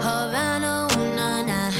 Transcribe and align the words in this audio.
Havana, 0.00 0.86
ooh, 0.92 1.16
na, 1.16 1.42
na. 1.42 1.70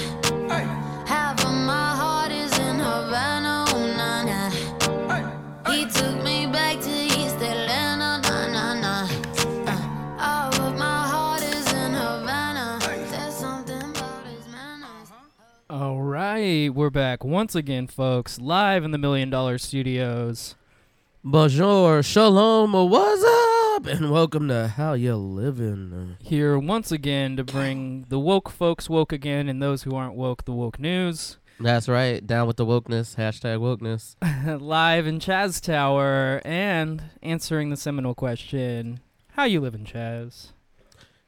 Half 1.07 1.45
of 1.45 1.55
my 1.55 1.95
heart 1.95 2.33
is 2.33 2.51
in 2.59 2.81
Havana, 2.81 3.65
ooh, 3.69 3.97
na, 3.97 4.25
na. 4.25 4.51
He 5.71 5.87
took 5.87 6.21
me 6.25 6.47
back 6.47 6.81
to 6.81 6.91
East 6.91 7.37
Atlanta, 7.37 8.19
na, 8.27 8.49
na, 8.49 8.75
na. 8.81 9.09
Uh, 9.71 9.79
all 10.19 10.53
of 10.67 10.77
my 10.77 11.07
heart 11.07 11.43
is 11.43 11.73
in 11.73 11.93
Havana. 11.93 12.81
There's 12.83 13.35
something 13.37 13.91
about 13.91 14.27
his 14.27 14.49
manners. 14.49 15.13
All 15.71 16.03
right, 16.03 16.75
we're 16.75 16.91
back 16.91 17.23
once 17.23 17.55
again, 17.55 17.87
folks, 17.87 18.41
live 18.41 18.83
in 18.83 18.91
the 18.91 18.99
Million 18.99 19.31
Dollar 19.31 19.59
Studios. 19.59 20.57
Bonjour, 21.25 22.03
shalom, 22.03 22.73
what's 22.73 23.23
up? 23.77 23.87
And 23.87 24.11
welcome 24.11 24.49
to 24.49 24.67
How 24.67 24.95
You 24.95 25.15
Living. 25.15 26.17
Here 26.19 26.59
once 26.59 26.91
again 26.91 27.37
to 27.37 27.45
bring 27.45 28.07
the 28.09 28.19
woke 28.19 28.51
folks 28.51 28.91
woke 28.91 29.13
again 29.13 29.49
and 29.49 29.63
those 29.63 29.85
who 29.85 29.95
aren't 29.95 30.15
woke 30.17 30.45
the 30.45 30.53
woke 30.53 30.81
news. 30.81 31.39
That's 31.61 31.89
right, 31.89 32.27
down 32.27 32.49
with 32.49 32.57
the 32.57 32.67
wokeness, 32.67 33.15
hashtag 33.15 33.59
wokeness. 33.61 34.17
live 34.61 35.07
in 35.07 35.21
Chaz 35.21 35.61
Tower 35.61 36.43
and 36.45 37.05
answering 37.23 37.71
the 37.71 37.77
seminal 37.77 38.17
question 38.17 38.99
How 39.35 39.45
you 39.45 39.61
living, 39.61 39.85
Chaz? 39.85 40.49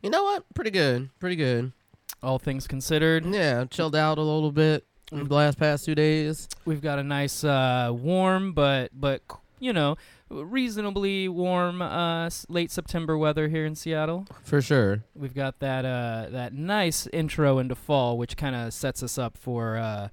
You 0.02 0.10
know 0.10 0.24
what? 0.24 0.42
Pretty 0.54 0.72
good, 0.72 1.10
pretty 1.20 1.36
good. 1.36 1.72
All 2.20 2.40
things 2.40 2.66
considered, 2.66 3.24
Yeah, 3.26 3.64
chilled 3.66 3.94
out 3.94 4.18
a 4.18 4.22
little 4.22 4.50
bit 4.50 4.84
in 5.12 5.28
the 5.28 5.34
last 5.34 5.56
past 5.56 5.84
two 5.84 5.94
days. 5.94 6.48
we've 6.64 6.82
got 6.82 6.98
a 6.98 7.04
nice 7.04 7.44
uh, 7.44 7.90
warm 7.92 8.52
but 8.54 8.90
but 8.92 9.22
you 9.60 9.72
know 9.72 9.96
reasonably 10.30 11.28
warm 11.28 11.80
uh, 11.82 12.26
s- 12.26 12.46
late 12.48 12.70
September 12.70 13.16
weather 13.18 13.48
here 13.48 13.64
in 13.66 13.74
Seattle. 13.74 14.26
For 14.42 14.60
sure. 14.60 15.02
We've 15.14 15.34
got 15.34 15.58
that 15.60 15.84
uh, 15.84 16.26
that 16.30 16.52
nice 16.54 17.06
intro 17.08 17.58
into 17.58 17.74
fall, 17.74 18.16
which 18.18 18.36
kind 18.36 18.54
of 18.56 18.72
sets 18.72 19.02
us 19.02 19.18
up 19.18 19.36
for 19.36 19.76
uh, 19.76 20.08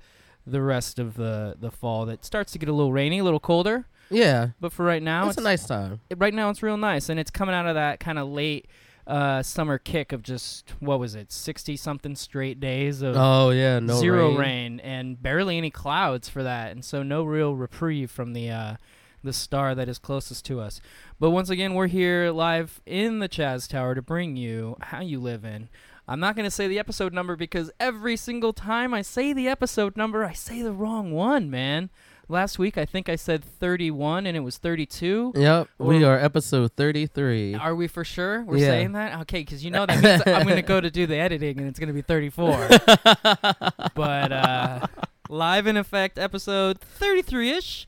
the 0.45 0.61
rest 0.61 0.99
of 0.99 1.15
the 1.15 1.55
the 1.59 1.71
fall. 1.71 2.05
That 2.05 2.25
starts 2.25 2.51
to 2.53 2.59
get 2.59 2.69
a 2.69 2.73
little 2.73 2.93
rainy, 2.93 3.19
a 3.19 3.23
little 3.23 3.39
colder, 3.39 3.85
Yeah, 4.09 4.49
but 4.59 4.71
for 4.71 4.85
right 4.85 5.03
now, 5.03 5.29
it's 5.29 5.37
a 5.37 5.41
nice 5.41 5.65
time. 5.65 5.99
it- 6.09 6.17
right 6.19 6.33
now 6.33 6.49
it's 6.49 6.63
real 6.63 6.77
nice, 6.77 7.09
and 7.09 7.19
it's 7.19 7.31
coming 7.31 7.55
out 7.55 7.67
of 7.67 7.75
that 7.75 7.99
kind 7.99 8.17
of 8.19 8.27
late 8.29 8.67
uh, 9.07 9.41
summer 9.41 9.77
kick 9.79 10.11
of 10.13 10.21
just 10.21 10.73
what 10.79 10.99
was 10.99 11.15
it, 11.15 11.31
sixty 11.31 11.75
something 11.75 12.15
straight 12.15 12.59
days 12.59 13.01
of 13.01 13.15
Oh 13.17 13.49
yeah, 13.49 13.79
no 13.79 13.99
zero 13.99 14.29
rain. 14.29 14.37
rain 14.37 14.79
and 14.81 15.21
barely 15.21 15.57
any 15.57 15.71
clouds 15.71 16.29
for 16.29 16.43
that, 16.43 16.71
and 16.71 16.85
so 16.85 17.01
no 17.03 17.23
real 17.23 17.55
reprieve 17.55 18.11
from 18.11 18.33
the 18.33 18.49
uh, 18.51 18.75
the 19.23 19.33
star 19.33 19.75
that 19.75 19.87
is 19.89 19.97
closest 19.99 20.45
to 20.45 20.59
us. 20.59 20.81
But 21.19 21.29
once 21.31 21.49
again, 21.49 21.73
we're 21.73 21.87
here 21.87 22.31
live 22.31 22.81
in 22.85 23.19
the 23.19 23.29
Chaz 23.29 23.67
Tower 23.69 23.95
to 23.95 24.01
bring 24.01 24.35
you 24.35 24.77
how 24.81 25.01
you 25.01 25.19
live 25.19 25.43
in. 25.45 25.69
I'm 26.07 26.19
not 26.19 26.35
going 26.35 26.45
to 26.47 26.51
say 26.51 26.67
the 26.67 26.79
episode 26.79 27.13
number 27.13 27.35
because 27.35 27.71
every 27.79 28.17
single 28.17 28.51
time 28.53 28.93
I 28.93 29.01
say 29.01 29.31
the 29.33 29.47
episode 29.47 29.95
number, 29.95 30.25
I 30.25 30.33
say 30.33 30.61
the 30.61 30.73
wrong 30.73 31.11
one, 31.11 31.49
man. 31.49 31.89
Last 32.27 32.57
week, 32.57 32.77
I 32.77 32.85
think 32.85 33.09
I 33.09 33.17
said 33.17 33.43
31 33.43 34.25
and 34.25 34.37
it 34.37 34.39
was 34.39 34.57
32. 34.57 35.33
Yep, 35.35 35.67
we 35.79 36.03
are 36.05 36.17
episode 36.17 36.71
33. 36.77 37.55
Are 37.55 37.75
we 37.75 37.87
for 37.87 38.05
sure? 38.05 38.43
We're 38.43 38.57
Yeah. 38.57 38.67
saying 38.67 38.93
that? 38.93 39.19
Okay, 39.21 39.39
because 39.41 39.63
you 39.65 39.71
know 39.71 39.85
that 39.85 40.01
means 40.01 40.21
I'm 40.25 40.43
going 40.43 40.55
to 40.55 40.61
go 40.61 40.79
to 40.79 40.89
do 40.89 41.05
the 41.05 41.17
editing 41.17 41.59
and 41.59 41.67
it's 41.67 41.77
going 41.77 41.87
to 41.87 41.93
be 41.93 42.01
34. 42.01 42.69
but 43.95 44.31
uh, 44.31 44.87
live 45.29 45.67
in 45.67 45.77
effect, 45.77 46.17
episode 46.17 46.79
33 46.79 47.51
ish. 47.51 47.87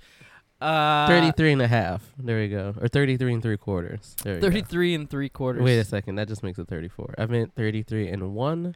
Uh, 0.64 1.08
33 1.08 1.52
and 1.54 1.62
a 1.62 1.68
half. 1.68 2.02
There 2.18 2.40
we 2.40 2.48
go. 2.50 2.74
Or 2.82 2.88
33 2.88 3.34
and 3.34 3.44
three 3.44 3.58
quarters. 3.58 4.16
There 4.24 4.36
we 4.36 4.42
go. 4.42 4.48
33 4.50 4.96
and 4.96 5.10
three 5.10 5.30
quarters. 5.30 5.64
Wait 5.64 5.78
a 5.80 5.84
second, 5.84 6.16
that 6.16 6.28
just 6.28 6.44
makes 6.44 6.58
it 6.60 6.68
34. 6.68 7.16
I 7.18 7.26
meant 7.26 7.54
33 7.56 8.08
and 8.08 8.34
one 8.34 8.76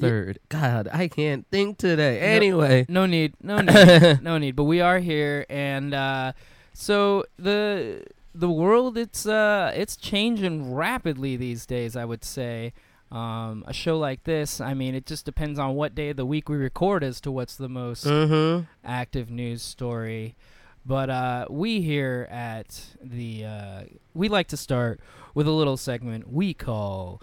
third. 0.00 0.38
God, 0.48 0.88
I 0.92 1.08
can't 1.08 1.44
think 1.50 1.76
today. 1.78 2.20
Anyway. 2.20 2.86
No 2.88 3.04
need, 3.06 3.34
no 3.42 3.60
need, 3.60 4.22
no 4.22 4.38
need. 4.38 4.54
But 4.56 4.64
we 4.64 4.80
are 4.80 5.00
here, 5.00 5.44
and 5.50 5.92
uh, 5.92 6.32
so 6.72 7.24
the 7.38 8.04
the 8.34 8.48
world 8.48 8.96
it's 8.96 9.26
uh 9.26 9.72
it's 9.74 9.96
changing 9.96 10.72
rapidly 10.72 11.36
these 11.36 11.66
days. 11.66 11.96
I 11.96 12.04
would 12.04 12.24
say. 12.24 12.72
Um, 13.10 13.64
a 13.66 13.72
show 13.72 13.96
like 13.98 14.24
this, 14.24 14.60
I 14.60 14.74
mean, 14.74 14.94
it 14.94 15.06
just 15.06 15.24
depends 15.24 15.58
on 15.58 15.74
what 15.76 15.94
day 15.94 16.10
of 16.10 16.18
the 16.18 16.26
week 16.26 16.50
we 16.50 16.58
record 16.58 17.02
as 17.02 17.22
to 17.22 17.32
what's 17.32 17.56
the 17.56 17.66
most 17.66 18.04
Mm-hmm. 18.04 18.64
active 18.84 19.30
news 19.30 19.62
story. 19.62 20.36
But 20.84 21.10
uh, 21.10 21.46
we 21.50 21.82
here 21.82 22.26
at 22.30 22.80
the 23.02 23.44
uh, 23.44 23.82
we 24.14 24.28
like 24.28 24.48
to 24.48 24.56
start 24.56 25.00
with 25.34 25.46
a 25.46 25.52
little 25.52 25.76
segment 25.76 26.32
we 26.32 26.54
call 26.54 27.22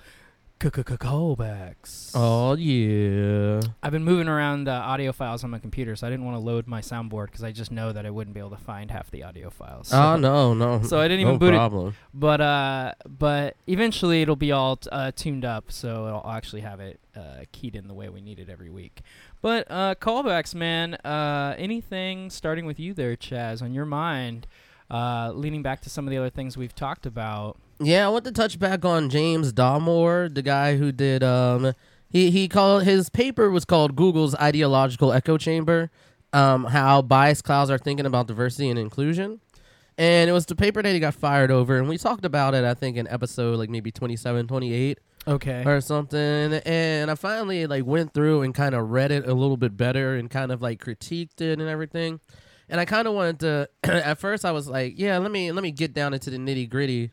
callbacks. 0.72 2.12
Oh 2.14 2.54
yeah. 2.56 3.62
I've 3.84 3.92
been 3.92 4.04
moving 4.04 4.28
around 4.28 4.68
uh, 4.68 4.74
audio 4.74 5.12
files 5.12 5.44
on 5.44 5.50
my 5.50 5.60
computer, 5.60 5.96
so 5.96 6.08
I 6.08 6.10
didn't 6.10 6.26
want 6.26 6.36
to 6.36 6.40
load 6.40 6.68
my 6.68 6.82
soundboard 6.82 7.28
because 7.28 7.44
I 7.44 7.52
just 7.52 7.72
know 7.72 7.92
that 7.92 8.06
I 8.06 8.10
wouldn't 8.10 8.34
be 8.34 8.40
able 8.40 8.52
to 8.52 8.58
find 8.58 8.92
half 8.92 9.10
the 9.12 9.24
audio 9.24 9.50
files. 9.50 9.90
So- 9.90 9.98
oh 10.02 10.16
no, 10.18 10.54
no. 10.54 10.82
so 10.84 11.00
I 11.00 11.08
didn't 11.08 11.24
no 11.26 11.30
even 11.30 11.40
boot 11.40 11.54
it. 11.54 11.58
problem. 11.58 11.96
But 12.14 12.42
uh, 12.42 12.94
but 13.06 13.56
eventually 13.68 14.22
it'll 14.22 14.36
be 14.36 14.52
all 14.52 14.78
t- 14.78 14.90
uh, 14.92 15.12
tuned 15.16 15.46
up, 15.46 15.72
so 15.72 16.22
I'll 16.24 16.32
actually 16.34 16.62
have 16.62 16.80
it 16.80 17.00
uh, 17.16 17.46
keyed 17.52 17.76
in 17.76 17.88
the 17.88 17.94
way 17.94 18.10
we 18.10 18.22
need 18.22 18.40
it 18.40 18.50
every 18.50 18.70
week. 18.70 19.02
But 19.42 19.68
uh, 19.70 19.96
callbacks, 19.96 20.56
man. 20.56 20.96
Uh, 20.96 21.56
anything 21.58 22.30
starting 22.30 22.66
with 22.66 22.80
you 22.80 22.94
there, 22.94 23.16
Chaz, 23.16 23.62
on 23.62 23.74
your 23.74 23.86
mind? 23.86 24.48
Uh, 24.90 25.32
leaning 25.34 25.64
back 25.64 25.82
to 25.82 25.90
some 25.90 26.06
of 26.08 26.12
the 26.12 26.18
other 26.18 26.30
things 26.30 26.56
we've 26.58 26.76
talked 26.76 27.06
about. 27.08 27.58
Yeah, 27.80 28.06
I 28.06 28.10
want 28.10 28.26
to 28.26 28.32
touch 28.32 28.58
back 28.58 28.86
on 28.86 29.10
James 29.10 29.52
Damore, 29.52 30.34
the 30.34 30.42
guy 30.42 30.78
who 30.78 30.92
did 30.92 31.24
um 31.24 31.74
he 32.10 32.32
he 32.32 32.48
called 32.48 32.84
his 32.84 33.10
paper 33.10 33.50
was 33.52 33.66
called 33.66 33.96
Google's 33.96 34.36
ideological 34.36 35.12
echo 35.12 35.38
chamber, 35.38 35.92
um 36.32 36.66
how 36.66 37.02
biased 37.02 37.44
clouds 37.44 37.70
are 37.70 37.78
thinking 37.78 38.06
about 38.06 38.28
diversity 38.28 38.70
and 38.70 38.80
inclusion. 38.80 39.42
And 39.98 40.30
it 40.30 40.34
was 40.34 40.46
the 40.46 40.56
paper 40.56 40.82
that 40.82 40.94
he 40.94 41.00
got 41.00 41.14
fired 41.16 41.52
over 41.52 41.78
and 41.78 41.88
we 41.90 41.98
talked 41.98 42.26
about 42.26 42.54
it 42.54 42.64
I 42.64 42.74
think 42.74 42.98
in 42.98 43.08
episode 43.08 43.58
like 43.58 43.70
maybe 43.70 43.92
27, 43.92 44.48
28 44.48 45.00
Okay. 45.28 45.64
or 45.66 45.82
something 45.82 46.54
and 46.54 47.10
I 47.10 47.16
finally 47.16 47.66
like 47.66 47.84
went 47.86 48.14
through 48.14 48.44
and 48.44 48.54
kind 48.54 48.76
of 48.76 48.90
read 48.92 49.12
it 49.12 49.28
a 49.28 49.34
little 49.34 49.58
bit 49.58 49.76
better 49.76 50.16
and 50.16 50.30
kind 50.30 50.52
of 50.52 50.62
like 50.62 50.80
critiqued 50.84 51.42
it 51.42 51.60
and 51.60 51.68
everything. 51.68 52.20
And 52.70 52.80
I 52.80 52.86
kind 52.86 53.08
of 53.08 53.14
wanted 53.16 53.40
to 53.42 53.70
at 53.84 54.20
first 54.20 54.46
I 54.46 54.52
was 54.52 54.68
like, 54.70 54.94
yeah, 54.98 55.18
let 55.18 55.32
me 55.32 55.52
let 55.52 55.62
me 55.64 55.72
get 55.72 55.94
down 55.94 56.14
into 56.14 56.30
the 56.30 56.38
nitty-gritty 56.38 57.12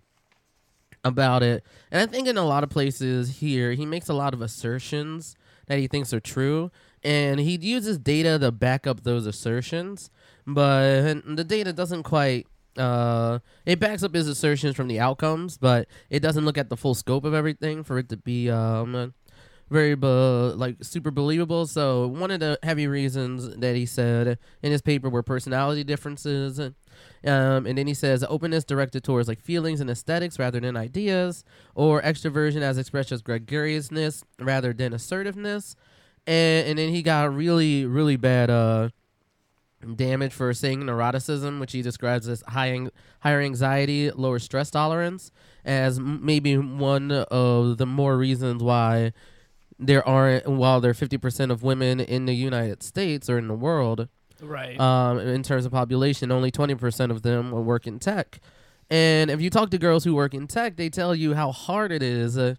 about 1.05 1.43
it. 1.43 1.65
And 1.91 2.01
I 2.01 2.07
think 2.07 2.29
in 2.29 2.37
a 2.37 2.45
lot 2.45 2.65
of 2.65 2.71
places 2.71 3.39
here, 3.39 3.73
he 3.73 3.87
makes 3.87 4.09
a 4.09 4.15
lot 4.15 4.35
of 4.35 4.43
assertions 4.43 5.37
that 5.67 5.79
he 5.79 5.87
thinks 5.87 6.13
are 6.13 6.21
true. 6.21 6.71
And 7.03 7.41
he 7.41 7.57
uses 7.57 7.99
data 7.99 8.39
to 8.39 8.53
back 8.53 8.87
up 8.87 9.03
those 9.03 9.27
assertions, 9.27 10.11
but 10.47 11.15
the 11.25 11.45
data 11.45 11.73
doesn't 11.73 12.05
quite 12.05 12.47
uh 12.79 13.39
it 13.67 13.79
backs 13.79 14.03
up 14.03 14.15
his 14.15 14.27
assertions 14.27 14.75
from 14.75 14.89
the 14.89 14.99
outcomes 14.99 15.59
but 15.59 15.87
it 16.09 16.21
doesn't 16.21 16.47
look 16.47 16.57
at 16.57 16.71
the 16.71 16.77
full 16.77 16.95
scope 16.95 17.23
of 17.23 17.35
everything 17.35 17.85
for 17.85 17.99
it 17.99 18.09
to 18.09 18.17
be 18.17 18.49
um 18.49 19.13
very 19.73 19.95
be- 19.95 20.07
like 20.07 20.77
super 20.83 21.11
believable. 21.11 21.67
So 21.67 22.07
one 22.07 22.31
of 22.31 22.41
the 22.41 22.59
heavy 22.63 22.87
reasons 22.87 23.57
that 23.57 23.75
he 23.75 23.87
said 23.87 24.39
in 24.63 24.71
his 24.71 24.83
paper 24.83 25.09
were 25.09 25.23
personality 25.23 25.83
differences 25.83 26.61
um 27.25 27.67
and 27.67 27.79
then 27.79 27.87
he 27.87 27.95
says 27.95 28.25
openness 28.29 28.65
directed 28.65 29.05
towards 29.05 29.29
like 29.29 29.41
feelings 29.41 29.81
and 29.81 29.89
aesthetics 29.91 30.39
rather 30.39 30.61
than 30.61 30.77
ideas 30.77 31.45
or 31.75 32.03
extroversion 32.03 32.63
as 32.63 32.79
expressed 32.79 33.13
as 33.13 33.23
gregariousness 33.23 34.25
rather 34.39 34.73
than 34.73 34.93
assertiveness. 34.93 35.77
And 36.27 36.69
and 36.69 36.79
then 36.79 36.91
he 36.91 37.03
got 37.03 37.35
really 37.35 37.85
really 37.87 38.17
bad 38.17 38.51
uh 38.51 38.91
damage 39.97 40.33
for 40.33 40.53
saying 40.55 40.81
neuroticism, 40.81 41.61
which 41.61 41.73
he 41.73 41.83
describes 41.83 42.29
as 42.29 42.43
high 42.49 42.89
higher 43.21 43.41
anxiety, 43.41 44.11
lower 44.11 44.39
stress 44.39 44.71
tolerance, 44.71 45.31
as 45.65 45.99
m- 45.99 46.25
maybe 46.25 46.57
one 46.57 47.11
of 47.11 47.79
the 47.79 47.87
more 47.87 48.17
reasons 48.17 48.63
why 48.63 49.13
there 49.79 50.07
aren't, 50.07 50.47
while 50.47 50.81
there 50.81 50.93
are 50.93 50.95
50% 50.95 51.51
of 51.51 51.63
women 51.63 51.99
in 52.01 52.27
the 52.27 52.35
United 52.35 52.83
States 52.83 53.29
or 53.29 53.39
in 53.39 53.49
the 53.49 53.55
world, 53.55 54.09
Right. 54.43 54.79
um, 54.79 55.19
in 55.19 55.43
terms 55.43 55.65
of 55.65 55.73
population, 55.73 56.31
only 56.31 56.51
20% 56.51 57.11
of 57.11 57.23
them 57.23 57.53
work 57.65 57.87
in 57.87 57.99
tech. 57.99 58.41
And 58.91 59.31
if 59.31 59.41
you 59.41 59.49
talk 59.49 59.71
to 59.71 59.79
girls 59.79 60.05
who 60.05 60.15
work 60.15 60.35
in 60.35 60.47
tech, 60.47 60.77
they 60.77 60.91
tell 60.91 61.15
you 61.15 61.35
how 61.35 61.53
hard 61.53 61.93
it 61.93 62.03
is. 62.03 62.37
Uh, 62.37 62.57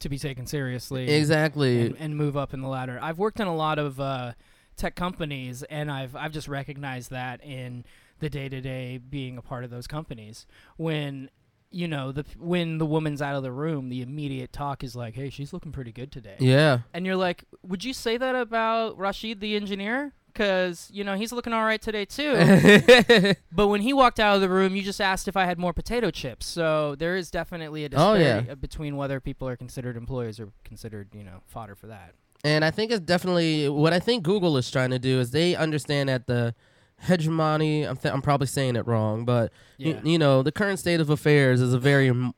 to 0.00 0.08
be 0.08 0.18
taken 0.18 0.46
seriously. 0.46 1.10
exactly. 1.10 1.86
and, 1.86 1.96
and 1.98 2.16
move 2.16 2.36
up 2.36 2.52
in 2.54 2.60
the 2.60 2.68
ladder. 2.68 2.98
I've 3.00 3.18
worked 3.18 3.38
in 3.38 3.46
a 3.46 3.54
lot 3.54 3.78
of 3.78 4.00
uh, 4.00 4.32
tech 4.76 4.96
companies, 4.96 5.62
and 5.64 5.90
I've 5.90 6.16
I've 6.16 6.32
just 6.32 6.48
recognized 6.48 7.10
that 7.10 7.44
in 7.44 7.84
the 8.18 8.30
day 8.30 8.48
to 8.48 8.60
day 8.60 8.98
being 8.98 9.36
a 9.36 9.42
part 9.42 9.62
of 9.62 9.70
those 9.70 9.86
companies. 9.86 10.46
When 10.76 11.30
you 11.70 11.86
know 11.86 12.12
the 12.12 12.24
when 12.38 12.78
the 12.78 12.86
woman's 12.86 13.22
out 13.22 13.36
of 13.36 13.42
the 13.42 13.52
room, 13.52 13.90
the 13.90 14.02
immediate 14.02 14.52
talk 14.52 14.82
is 14.82 14.96
like, 14.96 15.14
"Hey, 15.14 15.30
she's 15.30 15.52
looking 15.52 15.70
pretty 15.70 15.92
good 15.92 16.10
today," 16.10 16.36
yeah. 16.40 16.80
and 16.92 17.04
you're 17.06 17.16
like, 17.16 17.44
"Would 17.62 17.84
you 17.84 17.92
say 17.92 18.16
that 18.16 18.34
about 18.34 18.98
Rashid, 18.98 19.40
the 19.40 19.54
engineer?" 19.54 20.14
Because 20.32 20.88
you 20.92 21.04
know 21.04 21.14
he's 21.14 21.32
looking 21.32 21.52
all 21.52 21.64
right 21.64 21.80
today 21.80 22.04
too. 22.04 22.32
but 23.52 23.68
when 23.68 23.80
he 23.80 23.92
walked 23.92 24.20
out 24.20 24.34
of 24.36 24.40
the 24.40 24.48
room, 24.48 24.74
you 24.76 24.82
just 24.82 25.00
asked 25.00 25.28
if 25.28 25.36
I 25.36 25.44
had 25.44 25.58
more 25.58 25.72
potato 25.72 26.10
chips. 26.10 26.46
So 26.46 26.94
there 26.94 27.16
is 27.16 27.30
definitely 27.30 27.84
a 27.84 27.86
Oh, 27.86 28.14
disparity 28.14 28.46
yeah. 28.46 28.52
uh, 28.52 28.54
between 28.56 28.96
whether 28.96 29.20
people 29.20 29.48
are 29.48 29.56
considered 29.56 29.96
employees 29.96 30.38
or 30.40 30.48
considered, 30.64 31.08
you 31.14 31.24
know, 31.24 31.42
fodder 31.46 31.74
for 31.74 31.86
that. 31.88 32.14
And 32.44 32.64
I 32.64 32.70
think 32.70 32.90
it's 32.90 33.04
definitely 33.04 33.68
what 33.68 33.92
I 33.92 33.98
think 34.00 34.22
Google 34.22 34.56
is 34.56 34.70
trying 34.70 34.90
to 34.90 34.98
do 34.98 35.20
is 35.20 35.30
they 35.30 35.54
understand 35.54 36.08
that 36.08 36.26
the 36.26 36.54
hegemony. 37.02 37.82
I'm, 37.84 37.96
th- 37.96 38.12
I'm 38.14 38.22
probably 38.22 38.46
saying 38.46 38.76
it 38.76 38.86
wrong, 38.86 39.24
but 39.24 39.52
y- 39.78 40.00
you 40.04 40.18
know 40.18 40.42
the 40.42 40.52
current 40.52 40.78
state 40.78 41.00
of 41.00 41.10
affairs 41.10 41.60
is 41.60 41.72
a 41.74 41.78
very 41.78 42.08
m- 42.08 42.32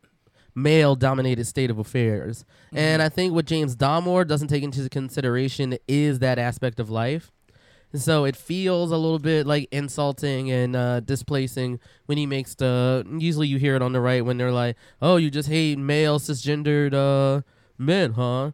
male-dominated 0.55 1.45
state 1.47 1.71
of 1.71 1.79
affairs. 1.79 2.45
And 2.73 3.01
Mm-hmm. 3.01 3.07
I 3.07 3.09
think 3.11 3.33
what 3.35 3.45
James 3.47 3.77
Damore 3.77 4.27
doesn't 4.27 4.49
take 4.49 4.63
into 4.63 4.89
consideration 4.89 5.77
is 5.89 6.19
that 6.21 6.39
aspect 6.39 6.81
of 6.81 6.91
life. 6.91 7.31
So 7.95 8.25
it 8.25 8.37
feels 8.37 8.91
a 8.91 8.97
little 8.97 9.19
bit 9.19 9.47
like 9.47 9.69
insulting 9.71 10.51
and 10.51 10.75
uh, 10.75 11.01
displacing 11.01 11.79
when 12.07 12.17
he 12.17 12.27
makes 12.27 12.55
the. 12.55 13.07
Usually 13.19 13.49
you 13.49 13.59
hear 13.59 13.77
it 13.77 13.83
on 13.83 13.93
the 13.93 14.01
right 14.01 14.25
when 14.25 14.39
they're 14.39 14.53
like, 14.53 14.77
"Oh, 15.03 15.17
you 15.17 15.31
just 15.31 15.49
hate 15.49 15.79
male 15.79 16.19
cisgendered 16.19 16.95
uh, 16.95 17.43
men, 17.77 18.13
huh?" 18.13 18.53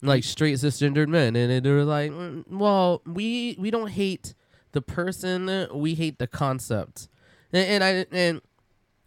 Like 0.00 0.24
straight 0.24 0.54
cisgendered 0.58 1.08
men, 1.08 1.36
and 1.36 1.64
they're 1.64 1.84
like, 1.84 2.10
"Mm, 2.12 2.44
"Well, 2.50 3.02
we 3.06 3.56
we 3.58 3.70
don't 3.70 3.90
hate 3.90 4.34
the 4.72 4.80
person, 4.82 5.68
we 5.74 5.94
hate 5.94 6.18
the 6.18 6.26
concept." 6.26 7.08
And, 7.52 7.82
and 7.82 7.84
I 7.84 8.06
and 8.10 8.40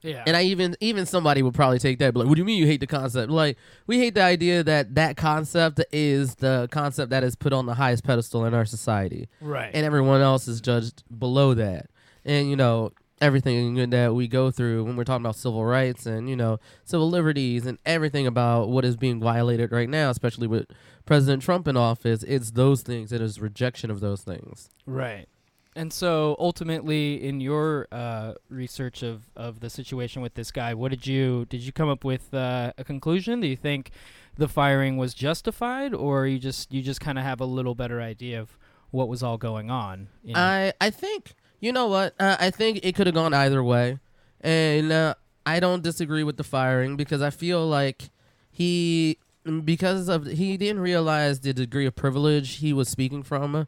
Yeah. 0.06 0.24
and 0.28 0.38
I 0.38 0.44
even 0.44 0.76
even 0.80 1.06
somebody 1.06 1.42
would 1.42 1.54
probably 1.54 1.80
take 1.80 2.00
that, 2.00 2.14
but 2.14 2.22
like, 2.22 2.30
what 2.30 2.36
do 2.36 2.42
you 2.42 2.46
mean 2.46 2.60
you 2.60 2.68
hate 2.68 2.80
the 2.80 2.88
concept? 2.88 3.32
Like, 3.32 3.58
we 3.88 4.00
hate 4.00 4.14
the 4.14 4.22
idea 4.22 4.64
that 4.64 4.96
that 4.96 5.18
concept 5.18 5.82
is 5.92 6.36
the 6.36 6.68
concept 6.72 7.10
that 7.10 7.24
is 7.24 7.36
put 7.36 7.54
on 7.54 7.66
the 7.66 7.74
highest 7.74 8.04
pedestal 8.04 8.46
in 8.46 8.54
our 8.54 8.66
society, 8.66 9.28
right. 9.42 9.72
and 9.74 9.86
everyone 9.86 10.22
else 10.22 10.48
is 10.48 10.62
judged 10.62 11.04
below 11.18 11.54
that. 11.56 11.90
And 12.24 12.50
you 12.50 12.56
know 12.56 12.92
everything 13.22 13.90
that 13.92 14.14
we 14.14 14.28
go 14.28 14.52
through 14.52 14.84
when 14.84 14.96
we're 14.96 15.04
talking 15.04 15.26
about 15.26 15.36
civil 15.36 15.64
rights 15.64 16.06
and 16.06 16.30
you 16.30 16.36
know 16.36 16.60
civil 16.84 17.10
liberties 17.10 17.66
and 17.66 17.78
everything 17.86 18.28
about 18.28 18.70
what 18.70 18.84
is 18.84 18.98
being 18.98 19.20
violated 19.20 19.72
right 19.72 19.90
now, 19.90 20.10
especially 20.10 20.48
with 20.48 20.68
President 21.06 21.42
Trump 21.42 21.68
in 21.68 21.78
office, 21.78 22.24
it's 22.24 22.52
those 22.52 22.82
things. 22.82 23.12
It 23.12 23.22
is 23.22 23.40
rejection 23.40 23.92
of 23.92 24.00
those 24.00 24.22
things. 24.22 24.70
Right. 24.86 25.28
And 25.76 25.92
so 25.92 26.38
ultimately 26.40 27.22
in 27.22 27.42
your 27.42 27.88
uh, 27.92 28.36
research 28.50 29.04
of, 29.04 29.24
of 29.36 29.60
the 29.60 29.70
situation 29.70 30.22
with 30.22 30.36
this 30.36 30.50
guy, 30.52 30.74
what 30.74 30.90
did 30.90 31.06
you 31.06 31.46
did 31.50 31.62
you 31.62 31.74
come 31.74 31.90
up 31.90 32.06
with 32.06 32.34
uh, 32.34 32.72
a 32.78 32.84
conclusion? 32.86 33.42
Do 33.42 33.48
you 33.48 33.58
think 33.58 33.92
the 34.38 34.48
firing 34.48 34.96
was 34.96 35.14
justified 35.14 35.94
or 35.94 36.28
you 36.28 36.40
just 36.40 36.72
you 36.72 36.82
just 36.82 37.02
kind 37.02 37.18
of 37.20 37.26
have 37.26 37.42
a 37.42 37.46
little 37.46 37.76
better 37.76 38.00
idea 38.02 38.40
of 38.40 38.58
what 38.92 39.10
was 39.10 39.22
all 39.22 39.38
going 39.38 39.70
on? 39.70 40.08
in- 40.24 40.38
I 40.38 40.72
I 40.80 40.90
think 40.92 41.34
you 41.60 41.74
know 41.74 41.88
what 41.88 42.16
uh, 42.20 42.38
I 42.40 42.52
think 42.52 42.80
it 42.84 42.96
could 42.96 43.08
have 43.08 43.14
gone 43.14 43.34
either 43.34 43.62
way, 43.62 44.00
and 44.40 44.92
uh, 44.94 45.16
I 45.46 45.60
don't 45.60 45.84
disagree 45.84 46.24
with 46.24 46.38
the 46.38 46.44
firing 46.46 46.96
because 46.96 47.22
I 47.22 47.32
feel 47.32 47.68
like 47.68 48.12
he 48.50 49.18
because 49.66 50.08
of 50.08 50.26
he 50.26 50.56
didn't 50.56 50.80
realize 50.80 51.42
the 51.42 51.54
degree 51.54 51.86
of 51.86 51.96
privilege 51.96 52.58
he 52.58 52.72
was 52.72 52.88
speaking 52.88 53.24
from 53.24 53.68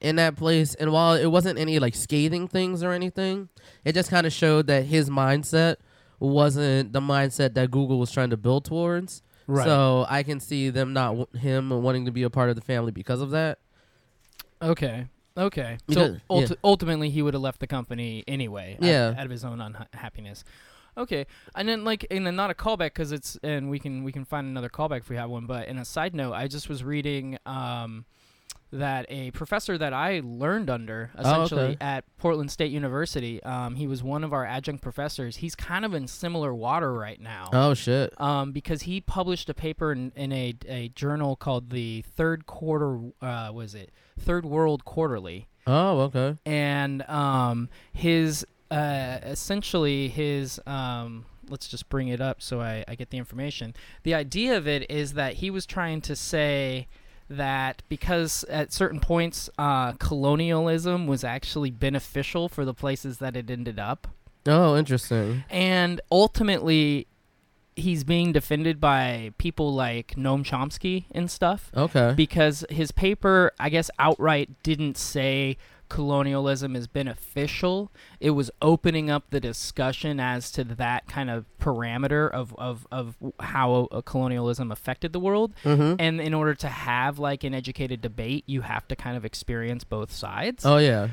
in 0.00 0.16
that 0.16 0.36
place, 0.36 0.74
and 0.74 0.92
while 0.92 1.14
it 1.14 1.26
wasn't 1.26 1.58
any 1.58 1.78
like 1.78 1.94
scathing 1.94 2.48
things 2.48 2.82
or 2.82 2.92
anything, 2.92 3.48
it 3.84 3.94
just 3.94 4.10
kind 4.10 4.26
of 4.26 4.32
showed 4.32 4.66
that 4.66 4.84
his 4.84 5.08
mindset 5.10 5.76
wasn't 6.20 6.92
the 6.92 7.00
mindset 7.00 7.54
that 7.54 7.70
Google 7.70 7.98
was 7.98 8.10
trying 8.10 8.30
to 8.30 8.36
build 8.36 8.64
towards. 8.64 9.22
Right. 9.46 9.64
So 9.64 10.04
I 10.08 10.22
can 10.22 10.40
see 10.40 10.70
them 10.70 10.92
not 10.92 11.16
w- 11.16 11.26
him 11.38 11.70
wanting 11.70 12.06
to 12.06 12.10
be 12.10 12.24
a 12.24 12.30
part 12.30 12.50
of 12.50 12.56
the 12.56 12.62
family 12.62 12.90
because 12.92 13.20
of 13.20 13.30
that. 13.30 13.58
Okay. 14.60 15.06
Okay. 15.36 15.78
So 15.90 16.16
ulti- 16.30 16.56
ultimately, 16.64 17.10
he 17.10 17.22
would 17.22 17.34
have 17.34 17.42
left 17.42 17.60
the 17.60 17.66
company 17.66 18.24
anyway. 18.26 18.76
out- 18.80 18.84
Yeah. 18.86 19.14
Out, 19.16 19.24
of 19.26 19.30
his 19.30 19.44
own 19.44 19.60
unhappiness. 19.60 20.44
Okay. 20.96 21.26
And 21.54 21.68
then, 21.68 21.84
like, 21.84 22.06
and 22.10 22.26
then 22.26 22.36
not 22.36 22.50
a 22.50 22.54
callback 22.54 22.86
because 22.94 23.12
it's, 23.12 23.38
and 23.42 23.68
we 23.70 23.78
can 23.78 24.02
we 24.02 24.12
can 24.12 24.24
find 24.24 24.46
another 24.46 24.70
callback 24.70 25.00
if 25.00 25.10
we 25.10 25.16
have 25.16 25.28
one. 25.28 25.46
But 25.46 25.68
in 25.68 25.76
a 25.78 25.84
side 25.84 26.14
note, 26.14 26.32
I 26.32 26.48
just 26.48 26.68
was 26.70 26.82
reading 26.82 27.36
um, 27.44 28.06
that 28.72 29.06
a 29.08 29.30
professor 29.30 29.78
that 29.78 29.92
I 29.92 30.20
learned 30.24 30.68
under 30.68 31.10
essentially 31.18 31.62
okay. 31.62 31.76
at 31.80 32.04
Portland 32.18 32.50
State 32.50 32.72
University. 32.72 33.42
Um, 33.42 33.76
he 33.76 33.86
was 33.86 34.02
one 34.02 34.24
of 34.24 34.32
our 34.32 34.44
adjunct 34.44 34.82
professors. 34.82 35.36
He's 35.36 35.54
kind 35.54 35.84
of 35.84 35.94
in 35.94 36.08
similar 36.08 36.52
water 36.52 36.92
right 36.92 37.20
now 37.20 37.48
Oh 37.52 37.74
shit. 37.74 38.18
um, 38.20 38.52
because 38.52 38.82
he 38.82 39.00
published 39.00 39.48
a 39.48 39.54
paper 39.54 39.92
in, 39.92 40.12
in 40.16 40.32
a, 40.32 40.54
a 40.68 40.88
journal 40.88 41.36
called 41.36 41.70
the 41.70 42.02
Third 42.02 42.46
Quarter, 42.46 43.12
uh, 43.22 43.50
was 43.54 43.74
it 43.74 43.90
Third 44.18 44.44
World 44.44 44.84
Quarterly, 44.84 45.46
Oh 45.66 46.00
okay. 46.00 46.36
and 46.44 47.02
um, 47.08 47.68
his 47.92 48.44
uh, 48.70 49.18
essentially 49.22 50.08
his 50.08 50.60
um, 50.66 51.24
let's 51.48 51.68
just 51.68 51.88
bring 51.88 52.08
it 52.08 52.20
up 52.20 52.42
so 52.42 52.60
I, 52.60 52.84
I 52.88 52.96
get 52.96 53.10
the 53.10 53.18
information. 53.18 53.74
The 54.02 54.14
idea 54.14 54.56
of 54.56 54.66
it 54.66 54.90
is 54.90 55.12
that 55.12 55.34
he 55.34 55.50
was 55.50 55.66
trying 55.66 56.00
to 56.02 56.16
say 56.16 56.88
that 57.28 57.82
because 57.88 58.44
at 58.44 58.72
certain 58.72 59.00
points 59.00 59.50
uh, 59.58 59.92
colonialism 59.92 61.06
was 61.06 61.24
actually 61.24 61.70
beneficial 61.70 62.48
for 62.48 62.64
the 62.64 62.74
places 62.74 63.18
that 63.18 63.36
it 63.36 63.50
ended 63.50 63.78
up 63.78 64.06
Oh, 64.46 64.76
interesting. 64.76 65.42
and 65.50 66.00
ultimately 66.12 67.06
he's 67.74 68.04
being 68.04 68.32
defended 68.32 68.80
by 68.80 69.32
people 69.38 69.74
like 69.74 70.14
Noam 70.16 70.44
Chomsky 70.44 71.04
and 71.10 71.30
stuff 71.30 71.70
Okay. 71.76 72.14
because 72.16 72.64
his 72.70 72.90
paper 72.92 73.52
I 73.58 73.68
guess 73.70 73.90
outright 73.98 74.50
didn't 74.62 74.96
say 74.96 75.56
colonialism 75.88 76.74
is 76.76 76.86
beneficial 76.86 77.90
it 78.20 78.30
was 78.30 78.50
opening 78.60 79.10
up 79.10 79.24
the 79.30 79.40
discussion 79.40 80.18
as 80.20 80.50
to 80.50 80.64
that 80.64 81.06
kind 81.08 81.30
of 81.30 81.44
parameter 81.60 82.30
of, 82.30 82.54
of, 82.58 82.86
of 82.90 83.16
how 83.40 83.88
uh, 83.90 84.00
colonialism 84.02 84.70
affected 84.70 85.12
the 85.12 85.20
world 85.20 85.52
mm-hmm. 85.64 85.94
and 85.98 86.20
in 86.20 86.34
order 86.34 86.54
to 86.54 86.68
have 86.68 87.18
like 87.18 87.44
an 87.44 87.54
educated 87.54 88.00
debate 88.00 88.44
you 88.46 88.62
have 88.62 88.86
to 88.88 88.96
kind 88.96 89.16
of 89.16 89.24
experience 89.24 89.84
both 89.84 90.12
sides 90.12 90.64
Oh 90.64 90.78
yeah. 90.78 91.08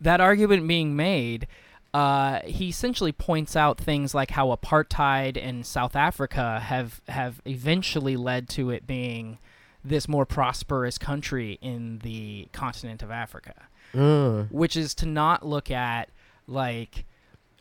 that 0.00 0.20
argument 0.20 0.66
being 0.66 0.96
made, 0.96 1.46
uh, 1.94 2.40
he 2.44 2.68
essentially 2.68 3.12
points 3.12 3.56
out 3.56 3.78
things 3.78 4.14
like 4.14 4.32
how 4.32 4.54
apartheid 4.54 5.36
in 5.36 5.64
South 5.64 5.96
Africa 5.96 6.60
have 6.60 7.00
have 7.08 7.40
eventually 7.46 8.16
led 8.16 8.48
to 8.50 8.70
it 8.70 8.86
being 8.86 9.38
this 9.84 10.06
more 10.08 10.26
prosperous 10.26 10.98
country 10.98 11.58
in 11.62 12.00
the 12.00 12.48
continent 12.52 13.02
of 13.02 13.10
Africa, 13.10 13.54
Mm. 13.94 14.50
which 14.52 14.76
is 14.76 14.94
to 14.96 15.06
not 15.06 15.44
look 15.46 15.70
at 15.70 16.10
like 16.46 17.04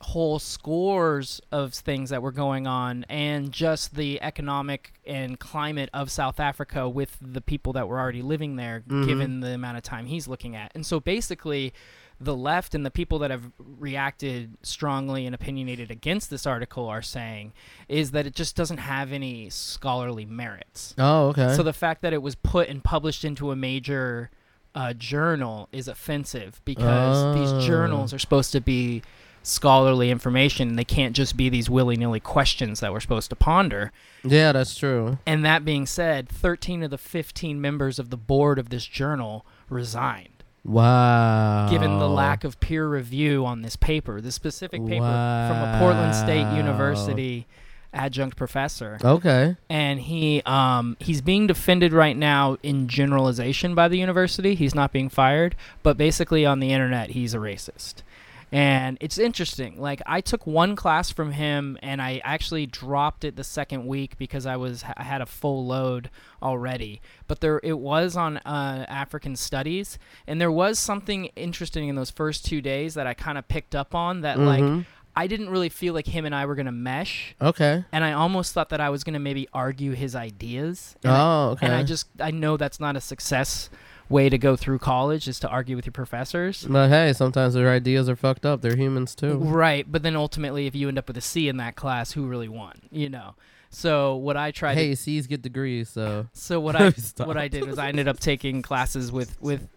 whole 0.01 0.37
scores 0.37 1.41
of 1.51 1.73
things 1.73 2.11
that 2.11 2.21
were 2.21 2.31
going 2.31 2.67
on 2.67 3.03
and 3.09 3.51
just 3.51 3.95
the 3.95 4.21
economic 4.21 4.93
and 5.07 5.39
climate 5.39 5.89
of 5.93 6.11
South 6.11 6.39
Africa 6.39 6.87
with 6.87 7.17
the 7.19 7.41
people 7.41 7.73
that 7.73 7.87
were 7.87 7.99
already 7.99 8.21
living 8.21 8.57
there 8.57 8.83
Mhm. 8.87 9.07
given 9.07 9.39
the 9.39 9.53
amount 9.55 9.77
of 9.77 9.83
time 9.83 10.05
he's 10.05 10.27
looking 10.27 10.55
at. 10.55 10.71
And 10.75 10.85
so 10.85 10.99
basically 10.99 11.73
the 12.19 12.35
left 12.35 12.73
and 12.75 12.83
the 12.85 12.91
people 12.91 13.19
that 13.19 13.29
have 13.31 13.51
reacted 13.59 14.57
strongly 14.63 15.25
and 15.25 15.33
opinionated 15.35 15.89
against 15.91 16.29
this 16.29 16.45
article 16.47 16.87
are 16.87 17.01
saying 17.01 17.53
is 17.87 18.11
that 18.11 18.25
it 18.27 18.35
just 18.35 18.55
doesn't 18.55 18.79
have 18.79 19.11
any 19.11 19.49
scholarly 19.49 20.25
merits. 20.25 20.93
Oh 20.97 21.27
okay. 21.29 21.55
So 21.55 21.63
the 21.63 21.73
fact 21.73 22.01
that 22.03 22.13
it 22.13 22.21
was 22.21 22.35
put 22.35 22.69
and 22.69 22.83
published 22.83 23.23
into 23.25 23.51
a 23.51 23.55
major 23.55 24.29
uh, 24.77 24.93
journal 24.93 25.67
is 25.71 25.87
offensive 25.87 26.61
because 26.63 27.17
Oh. 27.17 27.33
these 27.33 27.65
journals 27.65 28.13
are 28.13 28.19
supposed 28.19 28.51
to 28.51 28.61
be 28.61 29.01
scholarly 29.41 30.11
information. 30.11 30.67
and 30.69 30.77
They 30.77 30.83
can't 30.83 31.15
just 31.15 31.35
be 31.35 31.49
these 31.49 31.69
willy 31.69 31.95
nilly 31.95 32.19
questions 32.19 32.79
that 32.81 32.91
we're 32.93 32.99
supposed 32.99 33.29
to 33.31 33.35
ponder. 33.35 33.91
yeah, 34.23 34.51
that's 34.51 34.75
true. 34.75 35.17
And 35.25 35.43
that 35.45 35.65
being 35.65 35.85
said, 35.85 36.29
13 36.29 36.83
of 36.83 36.91
the 36.91 36.97
15 36.97 37.59
members 37.59 37.97
of 37.97 38.09
the 38.09 38.17
board 38.17 38.59
of 38.59 38.69
this 38.69 38.85
journal 38.85 39.45
resigned. 39.69 40.43
Wow. 40.63 41.69
Given 41.69 41.97
the 41.97 42.09
lack 42.09 42.43
of 42.43 42.59
peer 42.59 42.87
review 42.87 43.45
on 43.45 43.61
this 43.61 43.75
paper, 43.77 44.19
this 44.21 44.35
specific 44.35 44.85
paper 44.85 44.99
from 45.05 45.57
a 45.63 45.77
Portland 45.79 46.13
State 46.13 46.43
Wow. 46.43 46.55
University 46.57 47.47
adjunct 47.93 48.35
professor 48.37 48.97
Okay. 49.03 49.55
and 49.69 49.99
he 50.01 50.41
um 50.45 50.97
he's 50.99 51.21
being 51.21 51.47
defended 51.47 51.93
right 51.93 52.15
now 52.17 52.57
in 52.63 52.87
generalization 52.87 53.73
by 53.75 53.87
the 53.87 53.97
university. 53.97 54.55
He's 54.55 54.75
not 54.75 54.91
being 54.91 55.09
fired, 55.09 55.55
but 55.83 55.97
basically 55.97 56.45
on 56.45 56.59
the 56.59 56.71
internet 56.71 57.11
he's 57.11 57.33
a 57.33 57.37
racist. 57.37 58.03
And 58.49 58.97
it's 59.01 59.17
interesting. 59.17 59.77
Like 59.77 60.01
I 60.05 60.21
took 60.21 60.47
one 60.47 60.77
class 60.77 61.11
from 61.11 61.33
him 61.33 61.77
and 61.81 62.01
I 62.01 62.21
actually 62.23 62.65
dropped 62.65 63.25
it 63.25 63.35
the 63.35 63.43
second 63.43 63.85
week 63.85 64.17
because 64.17 64.45
I 64.45 64.55
was 64.55 64.85
I 64.95 65.03
had 65.03 65.19
a 65.21 65.25
full 65.25 65.65
load 65.65 66.09
already. 66.41 67.01
But 67.27 67.41
there 67.41 67.59
it 67.61 67.77
was 67.77 68.15
on 68.15 68.37
uh, 68.37 68.85
African 68.87 69.35
studies 69.35 69.99
and 70.25 70.39
there 70.39 70.51
was 70.51 70.79
something 70.79 71.25
interesting 71.35 71.89
in 71.89 71.95
those 71.95 72.09
first 72.11 72.45
2 72.45 72.61
days 72.61 72.93
that 72.93 73.05
I 73.05 73.13
kind 73.13 73.37
of 73.37 73.47
picked 73.49 73.75
up 73.75 73.93
on 73.93 74.21
that 74.21 74.39
like 74.39 74.63
Mhm. 74.63 74.85
I 75.17 75.27
didn't 75.27 75.49
really 75.49 75.69
feel 75.69 75.93
like 75.93 76.05
him 76.07 76.25
and 76.25 76.33
I 76.35 76.45
were 76.45 76.55
going 76.55 76.67
to 76.67 76.71
mesh 76.71 77.35
Okay. 77.41 77.83
and 77.91 78.03
I 78.03 78.11
almost 78.13 78.53
thought 78.53 78.69
that 78.69 78.79
I 78.79 78.89
was 78.89 79.03
going 79.03 79.13
to 79.15 79.19
maybe 79.19 79.47
argue 79.51 79.93
his 79.93 80.15
ideas. 80.15 80.95
And 81.03 81.11
Oh, 81.13 81.49
okay. 81.53 81.65
and 81.65 81.75
I 81.75 81.83
just 81.83 82.07
I 82.19 82.31
know 82.31 82.55
that's 82.57 82.79
not 82.79 82.95
a 82.95 83.01
success 83.01 83.69
way 84.09 84.29
to 84.29 84.37
go 84.37 84.55
through 84.55 84.79
college 84.79 85.27
is 85.27 85.39
to 85.39 85.49
argue 85.49 85.75
with 85.75 85.85
your 85.85 85.91
professors. 85.91 86.65
But 86.69 86.89
hey, 86.89 87.11
sometimes 87.13 87.55
their 87.55 87.69
ideas 87.69 88.07
are 88.07 88.15
fucked 88.15 88.45
up. 88.45 88.61
They're 88.61 88.77
humans 88.77 89.15
too. 89.15 89.37
Right, 89.37 89.91
but 89.91 90.03
then 90.03 90.15
ultimately, 90.15 90.65
if 90.67 90.75
you 90.75 90.87
end 90.87 90.97
up 90.97 91.07
with 91.07 91.17
a 91.17 91.21
C 91.21 91.49
in 91.49 91.57
that 91.57 91.75
class, 91.75 92.11
who 92.13 92.25
really 92.27 92.47
won? 92.47 92.73
You 92.91 93.09
know. 93.09 93.35
So 93.69 94.15
what 94.15 94.37
I 94.37 94.51
tried. 94.51 94.75
Hey, 94.75 94.91
to, 94.91 94.95
C's 94.95 95.27
get 95.27 95.41
degrees, 95.41 95.89
so 95.89 96.27
so 96.31 96.59
what 96.59 96.75
I 96.81 96.91
what 97.25 97.35
I 97.37 97.47
did 97.49 97.65
was 97.65 97.77
I 97.77 97.89
ended 97.89 98.07
up 98.07 98.19
taking 98.19 98.61
classes 98.61 99.11
with 99.11 99.41
with 99.41 99.67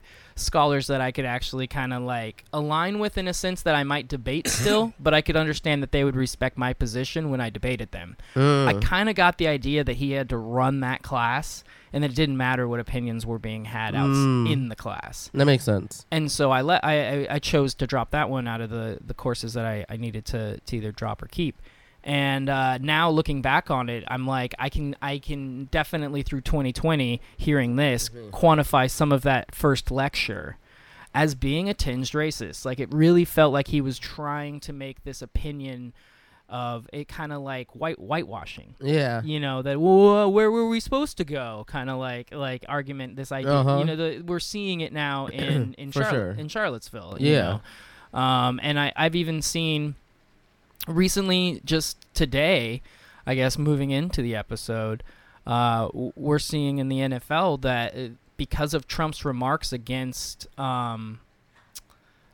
scholars 0.41 0.87
that 0.89 1.01
I 1.01 1.13
could 1.13 1.25
actually 1.25 1.67
kind 1.67 1.93
of 1.93 2.03
like 2.03 2.45
align 2.53 2.99
with 2.99 3.17
in 3.19 3.29
a 3.29 3.35
sense 3.35 3.63
that 3.63 3.75
I 3.75 3.85
might 3.85 4.09
debate 4.09 4.49
still, 4.61 4.93
but 4.99 5.15
I 5.15 5.21
could 5.21 5.37
understand 5.37 5.83
that 5.83 5.93
they 5.93 6.05
would 6.05 6.17
respect 6.17 6.57
my 6.59 6.73
position 6.73 7.31
when 7.31 7.41
I 7.41 7.51
debated 7.51 7.93
them. 7.93 8.17
I 8.35 8.39
Mm. 8.75 8.83
kind 8.83 9.09
of 9.09 9.15
got 9.15 9.39
the 9.39 9.47
idea 9.49 9.85
that 9.85 9.95
he 9.97 10.13
had 10.13 10.29
to 10.31 10.37
run 10.37 10.81
that 10.81 11.03
class 11.03 11.63
and 11.93 12.03
that 12.05 12.13
it 12.13 12.15
didn't 12.15 12.37
matter 12.37 12.69
what 12.69 12.79
opinions 12.81 13.27
were 13.27 13.39
being 13.39 13.65
had 13.67 13.95
out 13.95 14.09
Mm. 14.11 14.51
in 14.53 14.69
the 14.69 14.77
class. 14.77 15.31
that 15.35 15.45
makes 15.45 15.65
sense. 15.65 16.07
And 16.11 16.31
so 16.31 16.51
I 16.51 16.63
let 16.63 16.85
I, 16.85 17.25
I, 17.25 17.35
I 17.35 17.39
chose 17.39 17.75
to 17.75 17.87
drop 17.87 18.11
that 18.13 18.31
one 18.31 18.47
out 18.49 18.61
of 18.61 18.71
the, 18.71 18.99
the 19.05 19.15
courses 19.15 19.55
that 19.55 19.65
I, 19.67 19.85
I 19.89 19.97
needed 19.97 20.25
to, 20.27 20.61
to 20.61 20.77
either 20.77 20.93
drop 20.93 21.23
or 21.23 21.27
keep. 21.27 21.61
And 22.03 22.49
uh, 22.49 22.79
now 22.79 23.11
looking 23.11 23.43
back 23.43 23.71
on 23.71 23.89
it, 23.89 24.05
I'm 24.09 24.27
like 24.27 24.55
I 24.59 24.69
can 24.71 24.97
I 25.03 25.19
can 25.19 25.67
definitely 25.67 26.23
through 26.23 26.41
2020 26.43 27.21
hearing 27.37 27.77
this 27.77 28.09
quantify 28.33 28.91
some 28.91 29.13
of 29.13 29.23
that 29.23 29.55
first 29.55 29.91
lecture 29.91 30.57
as 31.15 31.35
being 31.35 31.69
a 31.69 31.75
tinged 31.75 32.13
racist. 32.13 32.65
Like 32.65 32.81
it 32.81 32.93
really 32.93 33.25
felt 33.25 33.53
like 33.53 33.69
he 33.69 33.81
was 33.81 33.99
trying 33.99 34.61
to 34.61 34.73
make 34.73 35.05
this 35.05 35.21
opinion 35.23 35.93
of 36.49 36.89
it 36.93 37.07
kind 37.07 37.33
of 37.33 37.43
like 37.43 37.77
white 37.77 37.99
whitewashing 38.01 38.75
Yeah. 38.81 39.23
you 39.23 39.39
know 39.39 39.63
that 39.63 39.81
well, 39.81 40.33
where 40.33 40.51
were 40.51 40.69
we 40.69 40.81
supposed 40.81 41.17
to 41.19 41.25
go 41.25 41.65
kind 41.69 41.89
of 41.89 41.99
like 42.01 42.35
like 42.35 42.65
argument 42.69 43.15
this 43.15 43.31
idea 43.31 43.53
Uh-huh. 43.53 43.79
you 43.79 43.85
know 43.85 43.95
the, 43.95 44.21
we're 44.27 44.41
seeing 44.41 44.81
it 44.81 44.93
now 44.93 45.27
in 45.33 45.75
in, 45.75 45.93
Charlotte, 45.93 46.11
sure. 46.11 46.31
in 46.33 46.49
charlottesville 46.49 47.19
you 47.21 47.35
Yeah. 47.35 47.61
know? 48.13 48.19
um 48.19 48.59
and 48.65 48.81
i 48.81 48.93
i've 48.97 49.15
even 49.15 49.43
seen 49.43 49.95
recently 50.87 51.61
just 51.65 51.99
today 52.15 52.83
i 53.27 53.35
guess 53.35 53.59
moving 53.59 53.91
into 53.91 54.23
the 54.23 54.35
episode 54.35 55.03
uh 55.47 55.89
we're 55.93 56.39
seeing 56.39 56.79
in 56.79 56.89
the 56.89 56.99
nfl 56.99 57.61
that 57.61 57.95
uh, 57.95 58.09
because 58.37 58.73
of 58.73 58.87
trump's 58.87 59.25
remarks 59.25 59.73
against 59.73 60.47
um 60.59 61.21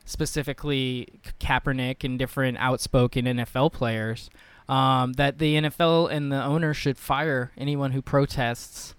specifically 0.07 1.09
Kaepernick 1.39 2.03
and 2.03 2.17
different 2.17 2.57
outspoken 2.57 3.25
NFL 3.25 3.73
players, 3.73 4.29
um, 4.67 5.13
that 5.13 5.37
the 5.37 5.55
NFL 5.55 6.11
and 6.11 6.31
the 6.31 6.41
owner 6.43 6.73
should 6.73 6.97
fire 6.97 7.51
anyone 7.57 7.91
who 7.91 8.01
protests 8.01 8.95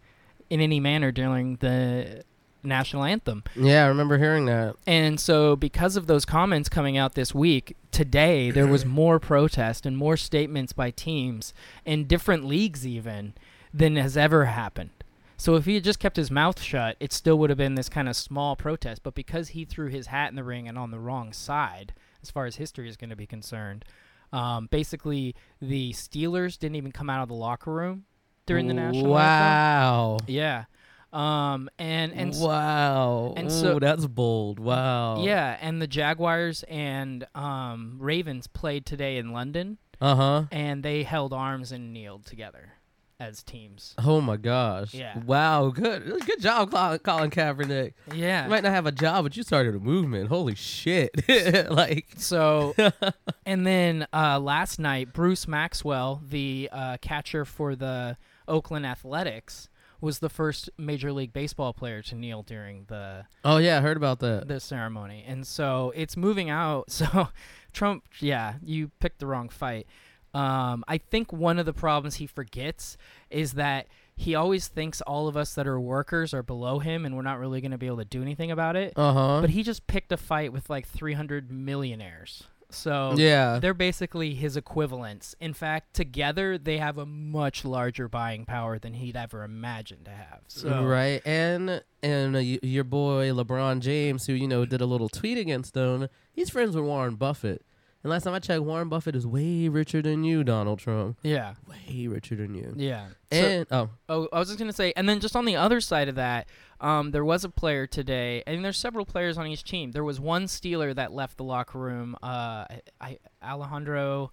in 0.50 0.60
any 0.60 0.78
manner 0.78 1.10
during 1.10 1.56
the 1.56 2.22
national 2.62 3.04
anthem. 3.04 3.44
Yeah, 3.56 3.84
I 3.84 3.88
remember 3.88 4.18
hearing 4.18 4.46
that. 4.46 4.76
And 4.86 5.18
so, 5.20 5.56
because 5.56 5.96
of 5.96 6.06
those 6.06 6.24
comments 6.24 6.68
coming 6.68 6.96
out 6.96 7.14
this 7.14 7.34
week, 7.34 7.76
today 7.90 8.50
there 8.50 8.66
was 8.66 8.84
more 8.86 9.18
protest 9.18 9.86
and 9.86 9.96
more 9.96 10.16
statements 10.16 10.72
by 10.72 10.90
teams 10.90 11.54
in 11.84 12.06
different 12.06 12.44
leagues, 12.44 12.86
even 12.86 13.34
than 13.72 13.96
has 13.96 14.16
ever 14.16 14.46
happened. 14.46 14.90
So, 15.36 15.54
if 15.54 15.66
he 15.66 15.74
had 15.74 15.84
just 15.84 16.00
kept 16.00 16.16
his 16.16 16.30
mouth 16.30 16.60
shut, 16.60 16.96
it 17.00 17.12
still 17.12 17.38
would 17.38 17.50
have 17.50 17.58
been 17.58 17.74
this 17.74 17.88
kind 17.88 18.08
of 18.08 18.16
small 18.16 18.56
protest. 18.56 19.02
But 19.02 19.14
because 19.14 19.48
he 19.48 19.64
threw 19.64 19.88
his 19.88 20.08
hat 20.08 20.30
in 20.30 20.36
the 20.36 20.44
ring 20.44 20.68
and 20.68 20.78
on 20.78 20.90
the 20.90 20.98
wrong 20.98 21.32
side, 21.32 21.94
as 22.22 22.30
far 22.30 22.46
as 22.46 22.56
history 22.56 22.88
is 22.88 22.96
going 22.96 23.10
to 23.10 23.16
be 23.16 23.26
concerned, 23.26 23.84
um, 24.32 24.66
basically 24.70 25.34
the 25.60 25.92
Steelers 25.92 26.58
didn't 26.58 26.76
even 26.76 26.92
come 26.92 27.08
out 27.08 27.22
of 27.22 27.28
the 27.28 27.34
locker 27.34 27.72
room 27.72 28.04
during 28.46 28.66
the 28.66 28.74
national 28.74 29.06
anthem. 29.06 29.10
Wow. 29.10 30.18
Yeah. 30.26 30.64
Um, 31.12 31.70
and 31.78 32.12
and 32.12 32.34
wow. 32.38 33.32
and 33.36 33.50
so- 33.50 33.76
Ooh, 33.76 33.80
that's 33.80 34.06
bold. 34.06 34.58
Wow. 34.58 35.22
Yeah, 35.24 35.56
and 35.60 35.80
the 35.80 35.86
Jaguars 35.86 36.64
and 36.68 37.26
um, 37.34 37.96
Ravens 37.98 38.46
played 38.46 38.84
today 38.84 39.16
in 39.16 39.32
London, 39.32 39.78
Uh 40.00 40.14
huh. 40.14 40.42
and 40.52 40.82
they 40.82 41.02
held 41.04 41.32
arms 41.32 41.72
and 41.72 41.92
kneeled 41.94 42.26
together 42.26 42.74
as 43.20 43.42
teams. 43.42 43.94
Oh 43.98 44.20
my 44.20 44.36
gosh. 44.36 44.94
Yeah. 44.94 45.18
Wow. 45.24 45.70
Good. 45.70 46.04
Good 46.24 46.40
job, 46.40 46.70
Colin, 46.70 46.98
Colin 47.00 47.30
Kaepernick. 47.30 47.94
Yeah. 48.14 48.44
You 48.44 48.50
might 48.50 48.62
not 48.62 48.70
have 48.72 48.86
a 48.86 48.92
job, 48.92 49.24
but 49.24 49.36
you 49.36 49.42
started 49.42 49.74
a 49.74 49.80
movement. 49.80 50.28
Holy 50.28 50.54
shit. 50.54 51.10
like. 51.70 52.06
So, 52.18 52.74
and 53.46 53.66
then 53.66 54.06
uh, 54.12 54.38
last 54.38 54.78
night, 54.78 55.12
Bruce 55.14 55.48
Maxwell, 55.48 56.22
the 56.28 56.68
uh, 56.70 56.98
catcher 57.00 57.44
for 57.44 57.74
the 57.74 58.16
Oakland 58.46 58.86
Athletics, 58.86 59.68
was 60.00 60.20
the 60.20 60.28
first 60.28 60.70
Major 60.78 61.12
League 61.12 61.32
Baseball 61.32 61.72
player 61.72 62.02
to 62.02 62.14
kneel 62.14 62.42
during 62.42 62.84
the 62.88 63.24
Oh 63.44 63.56
yeah, 63.58 63.78
I 63.78 63.80
heard 63.80 63.96
about 63.96 64.20
that. 64.20 64.46
the 64.48 64.60
ceremony. 64.60 65.24
And 65.26 65.46
so 65.46 65.92
it's 65.96 66.16
moving 66.16 66.50
out. 66.50 66.86
So 66.98 67.28
Trump, 67.72 68.04
yeah, 68.20 68.54
you 68.62 68.90
picked 69.00 69.18
the 69.20 69.26
wrong 69.26 69.48
fight. 69.48 69.86
Um, 70.34 70.84
I 70.88 70.98
think 70.98 71.32
one 71.32 71.58
of 71.58 71.66
the 71.66 71.72
problems 71.72 72.16
he 72.16 72.26
forgets 72.26 72.96
is 73.30 73.54
that 73.54 73.86
he 74.16 74.34
always 74.34 74.68
thinks 74.68 75.00
all 75.02 75.28
of 75.28 75.36
us 75.36 75.54
that 75.54 75.66
are 75.66 75.78
workers 75.80 76.34
are 76.34 76.42
below 76.42 76.80
him 76.80 77.04
and 77.06 77.14
we're 77.16 77.22
not 77.22 77.38
really 77.38 77.60
going 77.60 77.70
to 77.70 77.78
be 77.78 77.86
able 77.86 77.98
to 77.98 78.04
do 78.04 78.20
anything 78.20 78.50
about 78.50 78.74
it. 78.76 78.92
Uh 78.96 79.12
huh. 79.12 79.40
But 79.40 79.50
he 79.50 79.62
just 79.62 79.86
picked 79.86 80.12
a 80.12 80.16
fight 80.16 80.52
with 80.52 80.68
like 80.68 80.86
300 80.86 81.50
millionaires. 81.50 82.44
So 82.70 83.14
yeah. 83.16 83.58
they're 83.60 83.74
basically 83.74 84.34
his 84.34 84.56
equivalents. 84.56 85.34
In 85.40 85.54
fact, 85.54 85.94
together 85.94 86.58
they 86.58 86.78
have 86.78 86.98
a 86.98 87.06
much 87.06 87.64
larger 87.64 88.08
buying 88.08 88.44
power 88.44 88.78
than 88.78 88.94
he'd 88.94 89.16
ever 89.16 89.42
imagined 89.42 90.04
to 90.04 90.10
have. 90.10 90.40
So 90.48 90.84
Right, 90.84 91.22
and 91.24 91.82
and 92.02 92.36
uh, 92.36 92.40
y- 92.40 92.58
your 92.62 92.84
boy 92.84 93.30
LeBron 93.30 93.80
James, 93.80 94.26
who 94.26 94.34
you 94.34 94.46
know 94.46 94.64
did 94.64 94.80
a 94.80 94.86
little 94.86 95.08
tweet 95.08 95.38
against 95.38 95.74
him, 95.74 96.08
he's 96.32 96.50
friends 96.50 96.76
with 96.76 96.84
Warren 96.84 97.14
Buffett. 97.14 97.64
And 98.04 98.10
last 98.10 98.22
time 98.22 98.34
I 98.34 98.38
checked, 98.38 98.62
Warren 98.62 98.88
Buffett 98.88 99.16
is 99.16 99.26
way 99.26 99.68
richer 99.68 100.00
than 100.00 100.22
you, 100.22 100.44
Donald 100.44 100.78
Trump. 100.78 101.18
yeah, 101.22 101.54
Way 101.68 102.06
richer 102.06 102.36
than 102.36 102.54
you. 102.54 102.72
yeah. 102.76 103.08
So- 103.32 103.38
And 103.38 103.66
oh, 103.72 103.90
Oh, 104.08 104.28
I 104.32 104.38
was 104.38 104.48
just 104.48 104.58
gonna 104.58 104.72
say, 104.72 104.92
and 104.96 105.08
then 105.08 105.18
just 105.20 105.34
on 105.34 105.44
the 105.44 105.56
other 105.56 105.80
side 105.80 106.08
of 106.08 106.14
that, 106.14 106.48
um, 106.80 107.10
there 107.10 107.24
was 107.24 107.44
a 107.44 107.48
player 107.48 107.86
today, 107.88 108.42
and 108.46 108.64
there's 108.64 108.78
several 108.78 109.04
players 109.04 109.36
on 109.36 109.48
each 109.48 109.64
team. 109.64 109.90
There 109.90 110.04
was 110.04 110.20
one 110.20 110.44
Steeler 110.44 110.94
that 110.94 111.12
left 111.12 111.38
the 111.38 111.44
locker 111.44 111.78
room, 111.78 112.14
uh, 112.22 112.66
I, 113.00 113.18
Alejandro 113.42 114.30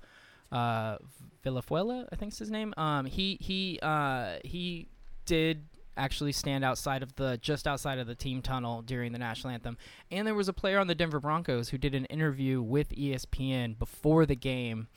uh, 0.51 0.97
Villanueva, 1.43 2.07
I 2.11 2.15
think's 2.15 2.37
his 2.37 2.51
name. 2.51 2.73
Um, 2.77 3.05
he 3.07 3.37
he 3.41 3.79
uh, 3.81 4.35
he 4.43 4.87
did 5.25 5.65
actually 5.97 6.31
stand 6.31 6.63
outside 6.63 7.03
of 7.03 7.15
the 7.15 7.37
just 7.41 7.67
outside 7.67 7.99
of 7.99 8.07
the 8.07 8.15
team 8.15 8.41
tunnel 8.41 8.81
during 8.81 9.11
the 9.11 9.19
national 9.19 9.53
anthem, 9.53 9.77
and 10.11 10.27
there 10.27 10.35
was 10.35 10.47
a 10.47 10.53
player 10.53 10.79
on 10.79 10.87
the 10.87 10.95
Denver 10.95 11.19
Broncos 11.19 11.69
who 11.69 11.77
did 11.77 11.95
an 11.95 12.05
interview 12.05 12.61
with 12.61 12.89
ESPN 12.89 13.77
before 13.77 14.25
the 14.25 14.35
game 14.35 14.87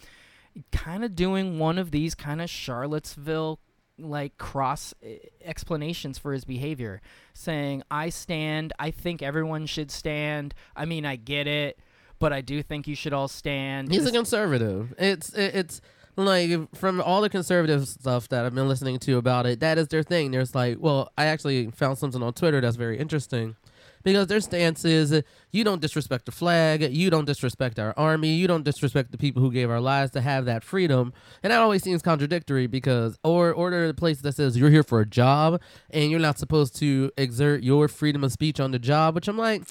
kind 0.73 1.05
of 1.05 1.15
doing 1.15 1.59
one 1.59 1.79
of 1.79 1.91
these 1.91 2.15
kind 2.15 2.41
of 2.41 2.51
Charlottesville 2.51 3.61
like 4.01 4.39
cross 4.39 4.95
eh, 5.03 5.17
explanations 5.45 6.19
for 6.19 6.33
his 6.33 6.45
behavior 6.45 7.01
saying 7.35 7.83
I 7.91 8.11
stand. 8.11 8.73
I 8.79 8.91
think 8.91 9.23
everyone 9.23 9.67
should 9.67 9.91
stand. 9.91 10.55
I 10.77 10.85
mean 10.85 11.05
I 11.05 11.17
get 11.17 11.47
it 11.47 11.79
but 12.19 12.33
I 12.33 12.41
do 12.41 12.63
think 12.63 12.87
you 12.87 12.95
should 12.95 13.13
all 13.13 13.29
stand. 13.29 13.91
He's 13.91 14.07
a 14.07 14.13
conservative. 14.13 14.95
It's 14.99 15.33
it's 15.35 15.81
like 16.27 16.75
from 16.75 17.01
all 17.01 17.21
the 17.21 17.29
conservative 17.29 17.87
stuff 17.87 18.29
that 18.29 18.45
I've 18.45 18.55
been 18.55 18.69
listening 18.69 18.99
to 19.01 19.17
about 19.17 19.47
it, 19.47 19.61
that 19.61 19.79
is 19.79 19.89
their 19.89 20.03
thing. 20.03 20.31
There's 20.31 20.55
like, 20.55 20.79
well, 20.81 21.13
I 21.17 21.27
actually 21.27 21.71
found 21.71 21.99
something 21.99 22.23
on 22.23 22.33
Twitter 22.33 22.61
that's 22.61 22.77
very 22.77 22.99
interesting. 22.99 23.57
Because 24.05 24.29
their 24.29 24.41
stance 24.41 24.85
is 24.85 25.23
you 25.51 25.65
don't 25.65 25.83
disrespect 25.83 26.27
the 26.27 26.33
flag, 26.33 26.83
you 26.83 27.11
don't 27.11 27.25
disrespect 27.25 27.79
our 27.79 27.93
army, 27.97 28.31
you 28.31 28.47
don't 28.47 28.63
disrespect 28.63 29.11
the 29.11 29.19
people 29.19 29.43
who 29.43 29.51
gave 29.51 29.71
our 29.71 29.81
lives 29.81 30.13
to 30.13 30.21
have 30.21 30.45
that 30.45 30.63
freedom, 30.63 31.13
and 31.43 31.53
that 31.53 31.61
always 31.61 31.83
seems 31.83 32.01
contradictory 32.01 32.69
because 32.69 33.19
or 33.25 33.53
or 33.53 33.71
there 33.71 33.89
are 33.89 33.93
places 33.93 34.23
that 34.23 34.37
says 34.37 34.57
you're 34.57 34.71
here 34.71 34.85
for 34.85 35.01
a 35.01 35.07
job 35.07 35.61
and 35.91 36.11
you're 36.13 36.21
not 36.21 36.39
supposed 36.39 36.77
to 36.77 37.11
exert 37.19 37.65
your 37.65 37.89
freedom 37.89 38.23
of 38.23 38.33
speech 38.33 38.61
on 38.61 38.71
the 38.71 38.79
job, 38.79 39.17
which 39.17 39.27
I'm 39.27 39.37
like, 39.37 39.63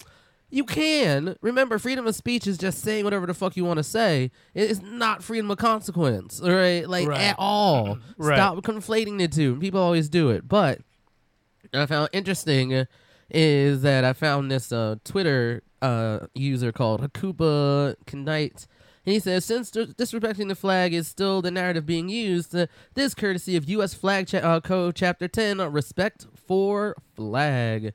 you 0.49 0.63
can. 0.63 1.35
Remember, 1.41 1.77
freedom 1.77 2.07
of 2.07 2.15
speech 2.15 2.47
is 2.47 2.57
just 2.57 2.79
saying 2.81 3.03
whatever 3.03 3.25
the 3.25 3.33
fuck 3.33 3.57
you 3.57 3.65
want 3.65 3.77
to 3.77 3.83
say. 3.83 4.31
It 4.53 4.69
is 4.71 4.81
not 4.81 5.23
freedom 5.23 5.51
of 5.51 5.57
consequence, 5.57 6.39
right? 6.43 6.87
Like 6.87 7.07
Right. 7.07 7.19
at 7.21 7.35
all. 7.37 7.99
Right. 8.17 8.35
Stop 8.37 8.57
conflating 8.63 9.17
the 9.17 9.27
two. 9.27 9.55
People 9.57 9.81
always 9.81 10.09
do 10.09 10.29
it. 10.29 10.47
But 10.47 10.79
what 11.71 11.81
I 11.81 11.85
found 11.85 12.09
interesting 12.13 12.85
is 13.29 13.81
that 13.81 14.05
I 14.05 14.13
found 14.13 14.49
this 14.49 14.71
uh, 14.71 14.95
Twitter 15.03 15.63
uh, 15.81 16.19
user 16.33 16.71
called 16.71 17.01
Hakuba 17.01 17.95
Knight. 18.13 18.67
And 19.05 19.13
he 19.13 19.19
says, 19.19 19.45
since 19.45 19.71
dis- 19.71 19.93
disrespecting 19.93 20.47
the 20.49 20.55
flag 20.55 20.93
is 20.93 21.07
still 21.07 21.41
the 21.41 21.51
narrative 21.51 21.85
being 21.85 22.09
used, 22.09 22.53
uh, 22.55 22.67
this 22.93 23.13
courtesy 23.13 23.55
of 23.55 23.69
U.S. 23.69 23.93
Flag 23.93 24.27
cha- 24.27 24.39
uh, 24.39 24.59
Code 24.59 24.95
Chapter 24.95 25.27
10, 25.29 25.59
uh, 25.61 25.67
Respect 25.69 26.25
for 26.35 26.95
Flag. 27.15 27.93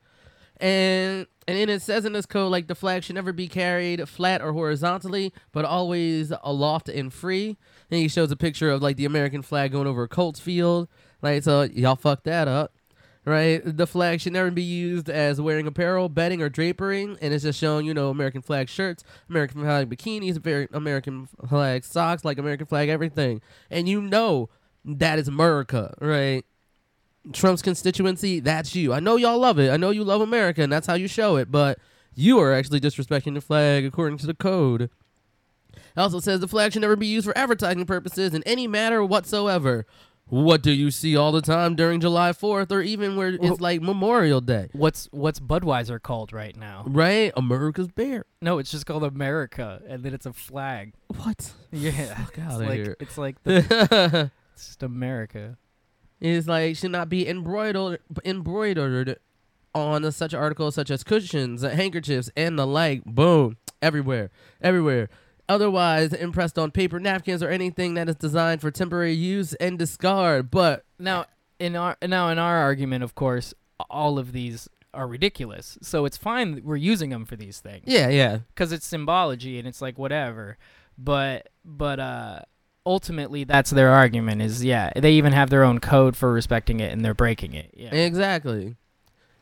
And 0.61 1.27
and 1.49 1.59
then 1.59 1.69
it 1.69 1.83
says 1.83 2.05
in 2.05 2.13
this 2.13 2.27
code 2.27 2.53
like 2.53 2.69
the 2.69 2.75
flag 2.75 3.03
should 3.05 3.17
never 3.17 3.33
be 3.33 3.49
carried 3.49 4.09
flat 4.09 4.41
or 4.43 4.53
horizontally, 4.53 5.33
but 5.53 5.65
always 5.65 6.33
aloft 6.45 6.89
and 6.89 7.13
free. 7.13 7.57
And 7.91 8.01
he 8.01 8.09
shows 8.09 8.31
a 8.31 8.37
picture 8.37 8.71
of 8.71 8.83
like 8.83 8.97
the 8.97 9.05
American 9.05 9.43
flag 9.43 9.73
going 9.73 9.87
over 9.89 10.05
a 10.05 10.09
Colts 10.09 10.41
field. 10.41 10.89
Like 11.21 11.43
so 11.43 11.63
y'all 11.63 11.97
fucked 11.97 12.25
that 12.25 12.49
up. 12.49 12.73
right? 13.25 13.61
The 13.65 13.87
flag 13.87 14.21
should 14.21 14.33
never 14.33 14.51
be 14.51 14.63
used 14.63 15.09
as 15.09 15.41
wearing 15.41 15.67
apparel, 15.67 16.09
bedding, 16.09 16.43
or 16.43 16.49
drapery, 16.49 17.03
and 17.05 17.35
it's 17.35 17.45
just 17.45 17.59
showing, 17.59 17.87
you 17.87 17.95
know, 17.95 18.11
American 18.11 18.43
flag 18.43 18.69
shirts, 18.69 19.05
American 19.29 19.61
flag 19.63 19.89
bikinis, 19.89 20.69
American 20.73 21.29
flag 21.49 21.85
socks, 21.85 22.25
like 22.25 22.39
American 22.39 22.67
flag 22.67 22.89
everything, 22.89 23.41
and 23.71 23.89
you 23.89 24.01
know 24.01 24.49
that 24.85 25.19
is 25.19 25.29
America, 25.29 25.95
right? 26.01 26.45
Trump's 27.33 27.63
constituency, 27.63 28.41
that's 28.41 28.75
you. 28.75 28.93
I 28.93 29.01
know 29.01 29.17
y'all 29.17 29.39
love 29.39 29.59
it. 29.59 29.71
I 29.71 29.77
know 29.77 29.91
you 29.91 30.03
love 30.03 30.21
America, 30.21 30.63
and 30.63 30.73
that's 30.73 30.87
how 30.87 30.95
you 30.95 31.07
show 31.07 31.37
it, 31.37 31.51
but 31.51 31.79
you 32.15 32.39
are 32.41 32.53
actually 32.53 32.81
disrespecting 32.81 33.35
the 33.35 33.41
flag 33.41 33.85
according 33.85 34.19
to 34.19 34.27
the 34.27 34.35
code. 34.35 34.83
It 34.83 36.01
also 36.01 36.21
says 36.21 36.41
the 36.41 36.49
flag 36.49 36.73
should 36.73 36.83
never 36.83 36.97
be 36.97 37.07
used 37.07 37.27
for 37.27 37.37
advertising 37.37 37.87
purposes 37.87 38.35
in 38.35 38.43
any 38.45 38.67
matter 38.67 39.05
whatsoever. 39.05 39.87
What 40.27 40.63
do 40.63 40.73
you 40.73 40.91
see 40.91 41.15
all 41.15 41.31
the 41.31 41.43
time 41.43 41.75
during 41.75 42.01
July 42.01 42.31
4th 42.31 42.73
or 42.73 42.81
even 42.81 43.17
where 43.17 43.29
it's 43.29 43.61
like 43.61 43.83
Memorial 43.83 44.41
Day? 44.41 44.71
What's 44.73 45.07
what's 45.13 45.39
Budweiser 45.39 46.01
called 46.01 46.33
right 46.33 46.57
now? 46.57 46.85
Right? 46.87 47.33
America's 47.37 47.89
bear. 47.89 48.25
No, 48.41 48.59
it's 48.59 48.71
just 48.71 48.87
called 48.87 49.05
America, 49.05 49.83
and 49.87 50.03
then 50.03 50.15
it's 50.15 50.25
a 50.25 50.33
flag. 50.33 50.95
What? 51.09 51.53
Yeah, 51.71 52.15
Fuck 52.15 52.39
it's 52.39 52.57
like 52.57 52.73
here. 52.73 52.97
it's 52.99 53.19
like 53.19 53.43
the, 53.43 54.31
it's 54.55 54.67
just 54.67 54.83
America. 54.83 55.59
Is 56.23 56.49
like 56.49 56.77
should 56.77 56.93
not 56.93 57.09
be 57.09 57.29
embroidered 57.29 58.01
embroidered 58.25 59.19
on 59.75 60.11
such 60.13 60.33
articles 60.33 60.75
such 60.75 60.91
as 60.91 61.03
cushions, 61.03 61.63
handkerchiefs, 61.63 62.31
and 62.37 62.59
the 62.59 62.67
like. 62.67 63.05
Boom, 63.05 63.57
everywhere, 63.81 64.31
everywhere. 64.61 65.09
Otherwise, 65.49 66.13
impressed 66.13 66.59
on 66.59 66.71
paper 66.71 67.01
napkins 67.01 67.43
or 67.43 67.49
anything 67.49 67.95
that 67.95 68.09
is 68.09 68.17
designed 68.17 68.61
for 68.61 68.71
temporary 68.71 69.13
use 69.13 69.55
and 69.55 69.79
discard. 69.79 70.51
But 70.51 70.85
Now, 70.99 71.27
in 71.59 71.77
our 71.77 71.97
now 72.07 72.29
in 72.29 72.39
our 72.39 72.59
argument, 72.59 73.03
of 73.03 73.15
course, 73.15 73.53
all 73.91 74.19
of 74.19 74.33
these 74.33 74.69
are 74.95 75.09
ridiculous. 75.09 75.79
So 75.83 76.05
it's 76.05 76.17
fine 76.17 76.55
that 76.55 76.65
we're 76.65 76.77
using 76.77 77.11
them 77.11 77.25
for 77.25 77.35
these 77.35 77.61
things 77.61 77.85
yeah, 77.87 78.09
yeah, 78.09 78.39
because 78.49 78.73
it's 78.73 78.87
symbology 78.87 79.59
and 79.59 79.67
it's 79.67 79.83
like 79.83 79.99
whatever. 79.99 80.57
But 80.97 81.49
but 81.65 81.99
uh, 81.99 82.41
ultimately, 82.85 83.45
that's 83.45 83.71
their 83.71 83.91
argument. 83.91 84.43
Is 84.43 84.65
yeah, 84.65 84.91
they 84.97 85.13
even 85.13 85.33
have 85.33 85.51
their 85.51 85.65
own 85.65 85.81
code 85.81 86.17
for 86.17 86.33
respecting 86.33 86.81
it 86.81 86.93
and 86.93 87.05
they're 87.05 87.15
breaking 87.15 87.55
it. 87.55 87.71
Yeah. 87.75 87.95
exactly. 87.95 88.77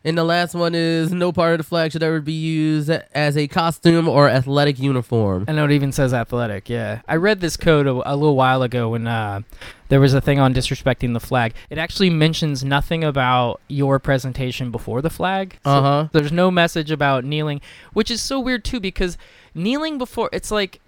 And 0.02 0.16
the 0.16 0.24
last 0.24 0.54
one 0.54 0.74
is 0.74 1.12
no 1.12 1.30
part 1.30 1.52
of 1.52 1.58
the 1.58 1.64
flag 1.64 1.92
should 1.92 2.02
ever 2.02 2.22
be 2.22 2.32
used 2.32 2.88
as 2.88 3.36
a 3.36 3.46
costume 3.46 4.08
or 4.08 4.30
athletic 4.30 4.78
uniform. 4.78 5.44
I 5.46 5.52
know 5.52 5.66
it 5.66 5.72
even 5.72 5.92
says 5.92 6.14
athletic. 6.14 6.70
Yeah, 6.70 7.02
I 7.06 7.16
read 7.16 7.40
this 7.40 7.58
code 7.58 7.86
a, 7.86 7.90
a 8.10 8.16
little 8.16 8.34
while 8.34 8.62
ago 8.62 8.88
when 8.88 9.06
uh, 9.06 9.42
there 9.90 10.00
was 10.00 10.14
a 10.14 10.20
thing 10.22 10.38
on 10.38 10.54
disrespecting 10.54 11.12
the 11.12 11.20
flag. 11.20 11.52
It 11.68 11.76
actually 11.76 12.08
mentions 12.08 12.64
nothing 12.64 13.04
about 13.04 13.60
your 13.68 13.98
presentation 13.98 14.70
before 14.70 15.02
the 15.02 15.10
flag. 15.10 15.58
So 15.64 15.70
Uh 15.70 15.82
huh. 15.82 16.08
There's 16.12 16.32
no 16.32 16.50
message 16.50 16.90
about 16.90 17.24
kneeling, 17.24 17.60
which 17.92 18.10
is 18.10 18.22
so 18.22 18.40
weird 18.40 18.64
too 18.64 18.80
because 18.80 19.18
kneeling 19.54 19.98
before 19.98 20.30
it's 20.32 20.50
like 20.50 20.80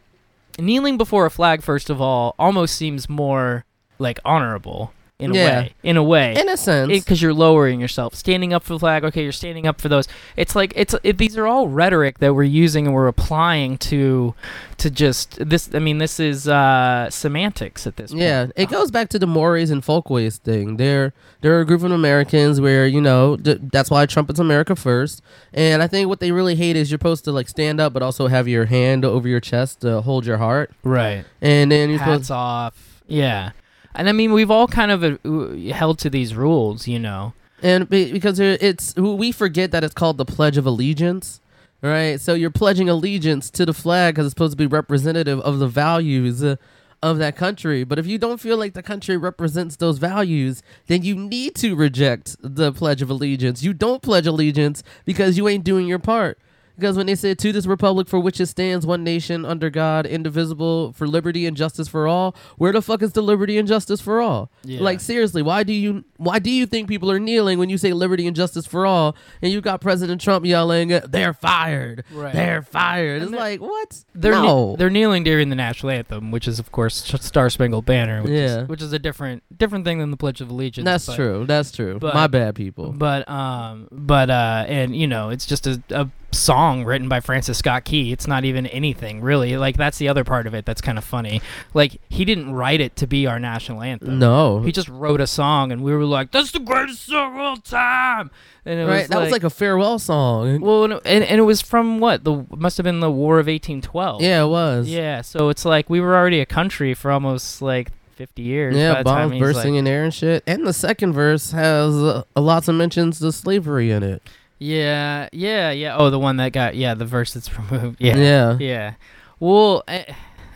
kneeling 0.59 0.97
before 0.97 1.27
a 1.27 1.31
flag. 1.31 1.63
First 1.63 1.91
of 1.91 2.01
all, 2.01 2.35
almost 2.39 2.77
seems 2.77 3.09
more 3.09 3.65
like 3.99 4.19
honorable 4.25 4.93
in 5.23 5.31
a 5.31 5.35
Yeah. 5.35 5.61
way. 5.61 5.73
In 5.83 5.97
a 5.97 6.03
way, 6.03 6.35
In 6.39 6.49
a 6.49 6.57
sense. 6.57 6.89
because 6.93 7.23
you're 7.23 7.33
lowering 7.35 7.81
yourself, 7.81 8.15
standing 8.15 8.53
up 8.53 8.63
for 8.65 8.75
the 8.75 8.79
flag. 8.79 9.05
Okay, 9.05 9.23
you're 9.23 9.33
standing 9.33 9.67
up 9.67 9.81
for 9.81 9.89
those. 9.89 10.07
It's 10.37 10.55
like 10.55 10.73
it's 10.77 10.95
it, 11.03 11.19
these 11.19 11.37
are 11.39 11.47
all 11.47 11.69
rhetoric 11.69 12.19
that 12.19 12.35
we're 12.35 12.43
using 12.45 12.87
and 12.87 12.95
we're 12.95 13.09
applying 13.09 13.79
to 13.79 14.35
to 14.79 14.91
just 14.91 15.39
this. 15.49 15.71
I 15.75 15.79
mean, 15.79 15.99
this 15.99 16.19
is 16.21 16.49
uh, 16.49 17.09
semantics 17.11 17.87
at 17.87 17.97
this 17.97 18.11
point. 18.11 18.23
Yeah, 18.23 18.47
it 18.57 18.69
goes 18.69 18.91
back 18.91 19.09
to 19.11 19.19
the 19.19 19.27
mores 19.27 19.71
and 19.71 19.85
folkways 19.85 20.39
thing. 20.39 20.77
They're 20.77 21.13
they're 21.41 21.61
a 21.61 21.65
group 21.65 21.83
of 21.83 21.91
Americans 21.93 22.61
where 22.61 22.87
you 22.87 23.01
know 23.01 23.37
th- 23.37 23.59
that's 23.73 23.91
why 23.91 24.07
Trump 24.07 24.31
is 24.31 24.39
America 24.41 24.75
first. 24.77 25.23
And 25.55 25.83
I 25.83 25.87
think 25.87 26.09
what 26.09 26.21
they 26.21 26.33
really 26.33 26.55
hate 26.57 26.77
is 26.77 26.91
you're 26.91 26.99
supposed 26.99 27.25
to 27.25 27.33
like 27.33 27.49
stand 27.49 27.81
up, 27.81 27.93
but 27.93 28.03
also 28.03 28.27
have 28.29 28.49
your 28.49 28.65
hand 28.67 29.05
over 29.05 29.29
your 29.29 29.41
chest 29.41 29.81
to 29.83 30.01
hold 30.01 30.27
your 30.27 30.39
heart, 30.39 30.71
right. 30.83 31.25
and 31.41 31.71
then 31.71 31.91
you're 31.91 31.99
supposed 31.99 32.19
Hats 32.21 32.27
supposed. 32.29 32.31
off. 32.39 33.03
Yeah. 33.07 33.51
And 33.95 34.09
I 34.09 34.13
mean, 34.13 34.33
we've 34.33 34.51
all 34.51 34.67
kind 34.67 34.91
of 34.91 35.05
uh, 35.05 35.73
held 35.75 35.99
to 36.01 36.11
these 36.11 36.35
rules, 36.35 36.89
you 36.89 36.99
know. 36.99 37.35
And 37.63 37.89
because 37.89 38.41
it's 38.41 38.97
we 38.97 39.31
forget 39.31 39.71
that 39.71 39.85
it's 39.85 39.95
called 39.95 40.19
the 40.19 40.25
Pledge 40.25 40.57
of 40.57 40.67
Allegiance, 40.67 41.41
right? 41.81 42.21
So 42.21 42.35
you're 42.35 42.51
pledging 42.51 42.89
allegiance 42.89 43.51
to 43.51 43.65
the 43.65 43.73
flag 43.73 44.15
because 44.15 44.27
it's 44.27 44.33
supposed 44.33 44.53
to 44.53 44.57
be 44.57 44.67
representative 44.67 45.39
of 45.41 45.61
the 45.61 45.69
values 45.69 46.43
uh, 46.43 46.57
of 47.03 47.19
that 47.19 47.37
country. 47.37 47.85
But 47.85 48.01
if 48.01 48.07
you 48.07 48.19
don't 48.19 48.41
feel 48.41 48.57
like 48.57 48.75
the 48.75 48.83
country 48.83 49.17
represents 49.17 49.77
those 49.77 49.99
values, 49.99 50.63
then 50.87 51.03
you 51.03 51.15
need 51.15 51.55
to 51.57 51.77
reject 51.77 52.37
the 52.41 52.73
Pledge 52.73 53.03
of 53.03 53.11
Allegiance. 53.11 53.63
You 53.63 53.73
don't 53.73 54.03
pledge 54.03 54.27
allegiance 54.27 54.83
because 55.05 55.37
you 55.37 55.47
ain't 55.49 55.65
doing 55.65 55.87
your 55.87 55.99
part. 56.01 56.39
Because 56.77 56.97
when 56.97 57.07
they 57.07 57.15
say 57.15 57.35
to 57.35 57.53
this 57.53 57.67
republic 57.67 58.09
for 58.09 58.19
which 58.19 58.41
it 58.41 58.47
stands, 58.47 58.87
one 58.87 59.05
nation 59.05 59.45
under 59.45 59.71
God, 59.71 60.07
indivisible, 60.07 60.93
for 60.93 61.07
liberty 61.07 61.47
and 61.47 61.57
justice 61.57 61.89
for 61.89 62.09
all, 62.09 62.35
where 62.57 62.73
the 62.73 62.83
fuck 62.83 63.03
is 63.03 63.13
the 63.13 63.23
liberty 63.23 63.59
and 63.59 63.69
justice 63.69 64.01
for 64.01 64.21
all? 64.21 64.51
Yeah. 64.65 64.81
Like 64.81 65.01
seriously, 65.01 65.43
why 65.43 65.63
do 65.65 65.73
you 65.73 66.05
why 66.17 66.39
do 66.39 66.51
you 66.51 66.67
think 66.67 66.89
people 66.89 67.11
are 67.11 67.19
kneeling 67.19 67.59
when 67.59 67.69
you 67.69 67.79
say 67.79 67.93
liberty 67.93 68.27
and 68.27 68.35
justice 68.37 68.67
for 68.67 68.87
all, 68.87 69.17
and 69.43 69.53
you 69.53 69.61
got 69.61 69.81
President 69.81 70.21
Trump 70.21 70.47
yelling, 70.47 70.89
"They're 71.09 71.35
fired, 71.35 72.05
Right. 72.13 72.33
they're 72.33 72.63
fired"? 72.63 73.17
And 73.17 73.23
it's 73.25 73.31
they're- 73.33 73.41
like 73.41 73.61
what? 73.61 74.05
They're 74.15 74.33
kne- 74.35 74.43
no, 74.43 74.77
they're 74.77 74.91
kneeling 74.91 75.25
during 75.25 75.49
the 75.51 75.57
national 75.57 75.91
anthem, 75.91 76.31
which 76.31 76.47
is 76.49 76.59
of 76.59 76.73
course 76.73 76.95
Star 77.21 77.51
Spangled 77.51 77.85
Banner, 77.85 78.23
which 78.23 78.33
Yeah. 78.33 78.63
is 78.63 78.69
which 78.69 78.83
is 78.83 78.93
a 78.93 78.99
different 78.99 79.43
different 79.57 79.85
thing 79.85 79.99
than 79.99 80.11
the 80.11 80.17
Pledge 80.17 80.41
of 80.41 80.49
Allegiance. 80.51 80.85
that's 80.85 81.07
but- 81.07 81.17
true. 81.17 81.45
That's 81.47 81.71
true. 81.73 81.99
but- 81.99 82.15
My 82.15 82.27
bad, 82.27 82.55
people. 82.55 82.93
But 82.93 83.29
um, 83.29 83.89
but 83.91 84.31
uh, 84.31 84.65
and 84.69 84.95
you 84.97 85.07
know, 85.07 85.29
it's 85.31 85.45
just 85.47 85.67
a, 85.67 85.83
a 85.91 86.09
song 86.35 86.85
written 86.85 87.09
by 87.09 87.21
Francis 87.21 87.59
Scott 87.59 87.85
Key. 87.85 88.13
It's 88.13 88.27
not 88.27 88.45
even 88.45 88.67
anything 88.67 89.21
really. 89.21 89.57
Like 89.57 89.77
that's 89.77 89.99
the 89.99 90.09
other 90.09 90.25
part 90.25 90.47
of 90.47 90.55
it 90.55 90.65
that's 90.65 90.81
kind 90.81 90.99
of 90.99 91.05
funny. 91.05 91.41
Like 91.75 92.01
he 92.09 92.25
didn't 92.25 92.53
write 92.53 92.81
it 92.81 92.97
to 92.97 93.07
be 93.07 93.27
our 93.27 93.39
national 93.39 93.83
anthem. 93.83 94.19
No, 94.19 94.61
He 94.61 94.73
just 94.73 94.89
wrote 94.89 95.21
a 95.21 95.27
song, 95.27 95.73
and 95.73 95.83
we 95.83 95.93
were 95.93 96.05
like, 96.05 96.31
"That's 96.31 96.53
the 96.53 96.61
greatest 96.61 97.07
song 97.07 97.35
of 97.35 97.39
all 97.39 97.57
time." 97.57 98.31
And 98.65 98.79
it 98.79 98.85
right? 98.85 99.01
was 99.01 99.09
that 99.09 99.21
was 99.21 99.33
like 99.33 99.45
a 99.45 99.51
farewell 99.51 99.99
song. 99.99 100.61
well, 100.61 100.85
and, 100.85 100.93
and 101.05 101.25
and 101.25 101.39
it 101.39 101.45
was 101.45 101.61
from 101.61 101.99
what 101.99 102.25
the 102.25 102.47
must 102.57 102.77
have 102.77 102.85
been 102.85 103.01
the 103.01 103.11
War 103.11 103.35
of 103.35 103.47
1812. 103.47 104.23
yeah, 104.23 104.43
it 104.43 104.49
was. 104.49 104.89
yeah. 104.89 105.21
So 105.23 105.49
it's 105.49 105.65
like 105.65 105.91
we 105.91 106.01
were 106.01 106.17
already 106.17 106.41
a 106.41 106.47
country 106.47 106.95
for 106.95 107.11
almost 107.11 107.61
like 107.61 107.91
50 108.17 108.43
years. 108.43 108.77
Yeah, 108.77 109.03
bombs 109.03 109.39
bursting 109.39 109.73
like, 109.73 109.81
in 109.81 109.87
air 109.87 110.05
and 110.05 110.15
shit. 110.15 110.45
And 110.47 110.67
the 110.67 110.73
second 110.73 111.13
verse 111.13 111.51
has 111.53 111.95
uh, 111.95 112.23
lots 112.37 112.69
of 112.69 112.77
mentions 112.77 113.19
to 113.19 113.33
slavery 113.33 113.91
in 113.91 114.03
it. 114.03 114.23
Yeah, 114.63 115.29
yeah, 115.33 115.71
yeah. 115.73 115.97
Oh, 115.97 116.11
the 116.11 116.19
one 116.19 116.37
that 116.37 116.53
got 116.53 116.77
yeah, 116.77 116.95
the 116.95 117.05
verse 117.05 117.33
that's 117.35 117.57
removed. 117.59 117.97
Yeah, 118.01 118.17
Yeah. 118.17 118.57
yeah. 118.61 118.95
Well, 119.41 119.83
I, 119.89 120.07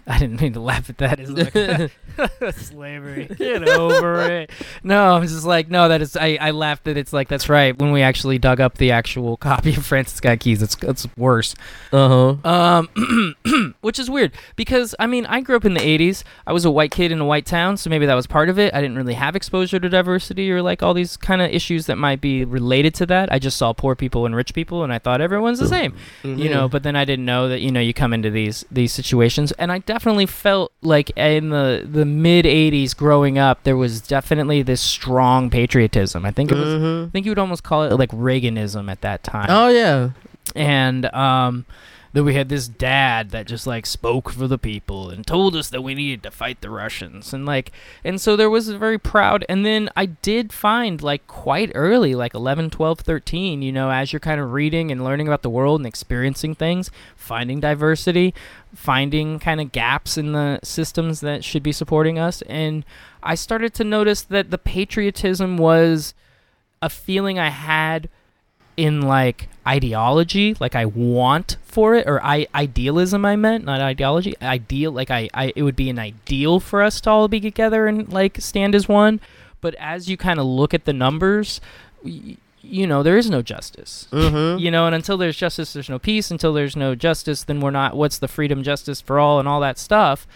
I 0.08 0.20
didn't 0.20 0.40
mean 0.40 0.52
to 0.52 0.60
laugh 0.60 0.88
at 0.88 0.98
that. 0.98 1.18
It's 1.18 1.30
like 1.30 2.54
slavery. 2.54 3.26
Get 3.36 3.68
over 3.68 4.20
it. 4.20 4.50
No, 4.84 5.14
I'm 5.14 5.22
just 5.22 5.44
like 5.44 5.68
no. 5.68 5.88
That 5.88 6.00
is. 6.00 6.16
I 6.16 6.38
I 6.40 6.52
laughed 6.52 6.84
that 6.84 6.96
it's 6.96 7.12
like 7.12 7.26
that's 7.26 7.48
right. 7.48 7.76
When 7.76 7.90
we 7.90 8.02
actually 8.02 8.38
dug 8.38 8.60
up 8.60 8.78
the 8.78 8.92
actual 8.92 9.36
copy 9.36 9.74
of 9.74 9.84
Francis 9.84 10.18
Scott 10.18 10.38
Keys, 10.38 10.62
it's 10.62 10.76
it's 10.82 11.08
worse. 11.16 11.56
Uh 11.92 12.36
huh. 12.44 12.48
Um, 12.48 13.74
which 13.80 13.98
is 13.98 14.08
weird 14.08 14.32
because 14.54 14.94
I 15.00 15.08
mean 15.08 15.26
I 15.26 15.40
grew 15.40 15.56
up 15.56 15.64
in 15.64 15.74
the 15.74 15.80
'80s. 15.80 16.22
I 16.46 16.52
was 16.52 16.64
a 16.64 16.70
white 16.70 16.92
kid 16.92 17.10
in 17.10 17.20
a 17.20 17.24
white 17.24 17.44
town, 17.44 17.76
so 17.76 17.90
maybe 17.90 18.06
that 18.06 18.14
was 18.14 18.28
part 18.28 18.48
of 18.48 18.60
it. 18.60 18.72
I 18.74 18.80
didn't 18.80 18.96
really 18.96 19.14
have 19.14 19.34
exposure 19.34 19.80
to 19.80 19.88
diversity 19.88 20.52
or 20.52 20.62
like 20.62 20.84
all 20.84 20.94
these 20.94 21.16
kind 21.16 21.42
of 21.42 21.50
issues 21.50 21.86
that 21.86 21.96
might 21.96 22.20
be 22.20 22.44
related 22.44 22.94
to 22.94 23.06
that. 23.06 23.32
I 23.32 23.40
just 23.40 23.56
saw 23.56 23.72
poor 23.72 23.96
people 23.96 24.24
and 24.24 24.36
rich 24.36 24.54
people, 24.54 24.84
and 24.84 24.92
I 24.92 25.00
thought 25.00 25.20
everyone's 25.20 25.58
the 25.58 25.68
same, 25.68 25.96
you 26.22 26.48
know. 26.48 26.68
But 26.68 26.84
then 26.84 26.94
I 26.94 27.04
didn't 27.04 27.24
know 27.24 27.48
that 27.48 27.60
you 27.60 27.72
know 27.72 27.80
you 27.80 27.92
come 27.92 28.12
into 28.12 28.30
these 28.30 28.64
these 28.70 28.92
situations, 28.92 29.50
and 29.52 29.72
I 29.72 29.78
definitely 29.80 29.95
felt 29.98 30.72
like 30.82 31.10
in 31.16 31.48
the 31.50 31.86
the 31.90 32.04
mid 32.04 32.44
'80s 32.44 32.96
growing 32.96 33.38
up, 33.38 33.62
there 33.64 33.76
was 33.76 34.00
definitely 34.00 34.62
this 34.62 34.80
strong 34.80 35.50
patriotism. 35.50 36.24
I 36.24 36.30
think 36.30 36.50
it 36.52 36.56
was. 36.56 36.68
Mhm. 36.68 37.06
I 37.08 37.10
think 37.10 37.26
you 37.26 37.30
would 37.30 37.38
almost 37.38 37.62
call 37.62 37.84
it 37.84 37.92
like 37.98 38.10
Reaganism 38.10 38.90
at 38.90 39.00
that 39.02 39.22
time 39.22 39.46
Oh 39.50 39.68
yeah. 39.68 40.10
and 40.54 41.06
um 41.14 41.64
then 42.16 42.24
we 42.24 42.34
had 42.34 42.48
this 42.48 42.66
dad 42.66 43.28
that 43.28 43.46
just 43.46 43.66
like 43.66 43.84
spoke 43.84 44.30
for 44.30 44.48
the 44.48 44.56
people 44.56 45.10
and 45.10 45.26
told 45.26 45.54
us 45.54 45.68
that 45.68 45.82
we 45.82 45.94
needed 45.94 46.22
to 46.22 46.30
fight 46.30 46.62
the 46.62 46.70
Russians 46.70 47.34
and 47.34 47.44
like 47.44 47.70
and 48.02 48.18
so 48.18 48.36
there 48.36 48.48
was 48.48 48.68
a 48.68 48.78
very 48.78 48.98
proud 48.98 49.44
and 49.50 49.66
then 49.66 49.90
I 49.94 50.06
did 50.06 50.50
find 50.50 51.02
like 51.02 51.26
quite 51.26 51.70
early 51.74 52.14
like 52.14 52.32
11 52.32 52.70
12 52.70 53.00
13 53.00 53.60
you 53.60 53.70
know 53.70 53.90
as 53.90 54.14
you're 54.14 54.20
kind 54.20 54.40
of 54.40 54.54
reading 54.54 54.90
and 54.90 55.04
learning 55.04 55.28
about 55.28 55.42
the 55.42 55.50
world 55.50 55.78
and 55.80 55.86
experiencing 55.86 56.54
things 56.54 56.90
finding 57.16 57.60
diversity 57.60 58.32
finding 58.74 59.38
kind 59.38 59.60
of 59.60 59.70
gaps 59.70 60.16
in 60.16 60.32
the 60.32 60.58
systems 60.64 61.20
that 61.20 61.44
should 61.44 61.62
be 61.62 61.72
supporting 61.72 62.18
us 62.18 62.40
and 62.42 62.86
I 63.22 63.34
started 63.34 63.74
to 63.74 63.84
notice 63.84 64.22
that 64.22 64.50
the 64.50 64.56
patriotism 64.56 65.58
was 65.58 66.14
a 66.80 66.88
feeling 66.88 67.38
I 67.38 67.50
had 67.50 68.08
in 68.78 69.02
like 69.02 69.50
ideology, 69.66 70.56
like 70.60 70.74
I 70.74 70.84
want 70.84 71.56
for 71.64 71.94
it, 71.94 72.06
or 72.06 72.22
I 72.24 72.46
idealism. 72.54 73.24
I 73.24 73.36
meant 73.36 73.64
not 73.64 73.80
ideology. 73.80 74.34
Ideal, 74.40 74.92
like 74.92 75.10
I, 75.10 75.28
I, 75.34 75.52
it 75.56 75.62
would 75.62 75.76
be 75.76 75.90
an 75.90 75.98
ideal 75.98 76.60
for 76.60 76.82
us 76.82 77.00
to 77.02 77.10
all 77.10 77.28
be 77.28 77.40
together 77.40 77.86
and 77.86 78.10
like 78.12 78.40
stand 78.40 78.74
as 78.74 78.88
one. 78.88 79.20
But 79.60 79.74
as 79.76 80.08
you 80.08 80.16
kind 80.16 80.38
of 80.38 80.46
look 80.46 80.74
at 80.74 80.84
the 80.84 80.92
numbers, 80.92 81.60
y- 82.04 82.36
you 82.62 82.86
know, 82.86 83.02
there 83.02 83.16
is 83.16 83.30
no 83.30 83.42
justice. 83.42 84.08
Mm-hmm. 84.10 84.58
You 84.58 84.70
know, 84.70 84.86
and 84.86 84.94
until 84.94 85.16
there's 85.16 85.36
justice, 85.36 85.72
there's 85.72 85.88
no 85.88 85.98
peace. 85.98 86.30
Until 86.30 86.52
there's 86.52 86.76
no 86.76 86.94
justice, 86.94 87.44
then 87.44 87.60
we're 87.60 87.70
not. 87.70 87.96
What's 87.96 88.18
the 88.18 88.28
freedom, 88.28 88.62
justice 88.62 89.00
for 89.00 89.18
all, 89.18 89.38
and 89.38 89.48
all 89.48 89.60
that 89.60 89.78
stuff. 89.78 90.26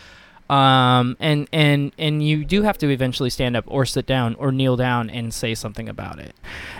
Um, 0.48 1.16
and 1.20 1.48
and 1.52 1.92
and 1.96 2.26
you 2.26 2.44
do 2.44 2.62
have 2.62 2.76
to 2.78 2.90
eventually 2.90 3.30
stand 3.30 3.56
up 3.56 3.64
or 3.68 3.86
sit 3.86 4.04
down 4.04 4.34
or 4.34 4.50
kneel 4.50 4.74
down 4.74 5.08
and 5.08 5.32
say 5.32 5.54
something 5.54 5.88
about 5.88 6.18
it. 6.18 6.34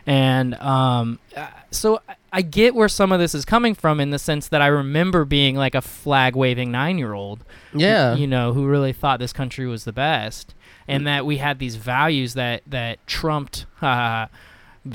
And 0.07 0.55
um, 0.57 1.21
uh, 1.37 1.47
so 1.71 2.01
I- 2.33 2.43
get 2.43 2.75
where 2.75 2.89
some 2.89 3.13
of 3.13 3.21
this 3.21 3.35
is 3.35 3.45
coming 3.45 3.75
from 3.75 4.01
in 4.01 4.11
the 4.11 4.19
sense 4.19 4.49
that 4.49 4.61
I 4.63 4.67
remember 4.69 5.25
being 5.25 5.57
like 5.57 5.75
a 5.75 5.81
flag 5.83 6.35
waving 6.37 6.71
nine 6.71 6.99
year 6.99 7.13
old 7.13 7.45
Yeah. 7.75 8.15
you 8.15 8.27
know, 8.27 8.53
who 8.53 8.67
really 8.67 8.93
thought 8.93 9.19
this 9.21 9.33
country 9.33 9.67
was 9.67 9.85
the 9.85 9.93
best, 9.93 10.55
and 10.89 11.07
that 11.07 11.25
we 11.27 11.37
had 11.39 11.59
these 11.59 11.77
values 11.77 12.35
that 12.35 12.63
that 12.67 13.05
trumped, 13.07 13.67
uh, 13.83 14.27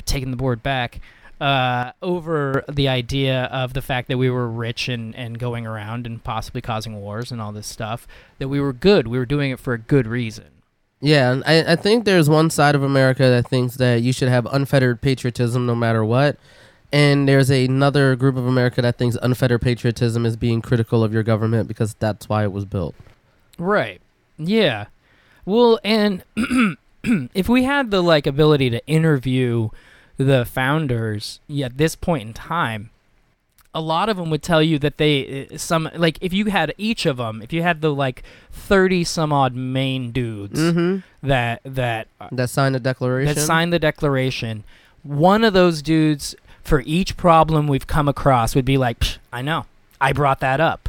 taking 0.04 0.30
the 0.30 0.36
board 0.36 0.62
back, 0.62 1.00
uh, 1.40 1.92
over 2.02 2.64
the 2.68 2.88
idea 2.88 3.44
of 3.52 3.74
the 3.74 3.82
fact 3.82 4.08
that 4.08 4.16
we 4.16 4.30
were 4.30 4.48
rich 4.48 4.88
and 4.88 5.14
and 5.14 5.38
going 5.38 5.66
around 5.66 6.06
and 6.06 6.24
possibly 6.24 6.60
causing 6.62 7.00
wars 7.00 7.30
and 7.30 7.40
all 7.40 7.52
this 7.52 7.66
stuff. 7.66 8.06
That 8.38 8.48
we 8.48 8.60
were 8.60 8.72
good, 8.72 9.06
we 9.06 9.18
were 9.18 9.26
doing 9.26 9.50
it 9.50 9.60
for 9.60 9.74
a 9.74 9.78
good 9.78 10.06
reason. 10.06 10.46
Yeah, 11.02 11.30
and 11.32 11.44
I, 11.46 11.72
I 11.72 11.76
think 11.76 12.06
there's 12.06 12.30
one 12.30 12.48
side 12.48 12.74
of 12.74 12.82
America 12.82 13.22
that 13.24 13.48
thinks 13.48 13.76
that 13.76 14.00
you 14.00 14.14
should 14.14 14.28
have 14.30 14.46
unfettered 14.50 15.02
patriotism 15.02 15.66
no 15.66 15.74
matter 15.74 16.02
what. 16.02 16.38
And 16.92 17.28
there's 17.28 17.50
another 17.50 18.16
group 18.16 18.36
of 18.36 18.46
America 18.46 18.80
that 18.82 18.96
thinks 18.96 19.16
unfettered 19.20 19.60
patriotism 19.60 20.24
is 20.24 20.36
being 20.36 20.62
critical 20.62 21.02
of 21.02 21.12
your 21.12 21.22
government 21.22 21.68
because 21.68 21.94
that's 21.94 22.28
why 22.28 22.44
it 22.44 22.52
was 22.52 22.64
built. 22.64 22.94
Right. 23.58 24.00
Yeah. 24.38 24.86
Well, 25.44 25.78
and 25.84 26.22
if 27.04 27.48
we 27.48 27.64
had 27.64 27.90
the 27.90 28.02
like 28.02 28.26
ability 28.26 28.70
to 28.70 28.86
interview 28.86 29.70
the 30.16 30.44
founders 30.44 31.40
yeah, 31.46 31.66
at 31.66 31.76
this 31.78 31.94
point 31.96 32.26
in 32.28 32.32
time, 32.34 32.90
a 33.74 33.80
lot 33.80 34.08
of 34.08 34.16
them 34.16 34.30
would 34.30 34.42
tell 34.42 34.62
you 34.62 34.78
that 34.78 34.96
they 34.96 35.48
uh, 35.52 35.58
some 35.58 35.90
like 35.94 36.18
if 36.22 36.32
you 36.32 36.46
had 36.46 36.72
each 36.78 37.04
of 37.04 37.18
them, 37.18 37.42
if 37.42 37.52
you 37.52 37.62
had 37.62 37.80
the 37.82 37.92
like 37.94 38.22
30 38.50 39.04
some 39.04 39.32
odd 39.32 39.54
main 39.54 40.10
dudes 40.12 40.58
Mm-hmm. 40.58 41.26
that 41.28 41.60
that 41.64 42.08
That 42.32 42.48
signed 42.48 42.74
the 42.74 42.80
declaration. 42.80 43.34
that 43.34 43.40
signed 43.40 43.72
the 43.72 43.78
declaration, 43.78 44.64
one 45.02 45.44
of 45.44 45.52
those 45.52 45.82
dudes 45.82 46.34
for 46.66 46.82
each 46.84 47.16
problem 47.16 47.66
we've 47.68 47.86
come 47.86 48.08
across 48.08 48.54
would 48.54 48.64
be 48.64 48.76
like, 48.76 49.00
"Psh, 49.00 49.18
I 49.32 49.42
know. 49.42 49.66
I 50.00 50.12
brought 50.12 50.40
that 50.40 50.60
up. 50.60 50.88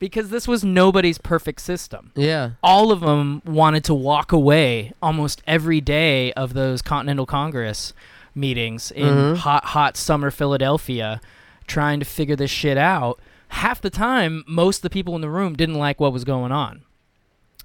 Because 0.00 0.30
this 0.30 0.46
was 0.46 0.62
nobody's 0.62 1.18
perfect 1.18 1.60
system 1.60 2.12
yeah. 2.14 2.50
all 2.62 2.92
of 2.92 3.00
them 3.00 3.42
wanted 3.44 3.82
to 3.84 3.94
walk 3.94 4.30
away 4.30 4.92
almost 5.02 5.42
every 5.44 5.80
day 5.80 6.32
of 6.34 6.54
those 6.54 6.82
Continental 6.82 7.26
Congress 7.26 7.92
meetings 8.32 8.92
in 8.92 9.08
Mhm. 9.08 9.36
hot, 9.38 9.64
hot 9.64 9.96
summer 9.96 10.30
Philadelphia, 10.30 11.20
trying 11.66 11.98
to 11.98 12.06
figure 12.06 12.36
this 12.36 12.50
shit 12.50 12.78
out. 12.78 13.18
Half 13.48 13.80
the 13.80 13.90
time, 13.90 14.44
most 14.46 14.78
of 14.78 14.82
the 14.82 14.90
people 14.90 15.16
in 15.16 15.20
the 15.20 15.28
room 15.30 15.56
didn't 15.56 15.74
like 15.74 15.98
what 15.98 16.12
was 16.12 16.22
going 16.22 16.52
on. 16.52 16.82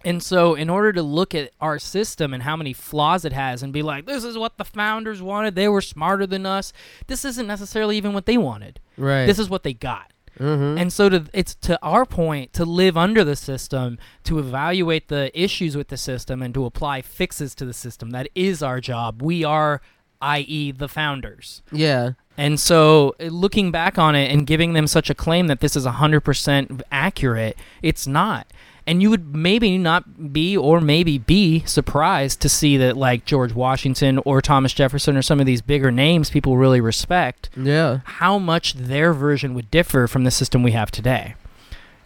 And 0.06 0.22
so, 0.22 0.54
in 0.56 0.70
order 0.70 0.92
to 0.94 1.02
look 1.02 1.34
at 1.34 1.52
our 1.62 1.80
system 1.80 2.34
and 2.34 2.44
how 2.44 2.56
many 2.56 2.74
flaws 2.74 3.24
it 3.26 3.34
has 3.34 3.64
and 3.64 3.72
be 3.72 3.82
like, 3.82 4.06
this 4.06 4.24
is 4.24 4.38
what 4.38 4.58
the 4.58 4.66
founders 4.66 5.22
wanted, 5.22 5.56
they 5.56 5.68
were 5.68 5.82
smarter 5.82 6.28
than 6.28 6.46
us, 6.46 6.74
this 7.08 7.24
isn't 7.24 7.48
necessarily 7.48 7.98
even 7.98 8.14
what 8.14 8.26
they 8.26 8.38
wanted. 8.38 8.80
Right. 8.98 9.26
This 9.26 9.40
is 9.40 9.50
what 9.50 9.64
they 9.64 9.74
got. 9.74 10.12
mm-hmm. 10.38 10.78
And 10.78 10.92
so 10.92 11.10
to, 11.10 11.26
it's 11.34 11.56
to 11.56 11.80
our 11.82 12.06
point 12.06 12.52
to 12.54 12.66
live 12.66 12.98
under 12.98 13.24
the 13.24 13.36
system, 13.36 13.98
to 14.26 14.40
evaluate 14.40 15.08
the 15.08 15.32
issues 15.40 15.78
with 15.78 15.88
the 15.88 15.98
system, 15.98 16.42
and 16.42 16.54
to 16.54 16.66
apply 16.66 17.02
fixes 17.02 17.56
to 17.56 17.66
the 17.66 17.74
system. 17.74 18.12
That 18.12 18.28
is 18.36 18.62
our 18.62 18.82
job. 18.82 19.22
We 19.22 19.44
are, 19.44 19.82
i.e., 20.22 20.72
the 20.72 20.90
founders. 20.90 21.62
yeah. 21.72 22.14
And 22.38 22.60
so 22.60 23.16
uh, 23.20 23.26
looking 23.26 23.72
back 23.72 23.98
on 24.00 24.16
it 24.16 24.32
and 24.32 24.48
giving 24.48 24.74
them 24.74 24.88
such 24.88 25.10
a 25.10 25.14
claim 25.16 25.48
that 25.48 25.60
this 25.60 25.76
is 25.76 25.86
100% 25.86 26.82
accurate, 26.92 27.58
it's 27.82 28.08
not. 28.08 28.48
And 28.86 29.02
you 29.02 29.10
would 29.10 29.34
maybe 29.34 29.78
not 29.78 30.34
be 30.34 30.58
or 30.58 30.82
maybe 30.82 31.18
be 31.18 31.64
surprised 31.66 32.42
to 32.42 32.50
see 32.50 32.76
that 32.78 32.98
like 32.98 33.24
George 33.26 33.54
Washington 33.54 34.20
or 34.26 34.42
Thomas 34.42 34.74
Jefferson 34.74 35.16
or 35.16 35.22
some 35.22 35.40
of 35.40 35.46
these 35.46 35.62
bigger 35.62 35.90
names 35.90 36.30
people 36.30 36.58
really 36.58 36.82
respect 36.82 37.50
Yeah. 37.56 38.00
how 38.04 38.38
much 38.38 38.74
their 38.74 39.14
version 39.14 39.54
would 39.54 39.72
differ 39.72 40.08
from 40.08 40.26
the 40.26 40.32
system 40.32 40.64
we 40.64 40.72
have 40.74 40.92
today. 40.92 41.36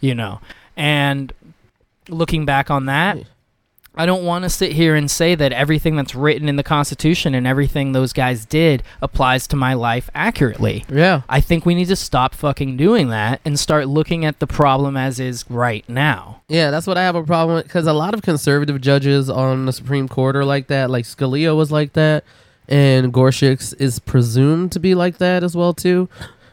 You 0.00 0.14
know, 0.14 0.40
and 0.76 1.32
looking 2.08 2.44
back 2.44 2.70
on 2.70 2.86
that, 2.86 3.16
Yeah. 3.18 3.24
I 3.98 4.06
don't 4.06 4.24
want 4.24 4.44
to 4.44 4.48
sit 4.48 4.72
here 4.72 4.94
and 4.94 5.10
say 5.10 5.34
that 5.34 5.52
everything 5.52 5.96
that's 5.96 6.14
written 6.14 6.48
in 6.48 6.54
the 6.54 6.62
Constitution 6.62 7.34
and 7.34 7.48
everything 7.48 7.90
those 7.90 8.12
guys 8.12 8.44
did 8.44 8.84
applies 9.02 9.48
to 9.48 9.56
my 9.56 9.74
life 9.74 10.08
accurately. 10.14 10.84
Yeah. 10.88 11.22
I 11.28 11.40
think 11.40 11.66
we 11.66 11.74
need 11.74 11.88
to 11.88 11.96
stop 11.96 12.32
fucking 12.32 12.76
doing 12.76 13.08
that 13.08 13.40
and 13.44 13.58
start 13.58 13.88
looking 13.88 14.24
at 14.24 14.38
the 14.38 14.46
problem 14.46 14.96
as 14.96 15.18
is 15.18 15.44
right 15.50 15.86
now. 15.88 16.42
Yeah, 16.46 16.70
that's 16.70 16.86
what 16.86 16.96
I 16.96 17.02
have 17.02 17.16
a 17.16 17.24
problem 17.24 17.56
with 17.56 17.64
because 17.64 17.88
a 17.88 17.92
lot 17.92 18.14
of 18.14 18.22
conservative 18.22 18.80
judges 18.80 19.28
on 19.28 19.66
the 19.66 19.72
Supreme 19.72 20.08
Court 20.08 20.36
are 20.36 20.44
like 20.44 20.68
that. 20.68 20.90
Like 20.90 21.04
Scalia 21.04 21.56
was 21.56 21.72
like 21.72 21.94
that, 21.94 22.24
and 22.68 23.12
Gorsuch 23.12 23.74
is 23.80 23.98
presumed 23.98 24.70
to 24.72 24.78
be 24.78 24.94
like 24.94 25.18
that 25.18 25.42
as 25.42 25.56
well 25.56 25.74
too. 25.74 26.08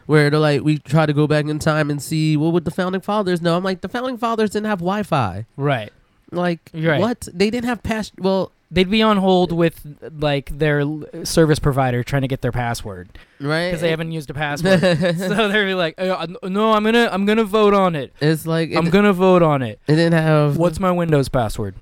Where 0.06 0.30
they're 0.30 0.40
like, 0.40 0.62
we 0.62 0.78
try 0.78 1.06
to 1.06 1.12
go 1.12 1.26
back 1.26 1.46
in 1.46 1.58
time 1.60 1.90
and 1.90 2.02
see 2.02 2.36
what 2.36 2.52
would 2.52 2.64
the 2.64 2.70
founding 2.70 3.00
fathers 3.00 3.40
know. 3.40 3.56
I'm 3.56 3.64
like, 3.64 3.80
the 3.80 3.88
founding 3.88 4.18
fathers 4.18 4.50
didn't 4.50 4.66
have 4.66 4.78
Wi-Fi. 4.78 5.46
Right. 5.56 5.92
Like, 6.36 6.60
Right. 6.72 7.00
what? 7.00 7.28
They 7.32 7.50
didn't 7.50 7.68
have 7.68 7.82
pass. 7.82 8.12
Well, 8.18 8.52
They'd 8.68 8.90
be 8.90 9.00
on 9.00 9.18
hold 9.18 9.52
with 9.52 9.80
like 10.18 10.50
their 10.58 10.82
service 11.22 11.60
provider 11.60 12.02
trying 12.02 12.22
to 12.22 12.28
get 12.28 12.40
their 12.42 12.50
password 12.50 13.08
right? 13.38 13.68
because 13.68 13.80
they 13.80 13.90
haven't 13.90 14.10
used 14.10 14.28
a 14.28 14.34
password. 14.34 14.80
so 14.80 15.48
they're 15.48 15.76
like, 15.76 15.94
"Uh, 15.98 16.26
no, 16.42 16.72
I'm 16.72 16.82
gonna, 16.82 17.08
I'm 17.12 17.26
gonna 17.26 17.44
vote 17.44 17.74
on 17.74 17.94
it. 17.94 18.12
it's 18.20 18.44
like 18.44 18.70
it, 18.70 18.76
I'm 18.76 18.90
gonna 18.90 19.12
vote 19.12 19.42
on 19.42 19.62
it. 19.62 19.78
it 19.86 19.94
didn't 19.94 20.14
have 20.20 20.56
What's 20.56 20.80
my 20.80 20.90
Windows 20.90 21.28
password? 21.28 21.76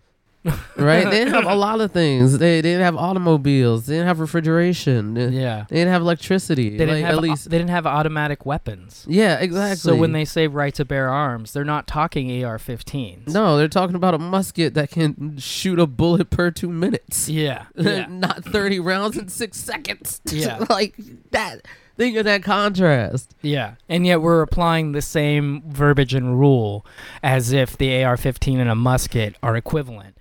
Right. 0.76 1.04
They 1.04 1.10
didn't 1.10 1.34
have 1.34 1.44
a 1.46 1.54
lot 1.54 1.80
of 1.80 1.92
things. 1.92 2.38
They, 2.38 2.56
they 2.56 2.62
didn't 2.62 2.82
have 2.82 2.96
automobiles. 2.96 3.86
They 3.86 3.94
didn't 3.94 4.08
have 4.08 4.20
refrigeration. 4.20 5.14
They, 5.14 5.28
Yeah. 5.28 5.64
they 5.68 5.76
didn't 5.76 5.92
have 5.92 6.02
electricity. 6.02 6.70
They 6.70 6.78
didn't 6.78 6.94
like, 6.96 7.04
have 7.04 7.14
at 7.16 7.20
least. 7.22 7.50
they 7.50 7.58
didn't 7.58 7.70
have 7.70 7.86
automatic 7.86 8.44
weapons. 8.44 9.04
yeah, 9.08 9.38
exactly. 9.40 9.76
So 9.76 9.96
when 9.96 10.12
they 10.12 10.24
say 10.24 10.46
right 10.46 10.74
to 10.74 10.84
bear 10.84 11.08
arms, 11.08 11.52
they're 11.52 11.64
not 11.64 11.86
talking 11.86 12.44
AR-15s. 12.44 13.28
No, 13.28 13.56
they're 13.56 13.68
talking 13.68 13.96
about 13.96 14.14
a 14.14 14.18
musket 14.18 14.74
that 14.74 14.90
can 14.90 15.38
shoot 15.38 15.78
a 15.78 15.86
bullet 15.86 16.30
per 16.30 16.50
two 16.50 16.70
minutes. 16.70 17.28
Yeah. 17.28 17.66
Yeah. 17.76 18.06
Not 18.08 18.44
30 18.44 18.80
rounds 18.80 19.16
in 19.16 19.28
six 19.28 19.58
seconds. 19.58 20.20
Yeah. 20.30 20.64
like 20.70 20.94
that. 21.30 21.66
Think 21.96 22.16
of 22.16 22.24
that 22.24 22.42
contrast. 22.42 23.36
yeah. 23.40 23.74
And 23.88 24.04
yet 24.04 24.20
we're 24.20 24.42
applying 24.42 24.92
the 24.92 25.02
same 25.02 25.62
verbiage 25.68 26.12
and 26.12 26.38
rule 26.40 26.84
as 27.22 27.52
if 27.52 27.76
the 27.78 28.02
AR-15 28.02 28.58
and 28.58 28.68
a 28.68 28.74
musket 28.74 29.36
are 29.44 29.54
equivalent. 29.56 30.13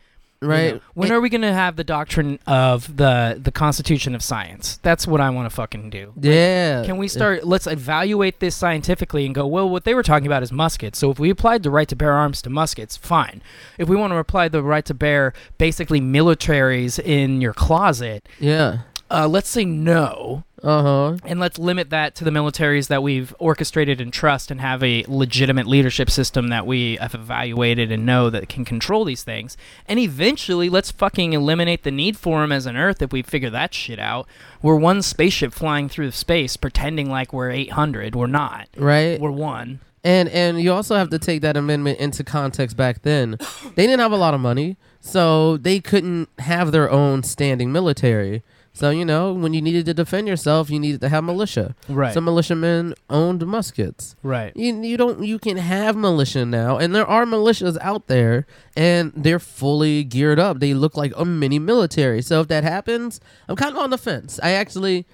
You 0.43 0.49
know? 0.49 0.53
Right? 0.73 0.82
When 0.93 1.12
It- 1.12 1.13
are 1.13 1.21
we 1.21 1.29
going 1.29 1.41
to 1.41 1.53
have 1.53 1.75
the 1.75 1.84
doctrine 1.84 2.39
of 2.47 2.97
the 2.97 3.39
the 3.41 3.51
Constitution 3.51 4.13
of 4.15 4.23
Science? 4.23 4.79
That's 4.84 5.08
what 5.08 5.21
I 5.21 5.29
want 5.29 5.49
to 5.49 5.56
fucking 5.56 5.89
do. 5.89 6.13
yeah. 6.19 6.84
Can 6.86 6.97
we 6.97 7.08
start? 7.08 7.45
Let's 7.45 7.67
evaluate 7.67 8.39
this 8.39 8.56
scientifically 8.56 9.25
and 9.25 9.34
go. 9.34 9.47
Well, 9.47 9.69
what 9.69 9.84
they 9.86 9.93
were 9.93 10.03
talking 10.03 10.27
about 10.27 10.43
is 10.43 10.51
muskets. 10.51 10.99
So 10.99 11.10
if 11.12 11.19
we 11.19 11.29
applied 11.29 11.63
the 11.63 11.71
right 11.71 11.88
to 11.88 11.95
bear 11.95 12.13
arms 12.13 12.41
to 12.43 12.49
muskets, 12.49 12.97
fine. 12.97 13.41
If 13.77 13.88
we 13.89 13.95
want 13.95 14.12
to 14.13 14.17
apply 14.17 14.49
the 14.49 14.62
right 14.63 14.86
to 14.86 14.93
bear 14.93 15.34
basically 15.58 16.01
militaries 16.01 16.99
in 16.99 17.41
your 17.41 17.53
closet, 17.53 18.27
Yeah. 18.39 18.79
Uh, 19.13 19.28
let's 19.28 19.47
say 19.49 19.63
no, 19.63 20.43
Uh 20.63 20.82
huh. 20.82 21.17
and 21.26 21.39
let's 21.39 21.60
limit 21.60 21.89
that 21.91 22.15
to 22.15 22.23
the 22.23 22.32
militaries 22.32 22.88
that 22.88 23.04
we've 23.04 23.36
orchestrated 23.39 24.02
and 24.02 24.12
trust, 24.12 24.49
and 24.49 24.60
have 24.60 24.82
a 24.84 25.06
legitimate 25.08 25.67
leadership 25.67 26.10
system 26.10 26.47
that 26.49 26.65
we 26.65 26.95
have 26.97 27.13
evaluated 27.13 27.91
and 27.91 28.06
know 28.06 28.30
that 28.30 28.49
can 28.49 28.65
control 28.65 29.06
these 29.06 29.23
things. 29.23 29.56
And 29.88 29.99
eventually, 29.99 30.69
let's 30.69 30.89
fucking 30.91 31.34
eliminate 31.34 31.84
the 31.84 31.91
need 31.91 32.17
for 32.17 32.41
them 32.41 32.52
as 32.52 32.65
an 32.65 32.76
Earth 32.76 33.02
if 33.02 33.12
we 33.13 33.21
figure 33.21 33.49
that 33.52 33.73
shit 33.73 33.99
out. 33.99 34.28
We're 34.62 34.78
one 34.78 35.02
spaceship 35.02 35.54
flying 35.54 35.89
through 35.89 36.12
space, 36.12 36.58
pretending 36.58 37.10
like 37.10 37.32
we're 37.32 37.52
800. 37.52 38.15
We're 38.15 38.28
not. 38.28 38.67
Right? 38.76 39.19
We're 39.19 39.32
one. 39.32 39.80
And 40.06 40.28
and 40.30 40.60
you 40.62 40.73
also 40.73 40.95
have 40.95 41.10
to 41.12 41.19
take 41.19 41.41
that 41.43 41.56
amendment 41.56 41.99
into 41.99 42.26
context 42.26 42.76
back 42.76 43.04
then. 43.04 43.38
They 43.76 43.86
didn't 43.88 44.02
have 44.02 44.12
a 44.12 44.17
lot 44.17 44.34
of 44.34 44.41
money, 44.41 44.76
so 44.99 45.56
they 45.56 45.80
couldn't 45.80 46.28
have 46.39 46.71
their 46.73 46.89
own 46.91 47.23
standing 47.23 47.71
military. 47.71 48.43
So, 48.76 48.90
you 48.90 49.06
know, 49.06 49.34
when 49.34 49.54
you 49.54 49.62
needed 49.62 49.86
to 49.86 49.94
defend 49.94 50.28
yourself, 50.28 50.72
you 50.72 50.80
needed 50.80 51.00
to 51.02 51.10
have 51.10 51.24
militia. 51.24 51.76
Right. 51.88 52.12
Some 52.14 52.26
militiamen 52.26 52.96
owned 53.08 53.46
muskets. 53.46 54.16
right. 54.24 54.52
You, 54.56 54.82
you 54.82 54.98
don't 54.98 55.24
you 55.24 55.38
can 55.38 55.58
have 55.58 55.96
militia 55.96 56.44
now 56.46 56.78
and 56.78 56.94
there 56.96 57.06
are 57.06 57.26
militias 57.26 57.78
out 57.82 58.08
there 58.08 58.46
and 58.76 59.12
they're 59.16 59.40
fully 59.40 60.04
geared 60.04 60.40
up 60.40 60.60
they 60.60 60.74
look 60.74 60.98
like 60.98 61.14
a 61.16 61.24
mini 61.26 61.60
military 61.60 62.22
so 62.22 62.42
if 62.42 62.48
that 62.48 62.64
happens 62.64 63.20
i'm 63.48 63.56
kind 63.56 63.72
of 63.76 63.78
on 63.82 63.90
the 63.92 63.98
fence 63.98 64.40
i 64.42 64.52
actually 64.52 65.06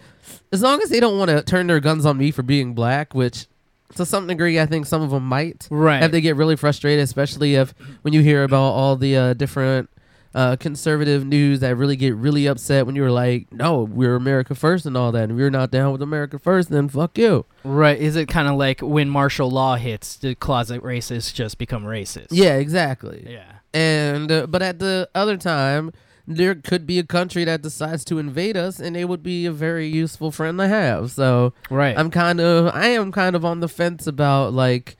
as 0.54 0.62
long 0.62 0.82
as 0.82 0.90
they 0.90 1.00
don't 1.00 1.18
want 1.18 1.30
to 1.30 1.42
turn 1.42 1.68
their 1.68 1.80
guns 1.82 2.06
on 2.06 2.18
me 2.18 2.32
for 2.32 2.44
being 2.44 2.74
black 2.74 3.14
which 3.14 3.48
to 3.96 4.06
some 4.06 4.28
degree 4.28 4.60
i 4.60 4.66
think 4.66 4.86
some 4.86 5.02
of 5.02 5.10
them 5.12 5.26
might 5.26 5.68
Right. 5.70 6.02
if 6.04 6.12
they 6.12 6.22
get 6.22 6.36
really 6.36 6.56
frustrated 6.56 7.04
especially 7.04 7.56
if 7.56 7.74
when 8.04 8.14
you 8.14 8.22
hear 8.22 8.44
about 8.44 8.72
all 8.72 8.96
the 8.96 9.16
uh, 9.18 9.34
different 9.34 9.90
uh, 10.36 10.56
conservative 10.58 11.26
news 11.26 11.60
that 11.62 11.76
really 11.76 11.96
get 11.96 12.16
really 12.16 12.46
upset 12.46 12.86
when 12.86 12.96
you're 12.96 13.12
like, 13.12 13.52
"No, 13.52 13.82
we're 13.84 14.16
America 14.16 14.54
first 14.56 14.86
and 14.86 14.96
all 14.96 15.12
that." 15.12 15.24
And 15.24 15.32
if 15.34 15.38
you're 15.40 15.50
not 15.50 15.72
down 15.72 15.92
with 15.92 16.02
America 16.02 16.38
first, 16.38 16.70
then 16.70 16.88
fuck 16.90 17.18
you. 17.18 17.46
Right. 17.64 18.00
Is 18.00 18.16
it 18.16 18.28
kind 18.28 18.48
of 18.48 18.56
like 18.56 18.82
when 18.82 19.10
martial 19.10 19.50
law 19.50 19.76
hits, 19.76 20.16
the 20.18 20.36
closet 20.36 20.84
racists 20.84 21.34
just 21.34 21.58
become 21.58 21.84
racist? 21.84 22.28
Yeah, 22.32 22.56
exactly. 22.56 23.26
Yeah. 23.28 23.52
And 23.74 24.32
uh, 24.32 24.48
but 24.48 24.62
at 24.62 24.80
the 24.80 25.10
other 25.16 25.38
time, 25.38 25.92
there 26.28 26.54
could 26.54 26.86
be 26.86 27.00
a 27.00 27.04
country 27.04 27.44
that 27.44 27.64
decides 27.64 28.06
to 28.06 28.20
invade 28.20 28.56
us, 28.56 28.80
and 28.80 28.96
it 28.96 29.06
would 29.06 29.24
be 29.24 29.48
a 29.48 29.52
very 29.52 29.88
useful 29.88 30.32
friend 30.32 30.60
to 30.60 30.68
have. 30.68 31.12
So 31.12 31.54
Right. 31.72 31.98
I'm 31.98 32.12
kind 32.12 32.40
of 32.40 32.74
I 32.74 32.88
am 32.90 33.12
kind 33.12 33.36
of 33.36 33.44
on 33.44 33.62
the 33.62 33.68
fence 33.68 34.06
about 34.06 34.54
like 34.54 34.96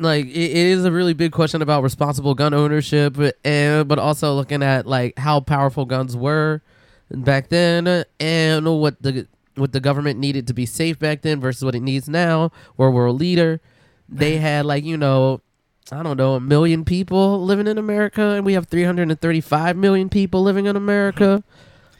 like 0.00 0.26
it, 0.26 0.30
it 0.30 0.56
is 0.56 0.84
a 0.84 0.92
really 0.92 1.14
big 1.14 1.32
question 1.32 1.62
about 1.62 1.82
responsible 1.82 2.34
gun 2.34 2.54
ownership 2.54 3.16
and 3.44 3.88
but 3.88 3.98
also 3.98 4.34
looking 4.34 4.62
at 4.62 4.86
like 4.86 5.18
how 5.18 5.40
powerful 5.40 5.84
guns 5.84 6.16
were 6.16 6.62
back 7.10 7.48
then 7.48 8.04
and 8.18 8.80
what 8.80 9.00
the 9.02 9.26
what 9.56 9.72
the 9.72 9.80
government 9.80 10.18
needed 10.18 10.46
to 10.46 10.54
be 10.54 10.64
safe 10.64 10.98
back 10.98 11.22
then 11.22 11.40
versus 11.40 11.64
what 11.64 11.74
it 11.74 11.80
needs 11.80 12.08
now. 12.08 12.50
Where 12.76 12.90
we're 12.90 13.06
a 13.06 13.12
leader 13.12 13.60
they 14.08 14.36
had 14.38 14.66
like 14.66 14.84
you 14.84 14.96
know 14.96 15.40
I 15.92 16.02
don't 16.02 16.16
know 16.16 16.34
a 16.34 16.40
million 16.40 16.84
people 16.84 17.44
living 17.44 17.66
in 17.66 17.78
America 17.78 18.22
and 18.22 18.46
we 18.46 18.52
have 18.54 18.66
335 18.66 19.76
million 19.76 20.08
people 20.08 20.42
living 20.42 20.66
in 20.66 20.76
America 20.76 21.42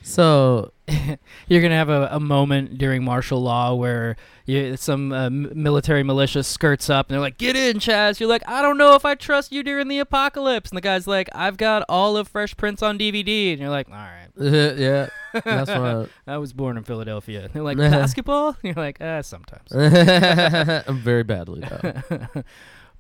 so 0.03 0.73
You're 1.49 1.63
gonna 1.63 1.77
have 1.77 1.89
a, 1.89 2.09
a 2.13 2.21
moment 2.21 2.79
during 2.79 3.05
martial 3.05 3.41
law 3.41 3.75
where 3.75 4.17
you, 4.47 4.77
some 4.77 5.13
uh, 5.13 5.31
military 5.31 6.03
militia 6.03 6.43
skirts 6.43 6.91
up 6.91 7.09
and 7.09 7.15
they're 7.15 7.21
like, 7.21 7.39
"Get 7.39 7.57
in, 7.57 7.79
Chaz." 7.79 8.21
You're 8.21 8.29
like, 8.29 8.43
"I 8.49 8.63
don't 8.63 8.79
know 8.79 8.95
if 8.95 9.05
I 9.05 9.15
trust 9.15 9.53
you 9.53 9.63
during 9.63 9.89
the 9.89 9.99
apocalypse." 9.99 10.71
And 10.71 10.77
the 10.77 10.81
guy's 10.83 11.07
like, 11.07 11.29
"I've 11.35 11.57
got 11.57 11.85
all 11.89 12.17
of 12.17 12.29
Fresh 12.29 12.57
Prince 12.57 12.83
on 12.83 12.99
DVD." 12.99 13.53
And 13.53 13.61
you're 13.61 13.71
like, 13.71 13.89
"All 13.89 13.95
right." 13.95 14.29
yeah 14.79 15.09
that's 15.45 15.71
what 15.71 16.09
I 16.27 16.39
was 16.39 16.53
born 16.53 16.77
in 16.77 16.85
Philadelphia. 16.85 17.45
And 17.45 17.53
they're 17.53 17.63
like, 17.63 17.79
"Basketball?" 17.79 18.49
And 18.49 18.57
you're 18.63 18.75
like, 18.75 18.99
"Ah, 19.01 19.21
sometimes." 19.21 19.71
I'm 19.73 20.99
very 20.99 21.23
badly 21.23 21.61
though. 21.61 22.43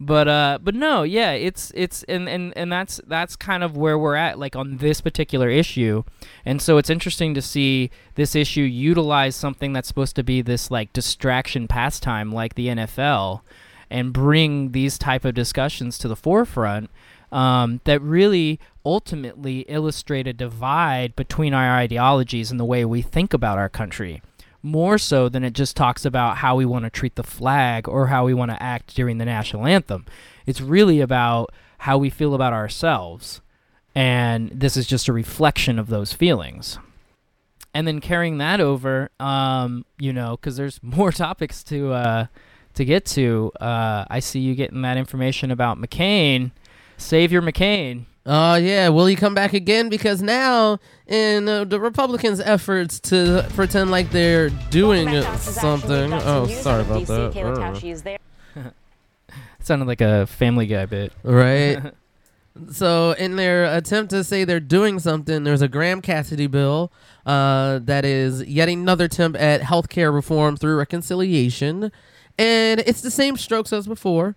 But 0.02 0.26
uh 0.26 0.58
but 0.62 0.74
no 0.74 1.02
yeah 1.02 1.32
it's 1.32 1.70
it's 1.74 2.02
and 2.04 2.26
and 2.26 2.56
and 2.56 2.72
that's 2.72 3.02
that's 3.06 3.36
kind 3.36 3.62
of 3.62 3.76
where 3.76 3.98
we're 3.98 4.14
at 4.14 4.38
like 4.38 4.56
on 4.56 4.78
this 4.78 5.00
particular 5.00 5.48
issue. 5.48 6.02
And 6.44 6.62
so 6.62 6.78
it's 6.78 6.88
interesting 6.88 7.34
to 7.34 7.42
see 7.42 7.90
this 8.14 8.34
issue 8.34 8.62
utilize 8.62 9.36
something 9.36 9.72
that's 9.74 9.88
supposed 9.88 10.16
to 10.16 10.22
be 10.22 10.40
this 10.40 10.70
like 10.70 10.92
distraction 10.94 11.68
pastime 11.68 12.32
like 12.32 12.54
the 12.54 12.68
NFL 12.68 13.42
and 13.90 14.12
bring 14.12 14.72
these 14.72 14.96
type 14.96 15.24
of 15.24 15.34
discussions 15.34 15.98
to 15.98 16.08
the 16.08 16.16
forefront 16.16 16.90
um, 17.30 17.80
that 17.84 18.00
really 18.00 18.58
ultimately 18.84 19.60
illustrate 19.68 20.26
a 20.26 20.32
divide 20.32 21.14
between 21.14 21.52
our 21.52 21.76
ideologies 21.76 22.50
and 22.50 22.58
the 22.58 22.64
way 22.64 22.84
we 22.84 23.02
think 23.02 23.34
about 23.34 23.58
our 23.58 23.68
country 23.68 24.22
more 24.62 24.98
so 24.98 25.28
than 25.28 25.44
it 25.44 25.52
just 25.52 25.76
talks 25.76 26.04
about 26.04 26.38
how 26.38 26.56
we 26.56 26.64
want 26.64 26.84
to 26.84 26.90
treat 26.90 27.14
the 27.14 27.22
flag 27.22 27.88
or 27.88 28.08
how 28.08 28.24
we 28.24 28.34
want 28.34 28.50
to 28.50 28.62
act 28.62 28.94
during 28.94 29.18
the 29.18 29.24
national 29.24 29.66
anthem. 29.66 30.04
It's 30.46 30.60
really 30.60 31.00
about 31.00 31.52
how 31.78 31.98
we 31.98 32.10
feel 32.10 32.34
about 32.34 32.52
ourselves. 32.52 33.40
And 33.94 34.50
this 34.50 34.76
is 34.76 34.86
just 34.86 35.08
a 35.08 35.12
reflection 35.12 35.78
of 35.78 35.88
those 35.88 36.12
feelings. 36.12 36.78
And 37.72 37.86
then 37.86 38.00
carrying 38.00 38.38
that 38.38 38.60
over, 38.60 39.10
um, 39.18 39.84
you 39.98 40.12
know, 40.12 40.36
because 40.36 40.56
there's 40.56 40.80
more 40.82 41.12
topics 41.12 41.62
to 41.64 41.92
uh, 41.92 42.26
to 42.74 42.84
get 42.84 43.04
to. 43.06 43.52
Uh, 43.60 44.04
I 44.08 44.20
see 44.20 44.40
you 44.40 44.54
getting 44.54 44.82
that 44.82 44.96
information 44.96 45.50
about 45.50 45.78
McCain. 45.78 46.52
Savior 46.96 47.40
McCain. 47.40 48.04
Oh 48.26 48.54
yeah, 48.56 48.88
will 48.90 49.06
he 49.06 49.16
come 49.16 49.34
back 49.34 49.54
again? 49.54 49.88
Because 49.88 50.20
now, 50.20 50.78
in 51.06 51.48
uh, 51.48 51.64
the 51.64 51.80
Republicans' 51.80 52.38
efforts 52.40 53.00
to 53.00 53.46
pretend 53.54 53.90
like 53.90 54.10
they're 54.10 54.50
doing 54.70 55.22
something. 55.38 56.12
Oh, 56.12 56.46
sorry 56.46 56.82
about 56.82 57.06
that. 57.06 58.20
Uh, 58.56 58.70
Sounded 59.60 59.86
like 59.86 60.00
a 60.00 60.26
Family 60.26 60.66
Guy 60.66 60.86
bit. 60.86 61.12
right. 61.22 61.92
So, 62.72 63.12
in 63.12 63.36
their 63.36 63.64
attempt 63.76 64.10
to 64.10 64.24
say 64.24 64.44
they're 64.44 64.58
doing 64.58 64.98
something, 64.98 65.44
there's 65.44 65.62
a 65.62 65.68
Graham 65.68 66.02
Cassidy 66.02 66.48
bill 66.48 66.92
uh, 67.24 67.78
that 67.84 68.04
is 68.04 68.42
yet 68.44 68.68
another 68.68 69.04
attempt 69.04 69.38
at 69.38 69.60
healthcare 69.62 70.12
reform 70.12 70.56
through 70.56 70.76
reconciliation, 70.76 71.92
and 72.36 72.80
it's 72.80 73.02
the 73.02 73.10
same 73.10 73.36
strokes 73.36 73.72
as 73.72 73.86
before. 73.86 74.34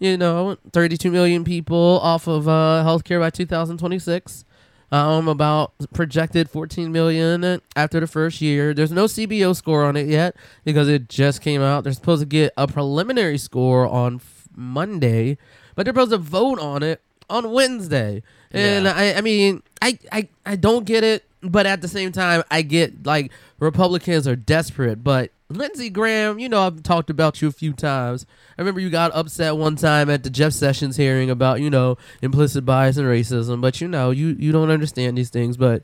You 0.00 0.16
know, 0.16 0.56
32 0.72 1.10
million 1.10 1.44
people 1.44 2.00
off 2.02 2.26
of 2.26 2.48
uh, 2.48 2.82
healthcare 2.84 3.20
by 3.20 3.30
2026. 3.30 4.44
Um, 4.92 5.28
about 5.28 5.72
projected 5.92 6.50
14 6.50 6.90
million 6.90 7.60
after 7.76 8.00
the 8.00 8.08
first 8.08 8.40
year. 8.40 8.74
There's 8.74 8.90
no 8.90 9.04
CBO 9.04 9.54
score 9.54 9.84
on 9.84 9.94
it 9.96 10.08
yet 10.08 10.34
because 10.64 10.88
it 10.88 11.08
just 11.08 11.42
came 11.42 11.62
out. 11.62 11.84
They're 11.84 11.92
supposed 11.92 12.22
to 12.22 12.26
get 12.26 12.52
a 12.56 12.66
preliminary 12.66 13.38
score 13.38 13.86
on 13.86 14.16
f- 14.16 14.48
Monday, 14.56 15.38
but 15.76 15.84
they're 15.84 15.92
supposed 15.94 16.10
to 16.10 16.18
vote 16.18 16.58
on 16.58 16.82
it 16.82 17.00
on 17.28 17.52
Wednesday. 17.52 18.24
And 18.50 18.86
Yeah. 18.86 18.92
I, 18.96 19.14
I 19.14 19.20
mean, 19.20 19.62
I, 19.80 19.96
I, 20.10 20.28
I 20.44 20.56
don't 20.56 20.84
get 20.84 21.04
it, 21.04 21.24
but 21.42 21.66
at 21.66 21.80
the 21.80 21.88
same 21.88 22.12
time, 22.12 22.42
I 22.50 22.62
get 22.62 23.06
like 23.06 23.32
Republicans 23.58 24.26
are 24.28 24.36
desperate. 24.36 25.02
But 25.02 25.30
Lindsey 25.48 25.90
Graham, 25.90 26.38
you 26.38 26.48
know, 26.48 26.66
I've 26.66 26.82
talked 26.82 27.10
about 27.10 27.40
you 27.40 27.48
a 27.48 27.52
few 27.52 27.72
times. 27.72 28.26
I 28.56 28.60
remember 28.62 28.80
you 28.80 28.90
got 28.90 29.14
upset 29.14 29.56
one 29.56 29.76
time 29.76 30.10
at 30.10 30.22
the 30.22 30.30
Jeff 30.30 30.52
Sessions 30.52 30.96
hearing 30.96 31.30
about, 31.30 31.60
you 31.60 31.70
know, 31.70 31.98
implicit 32.22 32.64
bias 32.64 32.96
and 32.96 33.08
racism. 33.08 33.60
But 33.60 33.80
you 33.80 33.88
know, 33.88 34.10
you 34.10 34.36
you 34.38 34.52
don't 34.52 34.70
understand 34.70 35.16
these 35.16 35.30
things. 35.30 35.56
But, 35.56 35.82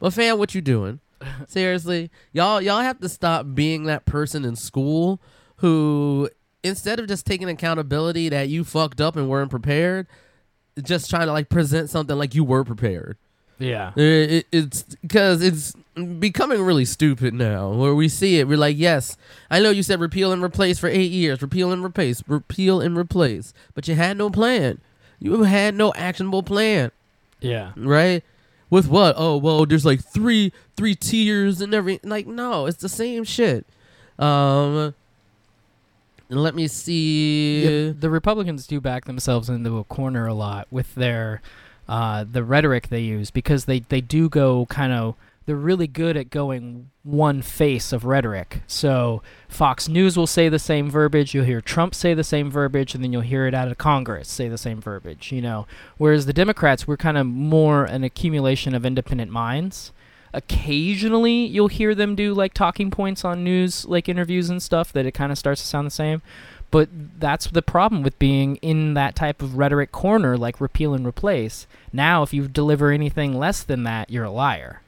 but 0.00 0.12
fam, 0.12 0.38
what 0.38 0.54
you 0.54 0.60
doing? 0.60 1.00
Seriously, 1.46 2.10
y'all 2.32 2.60
y'all 2.60 2.82
have 2.82 3.00
to 3.00 3.08
stop 3.08 3.46
being 3.54 3.84
that 3.84 4.06
person 4.06 4.44
in 4.44 4.56
school 4.56 5.20
who 5.56 6.28
instead 6.64 6.98
of 6.98 7.06
just 7.06 7.26
taking 7.26 7.48
accountability 7.48 8.28
that 8.28 8.48
you 8.48 8.64
fucked 8.64 9.00
up 9.00 9.16
and 9.16 9.28
weren't 9.28 9.50
prepared, 9.50 10.06
just 10.82 11.10
trying 11.10 11.26
to 11.26 11.32
like 11.32 11.48
present 11.48 11.90
something 11.90 12.16
like 12.16 12.34
you 12.34 12.44
were 12.44 12.64
prepared. 12.64 13.16
Yeah. 13.62 13.92
It, 13.96 14.30
it, 14.32 14.46
it's 14.52 14.82
because 14.82 15.42
it's 15.42 15.74
becoming 16.18 16.60
really 16.62 16.84
stupid 16.84 17.32
now. 17.34 17.70
Where 17.70 17.94
we 17.94 18.08
see 18.08 18.38
it, 18.38 18.48
we're 18.48 18.56
like, 18.58 18.76
yes, 18.78 19.16
I 19.50 19.60
know 19.60 19.70
you 19.70 19.82
said 19.82 20.00
repeal 20.00 20.32
and 20.32 20.42
replace 20.42 20.78
for 20.78 20.88
eight 20.88 21.10
years, 21.12 21.40
repeal 21.42 21.70
and 21.72 21.84
replace, 21.84 22.22
repeal 22.26 22.80
and 22.80 22.96
replace, 22.96 23.52
but 23.74 23.86
you 23.88 23.94
had 23.94 24.16
no 24.16 24.30
plan. 24.30 24.80
You 25.18 25.44
had 25.44 25.74
no 25.76 25.92
actionable 25.94 26.42
plan, 26.42 26.90
Yeah. 27.40 27.72
right? 27.76 28.24
With 28.70 28.88
what? 28.88 29.14
Oh 29.18 29.36
well, 29.36 29.66
there's 29.66 29.84
like 29.84 30.02
three 30.02 30.50
three 30.76 30.94
tiers 30.94 31.60
and 31.60 31.74
everything. 31.74 32.08
Like 32.10 32.26
no, 32.26 32.64
it's 32.66 32.80
the 32.80 32.88
same 32.88 33.22
shit. 33.22 33.66
Um, 34.18 34.94
let 36.30 36.54
me 36.54 36.66
see. 36.68 37.64
Yeah, 37.88 37.92
the 37.98 38.08
Republicans 38.08 38.66
do 38.66 38.80
back 38.80 39.04
themselves 39.04 39.50
into 39.50 39.76
a 39.78 39.84
corner 39.84 40.26
a 40.26 40.32
lot 40.32 40.68
with 40.70 40.94
their 40.94 41.42
uh, 41.88 42.24
the 42.30 42.44
rhetoric 42.44 42.88
they 42.88 43.00
use 43.00 43.30
because 43.30 43.64
they, 43.64 43.80
they 43.80 44.00
do 44.00 44.28
go 44.28 44.66
kind 44.66 44.92
of 44.92 45.16
they're 45.44 45.56
really 45.56 45.86
good 45.86 46.16
at 46.16 46.30
going 46.30 46.90
one 47.02 47.42
face 47.42 47.92
of 47.92 48.04
rhetoric. 48.04 48.62
So 48.66 49.22
Fox 49.48 49.88
News 49.88 50.16
will 50.16 50.26
say 50.26 50.48
the 50.48 50.58
same 50.58 50.88
verbiage, 50.90 51.34
you'll 51.34 51.44
hear 51.44 51.60
Trump 51.60 51.94
say 51.94 52.14
the 52.14 52.24
same 52.24 52.50
verbiage, 52.50 52.94
and 52.94 53.02
then 53.02 53.12
you'll 53.12 53.22
hear 53.22 53.46
it 53.46 53.54
out 53.54 53.68
of 53.68 53.78
Congress 53.78 54.28
say 54.28 54.48
the 54.48 54.58
same 54.58 54.80
verbiage. 54.80 55.32
You 55.32 55.42
know, 55.42 55.66
whereas 55.96 56.26
the 56.26 56.32
Democrats 56.32 56.86
we're 56.86 56.96
kind 56.96 57.18
of 57.18 57.26
more 57.26 57.84
an 57.84 58.04
accumulation 58.04 58.74
of 58.74 58.86
independent 58.86 59.30
minds. 59.30 59.92
Occasionally, 60.34 61.44
you'll 61.44 61.68
hear 61.68 61.94
them 61.94 62.14
do 62.14 62.32
like 62.32 62.54
talking 62.54 62.90
points 62.90 63.22
on 63.22 63.44
news, 63.44 63.84
like 63.84 64.08
interviews 64.08 64.48
and 64.48 64.62
stuff, 64.62 64.90
that 64.92 65.04
it 65.04 65.12
kind 65.12 65.30
of 65.30 65.36
starts 65.36 65.60
to 65.60 65.66
sound 65.66 65.86
the 65.86 65.90
same. 65.90 66.22
But 66.72 66.88
that's 67.20 67.46
the 67.46 67.62
problem 67.62 68.02
with 68.02 68.18
being 68.18 68.56
in 68.56 68.94
that 68.94 69.14
type 69.14 69.42
of 69.42 69.56
rhetoric 69.56 69.92
corner, 69.92 70.36
like 70.36 70.60
repeal 70.60 70.94
and 70.94 71.06
replace. 71.06 71.68
Now, 71.92 72.24
if 72.24 72.34
you 72.34 72.48
deliver 72.48 72.90
anything 72.90 73.38
less 73.38 73.62
than 73.62 73.84
that, 73.84 74.10
you're 74.10 74.24
a 74.24 74.30
liar. 74.30 74.80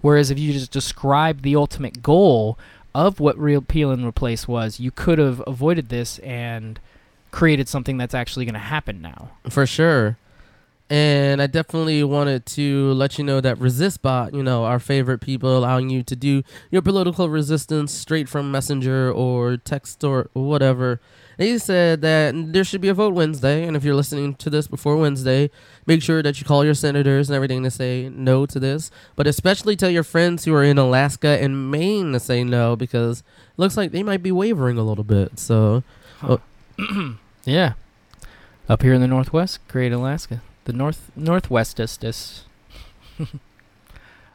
Whereas 0.00 0.30
if 0.30 0.38
you 0.38 0.52
just 0.52 0.72
describe 0.72 1.42
the 1.42 1.54
ultimate 1.54 2.02
goal 2.02 2.58
of 2.94 3.20
what 3.20 3.36
repeal 3.38 3.90
and 3.90 4.06
replace 4.06 4.48
was, 4.48 4.80
you 4.80 4.90
could 4.90 5.18
have 5.18 5.42
avoided 5.46 5.90
this 5.90 6.18
and 6.20 6.80
created 7.30 7.68
something 7.68 7.98
that's 7.98 8.14
actually 8.14 8.46
going 8.46 8.54
to 8.54 8.58
happen 8.60 9.02
now. 9.02 9.30
For 9.50 9.66
sure. 9.66 10.16
And 10.90 11.42
I 11.42 11.46
definitely 11.46 12.02
wanted 12.02 12.46
to 12.46 12.92
let 12.94 13.18
you 13.18 13.24
know 13.24 13.42
that 13.42 13.58
ResistBot, 13.58 14.32
you 14.32 14.42
know, 14.42 14.64
our 14.64 14.78
favorite 14.78 15.18
people 15.18 15.56
allowing 15.56 15.90
you 15.90 16.02
to 16.04 16.16
do 16.16 16.42
your 16.70 16.80
political 16.80 17.28
resistance 17.28 17.92
straight 17.92 18.26
from 18.26 18.50
Messenger 18.50 19.12
or 19.12 19.58
text 19.58 20.02
or 20.02 20.30
whatever. 20.32 20.98
They 21.36 21.58
said 21.58 22.00
that 22.00 22.34
there 22.52 22.64
should 22.64 22.80
be 22.80 22.88
a 22.88 22.94
vote 22.94 23.12
Wednesday. 23.12 23.64
And 23.64 23.76
if 23.76 23.84
you're 23.84 23.94
listening 23.94 24.34
to 24.36 24.48
this 24.48 24.66
before 24.66 24.96
Wednesday, 24.96 25.50
make 25.86 26.02
sure 26.02 26.22
that 26.22 26.40
you 26.40 26.46
call 26.46 26.64
your 26.64 26.74
senators 26.74 27.28
and 27.28 27.36
everything 27.36 27.62
to 27.64 27.70
say 27.70 28.08
no 28.08 28.46
to 28.46 28.58
this. 28.58 28.90
But 29.14 29.26
especially 29.26 29.76
tell 29.76 29.90
your 29.90 30.02
friends 30.02 30.46
who 30.46 30.54
are 30.54 30.64
in 30.64 30.78
Alaska 30.78 31.38
and 31.40 31.70
Maine 31.70 32.12
to 32.12 32.20
say 32.20 32.44
no 32.44 32.76
because 32.76 33.20
it 33.20 33.58
looks 33.58 33.76
like 33.76 33.92
they 33.92 34.02
might 34.02 34.22
be 34.22 34.32
wavering 34.32 34.78
a 34.78 34.82
little 34.82 35.04
bit. 35.04 35.38
So, 35.38 35.82
Yeah. 37.44 37.74
Up 38.68 38.82
here 38.82 38.92
in 38.94 39.00
the 39.00 39.06
Northwest, 39.06 39.60
Great 39.68 39.92
Alaska. 39.92 40.42
The 40.68 40.72
north 40.74 41.10
northwestest. 41.18 42.42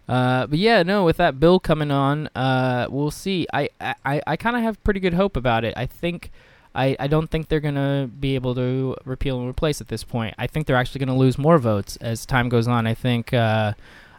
uh, 0.09 0.47
but 0.47 0.59
yeah, 0.59 0.81
no, 0.81 1.05
with 1.05 1.17
that 1.17 1.39
bill 1.39 1.59
coming 1.59 1.91
on, 1.91 2.27
uh, 2.35 2.87
we'll 2.89 3.11
see. 3.11 3.47
I 3.53 3.69
I, 3.79 4.21
I 4.25 4.35
kind 4.35 4.57
of 4.57 4.63
have 4.63 4.83
pretty 4.83 4.99
good 4.99 5.13
hope 5.13 5.37
about 5.37 5.63
it. 5.63 5.73
I 5.77 5.85
think. 5.85 6.31
I, 6.75 6.95
I 6.99 7.05
don't 7.05 7.29
think 7.29 7.49
they're 7.49 7.59
going 7.59 7.75
to 7.75 8.09
be 8.19 8.33
able 8.33 8.55
to 8.55 8.95
repeal 9.05 9.39
and 9.39 9.47
replace 9.47 9.79
at 9.79 9.89
this 9.89 10.03
point. 10.03 10.33
I 10.39 10.47
think 10.47 10.65
they're 10.65 10.75
actually 10.75 11.05
going 11.05 11.15
to 11.15 11.21
lose 11.21 11.37
more 11.37 11.59
votes 11.59 11.97
as 11.97 12.25
time 12.25 12.49
goes 12.49 12.67
on. 12.67 12.87
I 12.87 12.95
think 12.95 13.31
uh, 13.31 13.73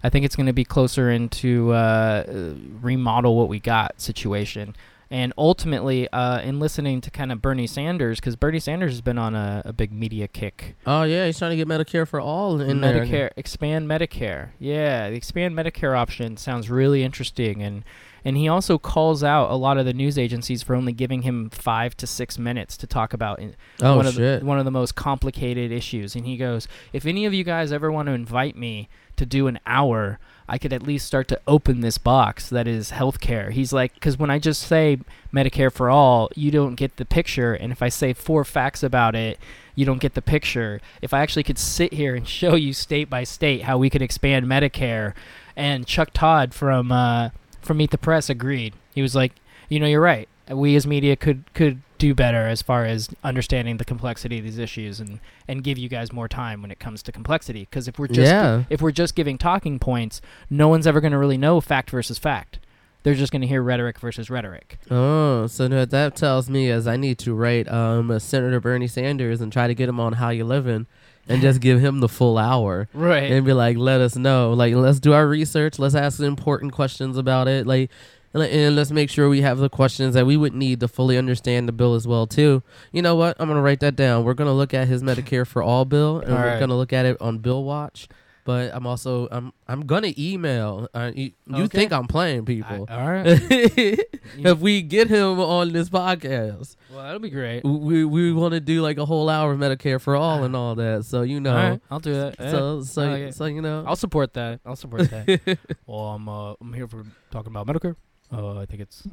I 0.05 0.09
think 0.09 0.25
it's 0.25 0.37
going 0.37 0.47
to 0.47 0.53
be 0.53 0.65
closer 0.65 1.11
into 1.11 1.73
uh, 1.73 2.55
remodel 2.81 3.37
what 3.37 3.49
we 3.49 3.59
got 3.59 4.01
situation. 4.01 4.77
And 5.15 5.33
ultimately, 5.39 6.09
uh, 6.09 6.41
in 6.41 6.59
listening 6.59 7.01
to 7.03 7.09
kind 7.09 7.31
of 7.31 7.41
Bernie 7.41 7.69
Sanders, 7.69 8.19
because 8.19 8.35
Bernie 8.35 8.59
Sanders 8.59 8.91
has 8.91 9.01
been 9.01 9.17
on 9.17 9.37
a, 9.37 9.63
a, 9.65 9.73
big 9.73 9.93
media 9.93 10.27
kick. 10.27 10.75
Oh 10.89 11.05
yeah, 11.05 11.25
he's 11.27 11.39
trying 11.39 11.53
to 11.53 11.57
get 11.57 11.69
Medicare 11.69 12.07
for 12.07 12.21
all 12.21 12.61
in 12.61 12.81
Medicare, 12.81 13.11
there. 13.11 13.31
expand 13.37 13.89
Medicare. 13.89 14.49
Yeah, 14.59 15.11
the 15.11 15.15
expand 15.15 15.55
Medicare 15.55 15.97
option 15.97 16.37
sounds 16.37 16.69
really 16.69 17.05
interesting, 17.05 17.63
and 17.63 17.85
and 18.25 18.37
he 18.37 18.49
also 18.49 18.77
calls 18.77 19.23
out 19.23 19.53
a 19.53 19.55
lot 19.55 19.79
of 19.79 19.87
the 19.87 19.93
news 19.93 20.19
agencies 20.19 20.65
for 20.65 20.75
only 20.75 20.93
giving 20.93 21.23
him 21.23 21.49
five 21.49 21.97
to 21.99 22.09
six 22.09 22.37
minutes 22.37 22.77
to 22.79 22.89
talk 22.89 23.13
about 23.13 23.41
oh, 23.83 23.97
one 23.97 24.07
of 24.07 24.17
the, 24.17 24.41
one 24.43 24.59
of 24.59 24.65
the 24.65 24.73
most 24.73 24.97
complicated 24.97 25.71
issues. 25.71 26.17
And 26.17 26.27
he 26.27 26.37
goes, 26.37 26.67
"If 26.93 27.07
any 27.07 27.25
of 27.25 27.33
you 27.33 27.45
guys 27.45 27.71
ever 27.71 27.93
want 27.93 28.07
to 28.07 28.15
invite 28.15 28.57
me 28.57 28.89
to 29.15 29.25
do 29.25 29.47
an 29.47 29.61
hour." 29.65 30.19
I 30.49 30.59
could 30.59 30.73
at 30.73 30.83
least 30.83 31.07
start 31.07 31.29
to 31.29 31.41
open 31.47 31.81
this 31.81 31.99
box 31.99 32.49
that 32.51 32.69
is 32.69 32.91
healthcare. 32.91 33.51
He's 33.51 33.73
like, 33.73 33.95
because 33.95 34.19
when 34.19 34.31
I 34.31 34.39
just 34.39 34.63
say 34.63 34.99
Medicare 35.33 35.73
for 35.73 35.89
all, 35.89 36.31
you 36.35 36.51
don't 36.51 36.75
get 36.75 36.97
the 36.97 37.05
picture. 37.05 37.55
And 37.55 37.73
if 37.73 37.83
I 37.83 37.89
say 37.89 38.13
four 38.13 38.45
facts 38.45 38.83
about 38.83 39.15
it, 39.15 39.39
you 39.75 39.85
don't 39.87 40.01
get 40.01 40.15
the 40.15 40.23
picture. 40.23 40.81
If 41.01 41.15
I 41.15 41.21
actually 41.21 41.45
could 41.45 41.59
sit 41.59 41.95
here 41.95 42.15
and 42.15 42.29
show 42.41 42.55
you 42.55 42.73
state 42.73 43.09
by 43.09 43.25
state 43.25 43.63
how 43.63 43.79
we 43.79 43.89
could 43.91 44.03
expand 44.03 44.47
Medicare, 44.47 45.15
and 45.57 45.87
Chuck 45.87 46.11
Todd 46.13 46.55
from 46.55 46.91
uh, 46.91 47.31
from 47.61 47.79
Meet 47.79 47.91
the 47.91 47.99
Press 47.99 48.29
agreed. 48.29 48.75
He 48.95 49.03
was 49.03 49.15
like, 49.15 49.33
you 49.69 49.81
know, 49.81 49.87
you're 49.87 50.01
right. 50.01 50.29
We 50.51 50.77
as 50.77 50.87
media 50.87 51.17
could 51.17 51.45
could 51.55 51.81
do 51.97 52.15
better 52.15 52.47
as 52.49 52.61
far 52.61 52.85
as 52.85 53.09
understanding 53.23 53.77
the 53.79 53.85
complexity 53.85 54.39
of 54.39 54.45
these 54.45 54.59
issues 54.59 55.01
and 55.01 55.21
and 55.49 55.65
give 55.65 55.79
you 55.79 55.89
guys 55.89 56.13
more 56.13 56.29
time 56.29 56.61
when 56.61 56.71
it 56.71 56.79
comes 56.79 57.03
to 57.05 57.13
complexity. 57.13 57.61
Because 57.71 57.89
if 57.89 57.99
we're 57.99 58.09
just 58.09 58.31
Yeah. 58.31 58.65
if 58.69 58.83
we're 58.83 58.91
just 58.93 59.15
giving 59.15 59.39
talking 59.39 59.79
points 59.79 60.21
no 60.51 60.69
one's 60.69 60.87
ever 60.87 61.01
going 61.01 61.13
to 61.13 61.19
really 61.19 61.39
know 61.39 61.61
fact 61.61 61.91
versus 61.91 62.19
fact. 62.19 62.59
They're 63.05 63.15
just 63.15 63.33
going 63.33 63.43
to 63.43 63.49
hear 63.49 63.63
rhetoric 63.63 63.99
versus 64.01 64.31
rhetoric. 64.31 64.79
Oh, 64.91 65.47
so 65.47 65.69
what 65.69 65.91
that 65.91 66.17
tells 66.17 66.49
me 66.49 66.69
is 66.71 66.87
I 66.87 66.97
need 66.97 67.19
to 67.19 67.35
write 67.35 67.71
um 67.71 68.19
Senator 68.19 68.61
Bernie 68.61 68.89
Sanders 68.89 69.41
and 69.41 69.53
try 69.53 69.67
to 69.67 69.75
get 69.75 69.89
him 69.89 70.01
on 70.01 70.15
How 70.15 70.31
You 70.31 70.45
Living, 70.45 70.87
and 71.29 71.43
just 71.43 71.61
give 71.69 71.81
him 71.81 72.01
the 72.01 72.09
full 72.09 72.39
hour. 72.39 72.89
Right. 72.95 73.31
And 73.31 73.45
be 73.45 73.53
like, 73.53 73.77
let 73.77 74.01
us 74.01 74.17
know, 74.17 74.53
like 74.55 74.75
let's 74.75 75.01
do 75.01 75.13
our 75.13 75.27
research, 75.27 75.79
let's 75.79 75.95
ask 75.95 76.19
important 76.21 76.73
questions 76.73 77.17
about 77.17 77.47
it, 77.49 77.67
like. 77.67 77.91
And 78.35 78.41
let- 78.43 78.51
And 78.51 78.77
let's 78.77 78.91
make 78.91 79.09
sure 79.09 79.29
we 79.31 79.41
have 79.41 79.59
the 79.59 79.71
questions 79.71 80.15
that 80.15 80.27
we 80.27 80.37
would 80.37 80.53
need 80.55 80.81
to 80.81 80.89
fully 80.89 81.17
understand 81.17 81.67
the 81.69 81.73
bill 81.73 81.95
as 81.95 82.07
well 82.07 82.27
too. 82.27 82.63
You 82.93 83.01
know 83.01 83.15
what? 83.17 83.37
I'm 83.41 83.49
gonna 83.49 83.63
write 83.63 83.81
that 83.81 83.97
down. 83.97 84.25
We're 84.25 84.35
gonna 84.35 84.53
look 84.53 84.75
at 84.75 84.89
his 84.89 85.03
Medicare 85.03 85.47
for 85.47 85.63
All 85.63 85.85
bill, 85.87 86.19
and 86.21 86.33
All 86.35 86.39
we're 86.39 86.47
right. 86.49 86.61
gonna 86.61 86.77
look 86.77 86.93
at 86.93 87.07
it 87.07 87.17
on 87.21 87.39
Bill 87.39 87.65
Watch. 87.65 88.09
But 88.47 88.75
I'm 88.75 88.87
also 88.87 89.27
I'm 89.31 89.55
I'm 89.67 89.87
gonna 89.87 90.13
email. 90.19 90.87
Uh, 90.93 91.13
you 91.15 91.33
you 91.47 91.65
Okay. 91.65 91.79
think 91.79 91.93
I'm 91.95 92.07
playing 92.07 92.45
people? 92.45 92.87
all 92.91 93.11
right 93.11 93.25
if 93.49 94.59
we 94.59 94.83
get 94.83 95.09
him 95.09 95.41
on 95.41 95.73
this 95.73 95.89
podcast, 95.89 96.77
well 96.91 97.05
that'll 97.05 97.21
be 97.21 97.31
great 97.31 97.65
we 97.65 98.05
we 98.05 98.33
want 98.35 98.53
to 98.53 98.61
do 98.61 98.83
like 98.83 98.99
a 98.99 99.07
whole 99.07 99.31
hour 99.31 99.53
of 99.53 99.59
Medicare 99.59 99.99
for 99.99 100.15
all 100.15 100.45
and 100.45 100.55
all 100.55 100.75
that. 100.75 101.07
So 101.07 101.23
you 101.23 101.41
know, 101.41 101.55
right 101.55 101.81
i'll 101.91 102.01
do 102.01 102.13
that 102.15 102.37
so 102.39 102.83
so 102.83 103.03
Okay. 103.03 103.31
so 103.31 103.47
you 103.47 103.63
know, 103.63 103.83
i'll 103.87 103.97
support 103.97 104.35
that 104.35 104.61
i'll 104.67 104.77
support 104.77 105.09
that 105.11 105.59
well 105.87 106.01
i'm 106.09 106.29
uh, 106.29 106.53
i'm 106.61 106.73
here 106.75 106.87
for 106.87 107.03
talking 107.31 107.51
about 107.55 107.67
medicare 107.67 107.97
uh, 108.35 108.59
i 108.59 108.67
think 108.67 108.81
it's 108.83 109.03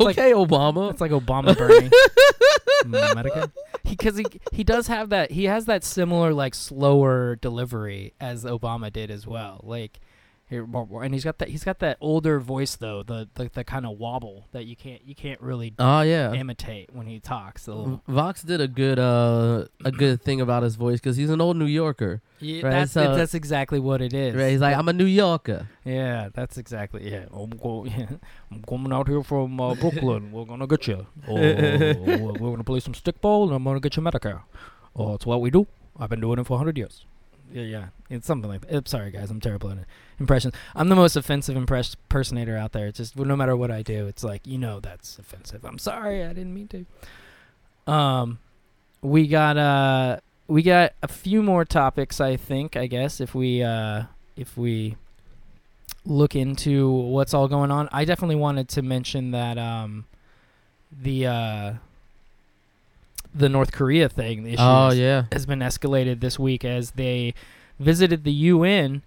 okay, 0.00 0.32
Obama. 0.32 0.90
It's 0.90 1.00
like 1.00 1.10
Obama 1.10 1.56
Bernie. 1.56 1.90
Medicare. 2.84 3.50
Because 3.84 4.16
he, 4.16 4.26
he 4.52 4.64
does 4.64 4.86
have 4.86 5.10
that 5.10 5.30
he 5.30 5.44
has 5.44 5.66
that 5.66 5.84
similar 5.84 6.32
like 6.32 6.54
slower 6.54 7.36
delivery 7.36 8.14
as 8.20 8.44
Obama 8.44 8.92
did 8.92 9.10
as 9.10 9.26
well. 9.26 9.60
Like 9.62 10.00
here 10.48 10.64
and 11.02 11.12
he's 11.12 11.24
got 11.24 11.38
that 11.38 11.48
he's 11.48 11.64
got 11.64 11.80
that 11.80 11.96
older 12.00 12.38
voice 12.38 12.76
though, 12.76 13.02
the 13.02 13.28
the, 13.34 13.50
the 13.52 13.64
kind 13.64 13.84
of 13.84 13.98
wobble 13.98 14.46
that 14.52 14.64
you 14.64 14.76
can't 14.76 15.04
you 15.04 15.14
can't 15.14 15.40
really 15.40 15.74
Oh 15.78 16.02
yeah. 16.02 16.32
imitate 16.32 16.90
when 16.92 17.06
he 17.06 17.18
talks. 17.18 17.68
Vox 18.06 18.42
did 18.42 18.60
a 18.60 18.68
good 18.68 18.98
uh 18.98 19.64
a 19.84 19.90
good 19.92 20.22
thing 20.22 20.40
about 20.40 20.62
his 20.62 20.76
voice 20.76 21.00
because 21.00 21.16
he's 21.16 21.30
an 21.30 21.40
old 21.40 21.56
New 21.56 21.66
Yorker, 21.66 22.22
yeah, 22.38 22.62
right, 22.62 22.70
that's 22.70 22.92
so- 22.92 23.14
that's 23.16 23.34
exactly 23.34 23.80
what 23.80 24.00
it 24.00 24.12
is. 24.14 24.34
right? 24.36 24.50
He's 24.50 24.60
like, 24.60 24.76
I'm 24.76 24.88
a 24.88 24.92
New 24.92 25.04
Yorker. 25.06 25.68
Yeah, 25.84 26.28
that's 26.32 26.58
exactly. 26.58 27.10
Yeah, 27.10 27.24
I'm, 27.32 27.50
go, 27.50 27.84
yeah, 27.96 28.06
I'm 28.52 28.62
coming 28.62 28.92
out 28.92 29.08
here 29.08 29.22
from 29.22 29.60
uh, 29.60 29.74
Brooklyn. 29.74 30.30
We're 30.32 30.44
gonna 30.44 30.66
get 30.66 30.86
you. 30.86 31.06
Oh, 31.28 31.34
we're, 31.34 31.94
we're 32.32 32.50
gonna 32.50 32.64
play 32.64 32.80
some 32.80 32.92
stickball, 32.94 33.44
and 33.46 33.54
I'm 33.54 33.64
gonna 33.64 33.80
get 33.80 33.96
you 33.96 34.02
Medicare. 34.02 34.42
Oh, 34.94 35.14
it's 35.14 35.26
what 35.26 35.40
we 35.40 35.50
do. 35.50 35.66
I've 35.98 36.10
been 36.10 36.20
doing 36.20 36.38
it 36.38 36.46
for 36.46 36.56
hundred 36.58 36.76
years. 36.78 37.04
Yeah, 37.52 37.62
yeah, 37.62 37.84
it's 38.10 38.26
something 38.26 38.50
like 38.50 38.62
that. 38.62 38.74
I'm 38.74 38.86
sorry, 38.86 39.10
guys. 39.10 39.30
I'm 39.30 39.40
terrible 39.40 39.70
at 39.70 39.78
impressions. 40.18 40.54
I'm 40.74 40.88
the 40.88 40.96
most 40.96 41.16
offensive 41.16 41.56
impress- 41.56 41.94
impersonator 41.94 42.56
out 42.56 42.72
there. 42.72 42.86
It's 42.88 42.98
just 42.98 43.16
no 43.16 43.36
matter 43.36 43.56
what 43.56 43.70
I 43.70 43.82
do, 43.82 44.06
it's 44.06 44.24
like 44.24 44.46
you 44.46 44.58
know 44.58 44.80
that's 44.80 45.18
offensive. 45.18 45.64
I'm 45.64 45.78
sorry, 45.78 46.24
I 46.24 46.28
didn't 46.28 46.54
mean 46.54 46.68
to. 46.68 47.92
Um, 47.92 48.38
we 49.00 49.28
got 49.28 49.56
uh, 49.56 50.18
we 50.48 50.62
got 50.62 50.92
a 51.02 51.08
few 51.08 51.42
more 51.42 51.64
topics. 51.64 52.20
I 52.20 52.36
think. 52.36 52.76
I 52.76 52.86
guess 52.86 53.20
if 53.20 53.34
we 53.34 53.62
uh, 53.62 54.04
if 54.36 54.56
we 54.56 54.96
look 56.06 56.36
into 56.36 56.88
what's 56.90 57.34
all 57.34 57.48
going 57.48 57.70
on. 57.70 57.88
I 57.92 58.04
definitely 58.04 58.36
wanted 58.36 58.68
to 58.70 58.82
mention 58.82 59.32
that 59.32 59.58
um, 59.58 60.06
the 60.90 61.26
uh, 61.26 61.72
the 63.36 63.48
North 63.48 63.72
Korea 63.72 64.08
thing, 64.08 64.44
the 64.44 64.52
issue 64.54 64.62
Oh 64.62 64.88
has- 64.88 64.98
yeah. 64.98 65.24
has 65.32 65.46
been 65.46 65.60
escalated 65.60 66.20
this 66.20 66.38
week 66.38 66.64
as 66.64 66.92
they 66.92 67.34
visited 67.78 68.24
the 68.24 68.32
UN 68.32 69.02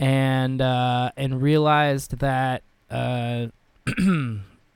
and 0.00 0.60
uh, 0.60 1.10
and 1.16 1.40
realized 1.40 2.18
that 2.18 2.62
uh, 2.90 3.46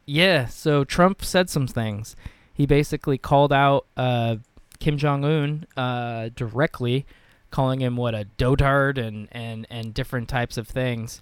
yeah, 0.06 0.46
so 0.46 0.84
Trump 0.84 1.24
said 1.24 1.50
some 1.50 1.66
things. 1.66 2.16
He 2.54 2.66
basically 2.66 3.18
called 3.18 3.52
out 3.52 3.86
uh, 3.96 4.36
Kim 4.78 4.96
Jong 4.98 5.24
Un 5.24 5.66
uh, 5.76 6.30
directly, 6.34 7.04
calling 7.50 7.80
him 7.80 7.96
what 7.96 8.14
a 8.14 8.26
dotard 8.38 8.98
and 8.98 9.28
and 9.32 9.66
and 9.70 9.92
different 9.92 10.28
types 10.28 10.56
of 10.56 10.68
things, 10.68 11.20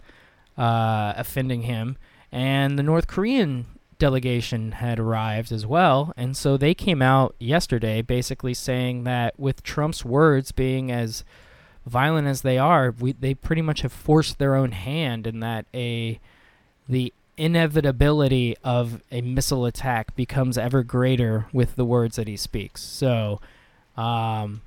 uh, 0.58 1.14
offending 1.16 1.62
him. 1.62 1.96
And 2.30 2.78
the 2.78 2.82
North 2.82 3.06
Korean 3.06 3.66
delegation 3.98 4.72
had 4.72 4.98
arrived 4.98 5.52
as 5.52 5.66
well, 5.66 6.12
and 6.16 6.36
so 6.36 6.56
they 6.56 6.74
came 6.74 7.02
out 7.02 7.34
yesterday, 7.38 8.02
basically 8.02 8.54
saying 8.54 9.04
that 9.04 9.38
with 9.38 9.62
Trump's 9.62 10.04
words 10.04 10.52
being 10.52 10.90
as 10.90 11.24
violent 11.86 12.26
as 12.26 12.42
they 12.42 12.58
are, 12.58 12.94
we 12.98 13.12
they 13.12 13.34
pretty 13.34 13.62
much 13.62 13.82
have 13.82 13.92
forced 13.92 14.38
their 14.38 14.54
own 14.54 14.72
hand, 14.72 15.26
in 15.26 15.40
that 15.40 15.66
a 15.74 16.18
the 16.88 17.12
inevitability 17.36 18.56
of 18.62 19.02
a 19.10 19.20
missile 19.20 19.66
attack 19.66 20.14
becomes 20.14 20.56
ever 20.56 20.82
greater 20.82 21.46
with 21.52 21.76
the 21.76 21.84
words 21.84 22.16
that 22.16 22.28
he 22.28 22.36
speaks. 22.36 22.80
So, 22.80 23.40
um, 23.96 24.62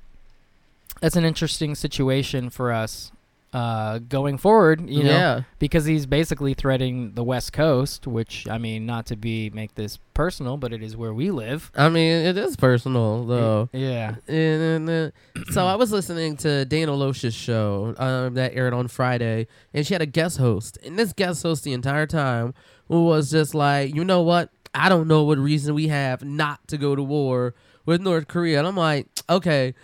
that's 1.00 1.16
an 1.16 1.24
interesting 1.24 1.74
situation 1.74 2.50
for 2.50 2.72
us 2.72 3.12
uh, 3.52 3.98
going 3.98 4.38
forward. 4.38 4.88
You 4.88 5.04
know, 5.04 5.10
yeah. 5.10 5.40
because 5.58 5.84
he's 5.84 6.06
basically 6.06 6.54
threading 6.54 7.12
the 7.14 7.24
West 7.24 7.52
Coast, 7.52 8.06
which 8.06 8.48
I 8.48 8.58
mean, 8.58 8.86
not 8.86 9.06
to 9.06 9.16
be 9.16 9.50
make 9.50 9.74
this 9.74 9.98
personal, 10.14 10.56
but 10.56 10.72
it 10.72 10.82
is 10.82 10.96
where 10.96 11.14
we 11.14 11.30
live. 11.30 11.70
I 11.74 11.88
mean, 11.88 12.26
it 12.26 12.36
is 12.36 12.56
personal 12.56 13.24
though. 13.24 13.68
Yeah. 13.72 14.16
And, 14.26 14.88
uh, 14.88 15.10
so 15.50 15.66
I 15.66 15.76
was 15.76 15.92
listening 15.92 16.36
to 16.38 16.64
Dana 16.64 16.92
Loesch's 16.92 17.34
show 17.34 17.94
um, 17.98 18.34
that 18.34 18.54
aired 18.54 18.74
on 18.74 18.88
Friday, 18.88 19.46
and 19.72 19.86
she 19.86 19.94
had 19.94 20.02
a 20.02 20.06
guest 20.06 20.38
host. 20.38 20.78
And 20.84 20.98
this 20.98 21.12
guest 21.12 21.42
host 21.42 21.64
the 21.64 21.72
entire 21.72 22.06
time 22.06 22.54
was 22.88 23.30
just 23.30 23.54
like, 23.54 23.94
you 23.94 24.04
know 24.04 24.22
what? 24.22 24.50
I 24.74 24.88
don't 24.88 25.08
know 25.08 25.24
what 25.24 25.38
reason 25.38 25.74
we 25.74 25.88
have 25.88 26.22
not 26.22 26.66
to 26.68 26.78
go 26.78 26.94
to 26.94 27.02
war 27.02 27.54
with 27.86 28.00
North 28.00 28.28
Korea. 28.28 28.58
And 28.58 28.68
I'm 28.68 28.76
like, 28.76 29.06
okay, 29.30 29.74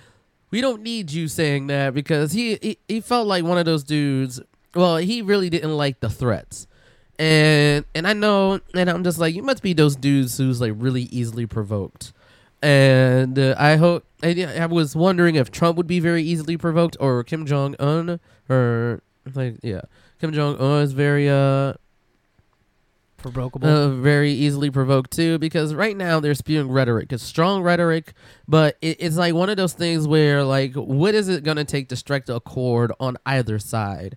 we 0.55 0.61
don't 0.61 0.83
need 0.83 1.11
you 1.11 1.27
saying 1.27 1.67
that 1.67 1.95
because 1.95 2.31
he, 2.31 2.57
he, 2.63 2.79
he 2.87 3.01
felt 3.01 3.27
like 3.27 3.43
one 3.43 3.59
of 3.59 3.65
those 3.65 3.83
dudes. 3.83 4.41
Well, 4.73 4.99
he 4.99 5.21
really 5.21 5.51
didn't 5.51 5.77
like 5.77 5.99
the 5.99 6.09
threats. 6.09 6.69
And 7.19 7.85
and 7.93 8.07
I 8.07 8.13
know, 8.13 8.61
and 8.73 8.89
I'm 8.89 9.03
just 9.03 9.19
like, 9.19 9.35
you 9.35 9.43
must 9.43 9.65
be 9.65 9.73
those 9.73 9.97
dudes 9.97 10.39
who's 10.39 10.61
like 10.61 10.73
really 10.77 11.03
easily 11.03 11.45
provoked 11.47 12.13
and 12.63 13.37
uh, 13.37 13.57
I 13.59 13.77
hope 13.77 14.05
I, 14.23 14.45
I 14.59 14.67
was 14.67 14.95
wondering 14.95 15.35
if 15.35 15.51
Trump 15.51 15.77
would 15.77 15.89
be 15.89 15.99
very 15.99 16.23
easily 16.23 16.57
provoked 16.57 16.97
or 17.01 17.25
Kim 17.25 17.45
Jong 17.47 17.75
Un 17.81 18.21
or 18.49 19.03
like 19.35 19.57
yeah 19.63 19.83
Kim 20.21 20.33
Jong 20.33 20.57
Un 20.57 20.83
is 20.83 20.93
very 20.93 21.29
uh 21.29 21.75
provocable. 23.33 23.68
uh, 23.68 23.89
very 23.89 24.31
easily 24.33 24.70
provoked 24.70 25.11
too 25.11 25.39
because 25.39 25.75
right 25.75 25.97
now 25.97 26.20
they're 26.20 26.35
spewing 26.35 26.70
rhetoric 26.70 27.12
it's 27.12 27.22
strong 27.22 27.62
rhetoric 27.62 28.12
but 28.47 28.77
it, 28.81 28.97
it's 29.01 29.16
like 29.16 29.35
one 29.35 29.49
of 29.49 29.57
those 29.57 29.72
things 29.72 30.07
where 30.07 30.45
like 30.45 30.75
what 30.75 31.14
is 31.14 31.29
it 31.29 31.43
going 31.43 31.57
to 31.57 31.64
take 31.64 31.89
to 31.89 31.97
strike 31.97 32.29
a 32.29 32.41
chord 32.41 32.93
on 33.01 33.16
either 33.27 33.59
side 33.59 34.16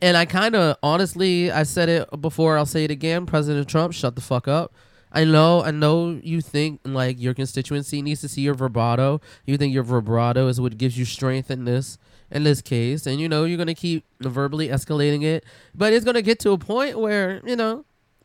and 0.00 0.16
i 0.16 0.24
kind 0.24 0.54
of 0.54 0.76
honestly 0.82 1.50
i 1.50 1.62
said 1.62 1.88
it 1.88 2.08
before 2.20 2.56
i'll 2.58 2.66
say 2.66 2.84
it 2.84 2.90
again 2.90 3.26
president 3.26 3.68
trump 3.68 3.92
shut 3.92 4.14
the 4.14 4.22
fuck 4.22 4.46
up 4.46 4.74
I 5.14 5.24
know, 5.24 5.62
I 5.62 5.72
know 5.72 6.18
you 6.22 6.40
think 6.40 6.80
like 6.84 7.20
your 7.20 7.34
constituency 7.34 8.00
needs 8.00 8.22
to 8.22 8.28
see 8.28 8.40
your 8.40 8.54
vibrato. 8.54 9.20
You 9.44 9.58
think 9.58 9.74
your 9.74 9.82
vibrato 9.82 10.48
is 10.48 10.58
what 10.58 10.78
gives 10.78 10.96
you 10.96 11.04
strength 11.04 11.50
in 11.50 11.66
this 11.66 11.98
in 12.30 12.44
this 12.44 12.62
case, 12.62 13.06
and 13.06 13.20
you 13.20 13.28
know 13.28 13.44
you're 13.44 13.58
gonna 13.58 13.74
keep 13.74 14.06
verbally 14.20 14.68
escalating 14.68 15.22
it. 15.22 15.44
But 15.74 15.92
it's 15.92 16.04
gonna 16.06 16.22
get 16.22 16.38
to 16.40 16.52
a 16.52 16.58
point 16.58 16.98
where 16.98 17.42
you 17.44 17.56
know 17.56 17.84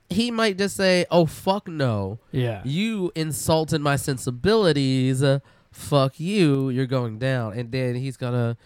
he 0.10 0.32
might 0.32 0.58
just 0.58 0.76
say, 0.76 1.05
"Oh 1.12 1.26
fuck 1.26 1.68
no, 1.68 2.20
yeah. 2.32 2.62
you 2.64 3.12
insulted 3.16 3.82
my 3.82 3.95
sensibilities. 3.97 5.22
Uh, 5.24 5.39
fuck 5.72 6.20
you, 6.20 6.70
you're 6.70 6.86
going 6.86 7.20
down." 7.20 7.53
And 7.53 7.72
then 7.72 7.95
he's 7.95 8.18
gonna 8.18 8.58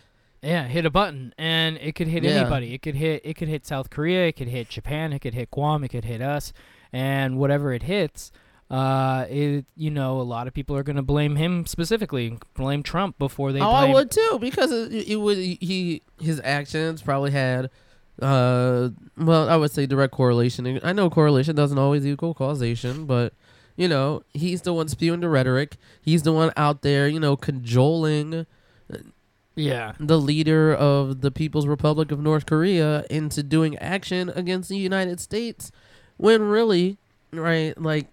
Yeah, 0.43 0.67
hit 0.67 0.85
a 0.85 0.89
button, 0.89 1.33
and 1.37 1.77
it 1.77 1.93
could 1.95 2.07
hit 2.07 2.23
Yeah. 2.23 2.31
anybody. 2.41 2.73
It 2.73 2.81
could 2.81 2.95
hit. 2.95 3.21
It 3.23 3.35
could 3.35 3.47
hit 3.47 3.65
South 3.65 3.89
Korea. 3.89 4.27
It 4.27 4.35
could 4.35 4.47
hit 4.49 4.69
Japan. 4.69 5.13
It 5.13 5.19
could 5.19 5.33
hit 5.35 5.51
Guam. 5.51 5.83
It 5.83 5.89
could 5.89 6.05
hit 6.05 6.21
us, 6.21 6.51
and 6.91 7.37
whatever 7.37 7.73
it 7.73 7.83
hits, 7.83 8.31
uh, 8.71 9.25
it 9.29 9.65
you 9.75 9.91
know 9.91 10.19
a 10.19 10.23
lot 10.23 10.47
of 10.47 10.53
people 10.53 10.75
are 10.75 10.83
gonna 10.83 11.03
blame 11.03 11.35
him 11.35 11.65
specifically, 11.67 12.37
blame 12.55 12.81
Trump 12.83 13.19
before 13.19 13.51
they. 13.51 13.59
oh, 13.59 13.69
I 13.69 13.91
would 13.93 14.09
too 14.11 14.37
because 14.41 14.71
it, 14.71 14.91
it 15.09 15.17
would 15.17 15.37
he 15.37 16.01
his 16.19 16.39
actions 16.43 17.01
probably 17.01 17.31
had. 17.31 17.69
Uh, 18.21 18.89
well, 19.17 19.49
I 19.49 19.55
would 19.55 19.71
say 19.71 19.85
direct 19.85 20.13
correlation. 20.13 20.79
I 20.83 20.93
know 20.93 21.09
correlation 21.09 21.55
doesn't 21.55 21.77
always 21.77 22.05
equal 22.05 22.33
causation, 22.33 23.05
but 23.05 23.33
you 23.75 23.87
know 23.87 24.23
he's 24.33 24.61
the 24.61 24.73
one 24.73 24.87
spewing 24.87 25.21
the 25.21 25.29
rhetoric. 25.29 25.77
He's 26.01 26.23
the 26.23 26.33
one 26.33 26.51
out 26.55 26.81
there, 26.81 27.07
you 27.07 27.19
know, 27.19 27.35
cajoling 27.35 28.45
Yeah, 29.55 29.93
the 29.99 30.19
leader 30.19 30.73
of 30.73 31.21
the 31.21 31.31
People's 31.31 31.67
Republic 31.67 32.11
of 32.11 32.21
North 32.21 32.45
Korea 32.45 33.05
into 33.09 33.43
doing 33.43 33.77
action 33.79 34.29
against 34.29 34.69
the 34.69 34.77
United 34.77 35.19
States 35.19 35.71
when 36.17 36.41
really, 36.43 36.97
right, 37.33 37.79
like, 37.79 38.07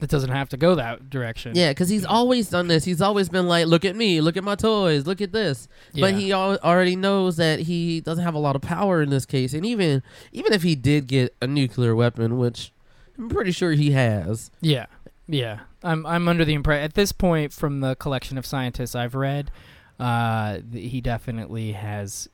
it 0.00 0.10
doesn't 0.10 0.30
have 0.30 0.48
to 0.50 0.56
go 0.56 0.74
that 0.74 1.08
direction. 1.10 1.52
yeah, 1.56 1.70
because 1.70 1.88
he's 1.88 2.04
always 2.04 2.50
done 2.50 2.68
this. 2.68 2.84
He's 2.84 3.00
always 3.00 3.28
been 3.28 3.46
like, 3.48 3.66
look 3.66 3.84
at 3.84 3.96
me, 3.96 4.20
look 4.20 4.36
at 4.36 4.44
my 4.44 4.54
toys, 4.54 5.06
look 5.06 5.20
at 5.20 5.32
this. 5.32 5.68
But 5.98 6.14
he 6.14 6.32
al- 6.32 6.58
already 6.58 6.96
knows 6.96 7.36
that 7.36 7.60
he 7.60 8.00
doesn't 8.00 8.22
have 8.24 8.34
a 8.34 8.38
lot 8.38 8.56
of 8.56 8.62
power 8.62 9.00
in 9.02 9.10
this 9.10 9.24
case. 9.24 9.54
And 9.54 9.64
even 9.64 10.02
even 10.32 10.52
if 10.52 10.62
he 10.62 10.74
did 10.74 11.06
get 11.06 11.34
a 11.40 11.46
nuclear 11.46 11.94
weapon, 11.94 12.36
which 12.38 12.72
I'm 13.18 13.28
pretty 13.30 13.52
sure 13.52 13.72
he 13.72 13.92
has, 13.92 14.50
Yeah, 14.60 14.86
yeah. 15.26 15.60
I'm 15.82 16.04
I'm 16.04 16.28
under 16.28 16.44
the 16.44 16.54
impression 16.54 16.84
at 16.84 16.94
this 16.94 17.12
point 17.12 17.52
from 17.52 17.80
the 17.80 17.94
collection 17.96 18.36
of 18.36 18.44
scientists 18.44 18.94
I've 18.94 19.14
read, 19.14 19.50
uh, 19.98 20.58
th- 20.72 20.90
he 20.90 21.00
definitely 21.00 21.72
has 21.72 22.28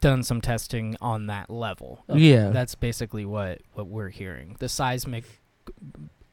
done 0.00 0.22
some 0.22 0.40
testing 0.40 0.96
on 1.00 1.26
that 1.26 1.50
level. 1.50 2.04
of- 2.08 2.18
Yeah. 2.18 2.50
that's 2.50 2.74
basically 2.74 3.24
what 3.26 3.60
what 3.74 3.86
we're 3.88 4.08
hearing. 4.10 4.56
The 4.60 4.68
seismic. 4.70 5.24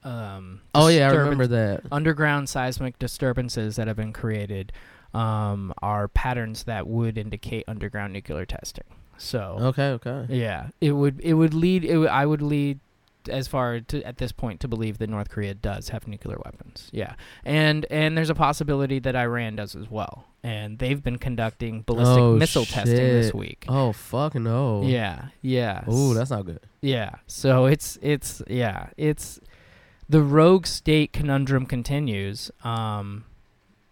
Um, 0.03 0.61
oh 0.75 0.87
yeah, 0.87 1.09
I 1.09 1.13
remember 1.13 1.47
that. 1.47 1.83
Underground 1.91 2.49
seismic 2.49 2.99
disturbances 2.99 3.75
that 3.77 3.87
have 3.87 3.97
been 3.97 4.13
created 4.13 4.71
um, 5.13 5.73
are 5.81 6.07
patterns 6.07 6.63
that 6.63 6.87
would 6.87 7.17
indicate 7.17 7.63
underground 7.67 8.13
nuclear 8.13 8.45
testing. 8.45 8.85
So 9.17 9.57
Okay, 9.61 9.89
okay. 9.91 10.25
yeah, 10.29 10.69
it 10.81 10.91
would 10.93 11.19
it 11.21 11.33
would 11.35 11.53
lead 11.53 11.85
it 11.85 11.97
would, 11.97 12.09
I 12.09 12.25
would 12.25 12.41
lead 12.41 12.79
as 13.29 13.47
far 13.47 13.79
to 13.79 14.03
at 14.03 14.17
this 14.17 14.33
point 14.33 14.59
to 14.59 14.67
believe 14.67 14.97
that 14.97 15.09
North 15.09 15.29
Korea 15.29 15.53
does 15.53 15.89
have 15.89 16.07
nuclear 16.09 16.37
weapons. 16.43 16.89
Yeah. 16.91 17.13
And 17.45 17.85
and 17.89 18.17
there's 18.17 18.29
a 18.29 18.35
possibility 18.35 18.99
that 18.99 19.15
Iran 19.15 19.55
does 19.55 19.75
as 19.77 19.89
well. 19.89 20.25
And 20.43 20.77
they've 20.79 21.01
been 21.01 21.17
conducting 21.19 21.83
ballistic 21.83 22.17
Oh, 22.19 22.35
missile 22.35 22.65
testing 22.65 22.97
this 22.97 23.27
shit. 23.27 23.35
week. 23.35 23.65
Oh 23.69 23.93
fuck 23.93 24.35
no. 24.35 24.81
Yeah. 24.83 25.27
Yeah. 25.41 25.85
Oh, 25.87 26.13
that's 26.13 26.31
not 26.31 26.45
good. 26.45 26.59
yeah. 26.81 27.15
So 27.27 27.65
it's 27.67 27.97
it's 28.01 28.41
yeah, 28.47 28.87
it's 28.97 29.39
the 30.09 30.21
rogue 30.21 30.65
state 30.65 31.13
conundrum 31.13 31.65
continues. 31.65 32.51
Um 32.63 33.25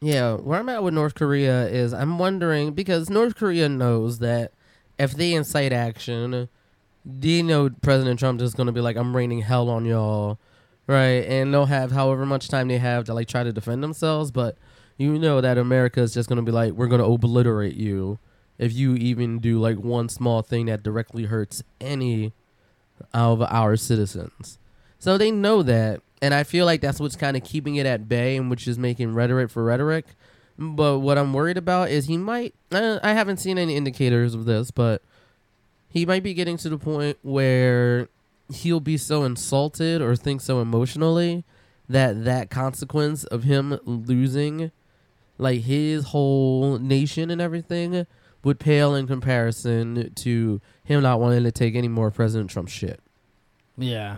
Yeah, 0.01 0.35
where 0.35 0.59
I'm 0.59 0.69
at 0.69 0.83
with 0.83 0.93
North 0.93 1.15
Korea 1.15 1.67
is 1.67 1.93
I'm 1.93 2.17
wondering 2.17 2.73
because 2.73 3.09
North 3.09 3.35
Korea 3.35 3.69
knows 3.69 4.19
that 4.19 4.51
if 4.97 5.13
they 5.13 5.33
incite 5.33 5.73
action, 5.73 6.49
they 7.05 7.41
know 7.41 7.69
President 7.81 8.19
Trump 8.19 8.41
is 8.41 8.53
going 8.53 8.67
to 8.67 8.73
be 8.73 8.81
like, 8.81 8.95
"I'm 8.95 9.15
raining 9.15 9.41
hell 9.41 9.69
on 9.69 9.85
y'all," 9.85 10.37
right? 10.85 11.25
And 11.25 11.51
they'll 11.53 11.65
have 11.65 11.91
however 11.91 12.25
much 12.25 12.49
time 12.49 12.67
they 12.67 12.77
have 12.77 13.05
to 13.05 13.13
like 13.13 13.27
try 13.27 13.43
to 13.43 13.51
defend 13.51 13.83
themselves, 13.83 14.31
but 14.31 14.57
you 14.97 15.17
know 15.17 15.41
that 15.41 15.57
America 15.57 16.01
is 16.01 16.13
just 16.13 16.29
going 16.29 16.37
to 16.37 16.43
be 16.43 16.51
like, 16.51 16.73
"We're 16.73 16.87
going 16.87 17.01
to 17.01 17.07
obliterate 17.07 17.75
you 17.75 18.19
if 18.59 18.73
you 18.73 18.93
even 18.95 19.39
do 19.39 19.59
like 19.59 19.77
one 19.77 20.09
small 20.09 20.43
thing 20.43 20.67
that 20.67 20.83
directly 20.83 21.25
hurts 21.25 21.63
any 21.79 22.33
of 23.13 23.41
our 23.41 23.75
citizens." 23.75 24.59
So 25.01 25.17
they 25.17 25.31
know 25.31 25.63
that, 25.63 26.01
and 26.21 26.31
I 26.31 26.43
feel 26.43 26.67
like 26.67 26.79
that's 26.79 26.99
what's 26.99 27.15
kind 27.15 27.35
of 27.35 27.43
keeping 27.43 27.75
it 27.75 27.87
at 27.87 28.07
bay, 28.07 28.37
and 28.37 28.51
which 28.51 28.67
is 28.67 28.77
making 28.77 29.15
rhetoric 29.15 29.49
for 29.49 29.63
rhetoric. 29.63 30.05
But 30.59 30.99
what 30.99 31.17
I'm 31.17 31.33
worried 31.33 31.57
about 31.57 31.89
is 31.89 32.05
he 32.05 32.17
might. 32.17 32.53
Uh, 32.71 32.99
I 33.01 33.13
haven't 33.13 33.37
seen 33.37 33.57
any 33.57 33.75
indicators 33.75 34.35
of 34.35 34.45
this, 34.45 34.69
but 34.69 35.01
he 35.89 36.05
might 36.05 36.21
be 36.21 36.35
getting 36.35 36.55
to 36.57 36.69
the 36.69 36.77
point 36.77 37.17
where 37.23 38.09
he'll 38.53 38.79
be 38.79 38.95
so 38.95 39.23
insulted 39.23 40.03
or 40.03 40.15
think 40.15 40.39
so 40.39 40.61
emotionally 40.61 41.45
that 41.89 42.23
that 42.23 42.51
consequence 42.51 43.23
of 43.23 43.41
him 43.41 43.79
losing, 43.85 44.71
like 45.39 45.61
his 45.61 46.09
whole 46.09 46.77
nation 46.77 47.31
and 47.31 47.41
everything, 47.41 48.05
would 48.43 48.59
pale 48.59 48.93
in 48.93 49.07
comparison 49.07 50.13
to 50.13 50.61
him 50.83 51.01
not 51.01 51.19
wanting 51.19 51.43
to 51.43 51.51
take 51.51 51.73
any 51.73 51.87
more 51.87 52.11
President 52.11 52.51
Trump 52.51 52.69
shit. 52.69 52.99
Yeah. 53.79 54.17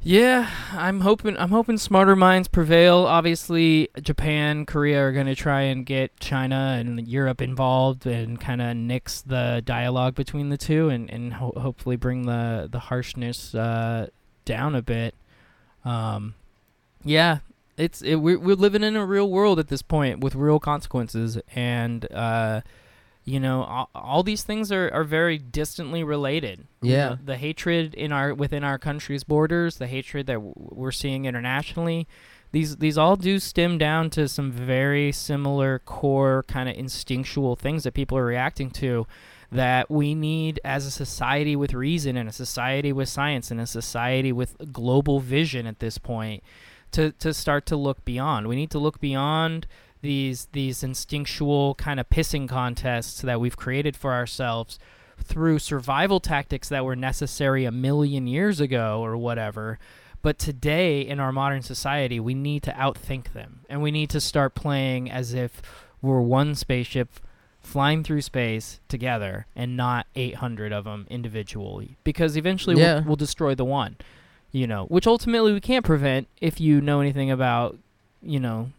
Yeah, 0.00 0.48
I'm 0.72 1.00
hoping 1.00 1.36
I'm 1.36 1.50
hoping 1.50 1.76
smarter 1.76 2.14
minds 2.14 2.46
prevail. 2.46 2.98
Obviously, 2.98 3.88
Japan, 4.00 4.64
Korea 4.64 5.00
are 5.00 5.12
going 5.12 5.26
to 5.26 5.34
try 5.34 5.62
and 5.62 5.84
get 5.84 6.18
China 6.20 6.76
and 6.78 7.06
Europe 7.06 7.42
involved 7.42 8.06
and 8.06 8.40
kind 8.40 8.62
of 8.62 8.76
nix 8.76 9.20
the 9.22 9.60
dialogue 9.64 10.14
between 10.14 10.50
the 10.50 10.56
two 10.56 10.88
and 10.88 11.10
and 11.10 11.34
ho- 11.34 11.52
hopefully 11.56 11.96
bring 11.96 12.26
the 12.26 12.68
the 12.70 12.78
harshness 12.78 13.54
uh, 13.56 14.06
down 14.44 14.76
a 14.76 14.82
bit. 14.82 15.16
Um, 15.84 16.34
yeah, 17.04 17.38
it's 17.76 18.00
it, 18.00 18.16
we're 18.16 18.38
we're 18.38 18.54
living 18.54 18.84
in 18.84 18.94
a 18.94 19.04
real 19.04 19.28
world 19.28 19.58
at 19.58 19.66
this 19.66 19.82
point 19.82 20.20
with 20.20 20.36
real 20.36 20.60
consequences 20.60 21.38
and 21.56 22.10
uh, 22.12 22.60
you 23.28 23.38
know 23.40 23.62
all, 23.64 23.90
all 23.94 24.22
these 24.22 24.42
things 24.42 24.70
are, 24.72 24.90
are 24.92 25.04
very 25.04 25.38
distantly 25.38 26.02
related 26.02 26.66
You 26.82 26.92
Yeah. 26.94 27.08
know, 27.10 27.18
the 27.32 27.36
hatred 27.36 27.94
in 27.94 28.10
our 28.12 28.28
within 28.42 28.64
our 28.64 28.78
country's 28.78 29.24
borders 29.24 29.76
the 29.76 29.86
hatred 29.86 30.26
that 30.28 30.34
w- 30.44 30.54
we're 30.56 30.92
seeing 31.02 31.24
internationally 31.26 32.06
these 32.52 32.76
these 32.84 32.96
all 32.96 33.16
do 33.16 33.38
stem 33.38 33.76
down 33.78 34.08
to 34.10 34.28
some 34.28 34.50
very 34.50 35.12
similar 35.12 35.78
core 35.80 36.44
kind 36.48 36.68
of 36.70 36.74
instinctual 36.76 37.56
things 37.56 37.84
that 37.84 37.92
people 37.92 38.16
are 38.16 38.24
reacting 38.24 38.70
to 38.70 39.06
that 39.52 39.90
we 39.90 40.14
need 40.14 40.60
as 40.64 40.86
a 40.86 40.90
society 40.90 41.54
with 41.56 41.72
reason 41.74 42.16
and 42.16 42.28
a 42.28 42.32
society 42.32 42.92
with 42.92 43.08
science 43.08 43.50
and 43.50 43.60
a 43.60 43.66
society 43.66 44.32
with 44.32 44.56
global 44.72 45.20
vision 45.20 45.66
at 45.66 45.78
this 45.80 45.98
point 45.98 46.42
to 46.92 47.12
to 47.12 47.34
start 47.34 47.66
to 47.66 47.76
look 47.76 48.02
beyond 48.04 48.46
we 48.48 48.56
need 48.56 48.70
to 48.70 48.78
look 48.78 48.98
beyond 49.00 49.66
these 50.00 50.48
these 50.52 50.82
instinctual 50.82 51.74
kind 51.74 51.98
of 52.00 52.08
pissing 52.08 52.48
contests 52.48 53.20
that 53.22 53.40
we've 53.40 53.56
created 53.56 53.96
for 53.96 54.12
ourselves 54.12 54.78
through 55.20 55.58
survival 55.58 56.20
tactics 56.20 56.68
that 56.68 56.84
were 56.84 56.94
necessary 56.96 57.64
a 57.64 57.72
million 57.72 58.26
years 58.26 58.60
ago 58.60 59.00
or 59.04 59.16
whatever. 59.16 59.78
But 60.22 60.38
today 60.38 61.00
in 61.00 61.18
our 61.20 61.32
modern 61.32 61.62
society, 61.62 62.20
we 62.20 62.34
need 62.34 62.62
to 62.64 62.72
outthink 62.72 63.32
them 63.32 63.60
and 63.68 63.82
we 63.82 63.90
need 63.90 64.10
to 64.10 64.20
start 64.20 64.54
playing 64.54 65.10
as 65.10 65.34
if 65.34 65.60
we're 66.02 66.20
one 66.20 66.54
spaceship 66.54 67.08
flying 67.60 68.02
through 68.04 68.22
space 68.22 68.80
together 68.88 69.46
and 69.56 69.76
not 69.76 70.06
800 70.14 70.72
of 70.72 70.84
them 70.84 71.06
individually 71.10 71.96
because 72.04 72.36
eventually 72.36 72.80
Yeah. 72.80 73.00
we'll, 73.00 73.04
we'll 73.08 73.16
destroy 73.16 73.54
the 73.54 73.64
one 73.64 73.96
you 74.52 74.66
know 74.66 74.86
which 74.86 75.06
ultimately 75.06 75.52
we 75.52 75.60
can't 75.60 75.84
prevent 75.84 76.28
if 76.40 76.60
you 76.60 76.80
know 76.80 77.00
anything 77.00 77.30
about 77.30 77.76
you 78.22 78.40
know 78.40 78.70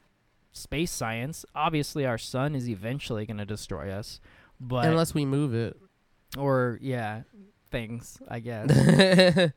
space 0.52 0.92
science 0.92 1.46
obviously 1.56 2.06
our 2.06 2.18
sun 2.18 2.56
is 2.56 2.68
eventually 2.70 3.26
going 3.26 3.38
to 3.38 3.46
destroy 3.46 3.92
us 3.92 4.20
but 4.60 4.86
Unless 4.86 5.14
we 5.14 5.26
move 5.26 5.54
it. 5.54 5.78
or 6.38 6.78
yeah 6.82 7.22
things 7.72 8.18
i 8.28 8.40
guess 8.40 8.68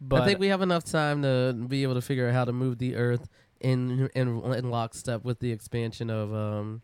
but 0.00 0.22
I 0.22 0.26
think 0.26 0.40
we 0.40 0.48
have 0.48 0.62
enough 0.62 0.84
time 0.84 1.22
to 1.22 1.52
be 1.52 1.82
able 1.82 1.94
to 1.94 2.00
figure 2.00 2.26
out 2.28 2.34
how 2.34 2.46
to 2.46 2.52
move 2.52 2.78
the 2.78 2.96
Earth 2.96 3.28
in 3.60 4.08
in, 4.14 4.42
in 4.54 4.70
lockstep 4.70 5.24
with 5.24 5.40
the 5.40 5.52
expansion 5.52 6.08
of 6.08 6.32
um 6.32 6.82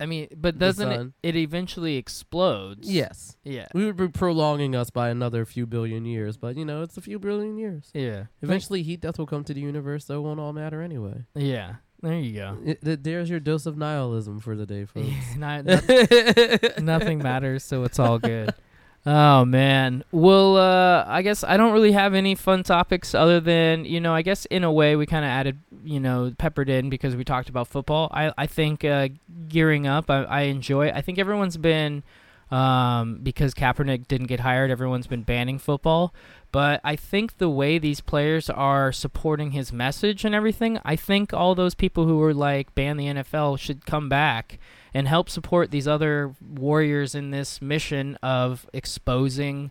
I 0.00 0.06
mean, 0.06 0.28
but 0.36 0.60
doesn't 0.60 0.92
it, 0.92 1.12
it 1.24 1.36
eventually 1.36 1.96
explodes? 1.96 2.88
Yes. 2.88 3.36
Yeah. 3.42 3.66
We 3.74 3.84
would 3.84 3.96
be 3.96 4.06
prolonging 4.06 4.76
us 4.76 4.90
by 4.90 5.08
another 5.08 5.44
few 5.44 5.66
billion 5.66 6.04
years, 6.04 6.36
but 6.36 6.56
you 6.56 6.64
know, 6.64 6.82
it's 6.82 6.96
a 6.96 7.00
few 7.00 7.18
billion 7.18 7.58
years. 7.58 7.90
Yeah. 7.92 8.26
Eventually, 8.40 8.84
heat 8.84 9.00
death 9.00 9.18
will 9.18 9.26
come 9.26 9.42
to 9.42 9.52
the 9.52 9.60
universe, 9.60 10.04
so 10.04 10.18
it 10.18 10.20
won't 10.20 10.38
all 10.38 10.52
matter 10.52 10.82
anyway. 10.82 11.24
Yeah. 11.34 11.76
There 12.02 12.14
you 12.18 12.32
go. 12.34 12.58
It, 12.64 12.80
th- 12.84 13.00
there's 13.02 13.28
your 13.28 13.40
dose 13.40 13.66
of 13.66 13.76
nihilism 13.76 14.38
for 14.40 14.54
the 14.54 14.66
day, 14.66 14.84
folks. 14.84 15.08
Not- 15.36 15.64
not- 15.66 16.78
nothing 16.80 17.18
matters, 17.18 17.64
so 17.64 17.84
it's 17.84 17.98
all 17.98 18.18
good. 18.18 18.54
Oh 19.06 19.44
man. 19.46 20.04
Well, 20.10 20.56
uh, 20.58 21.04
I 21.06 21.22
guess 21.22 21.42
I 21.42 21.56
don't 21.56 21.72
really 21.72 21.92
have 21.92 22.12
any 22.14 22.34
fun 22.34 22.62
topics 22.62 23.14
other 23.14 23.40
than 23.40 23.84
you 23.86 24.00
know. 24.00 24.12
I 24.12 24.20
guess 24.22 24.44
in 24.46 24.64
a 24.64 24.72
way 24.72 24.96
we 24.96 25.06
kind 25.06 25.24
of 25.24 25.30
added 25.30 25.58
you 25.84 25.98
know 26.00 26.34
peppered 26.36 26.68
in 26.68 26.90
because 26.90 27.16
we 27.16 27.24
talked 27.24 27.48
about 27.48 27.68
football. 27.68 28.08
I 28.12 28.32
I 28.36 28.46
think 28.46 28.84
uh, 28.84 29.08
gearing 29.48 29.86
up. 29.86 30.10
I, 30.10 30.24
I 30.24 30.40
enjoy. 30.42 30.88
I 30.90 31.00
think 31.00 31.18
everyone's 31.18 31.56
been 31.56 32.02
um, 32.50 33.20
because 33.22 33.54
Kaepernick 33.54 34.08
didn't 34.08 34.26
get 34.26 34.40
hired. 34.40 34.70
Everyone's 34.70 35.06
been 35.06 35.22
banning 35.22 35.58
football. 35.58 36.14
But 36.50 36.80
I 36.82 36.96
think 36.96 37.38
the 37.38 37.50
way 37.50 37.78
these 37.78 38.00
players 38.00 38.48
are 38.48 38.90
supporting 38.90 39.50
his 39.50 39.72
message 39.72 40.24
and 40.24 40.34
everything, 40.34 40.78
I 40.84 40.96
think 40.96 41.34
all 41.34 41.54
those 41.54 41.74
people 41.74 42.06
who 42.06 42.16
were 42.16 42.32
like 42.32 42.74
ban 42.74 42.96
the 42.96 43.06
NFL 43.06 43.58
should 43.58 43.84
come 43.84 44.08
back 44.08 44.58
and 44.94 45.06
help 45.06 45.28
support 45.28 45.70
these 45.70 45.86
other 45.86 46.34
warriors 46.40 47.14
in 47.14 47.30
this 47.30 47.60
mission 47.60 48.16
of 48.22 48.66
exposing 48.72 49.70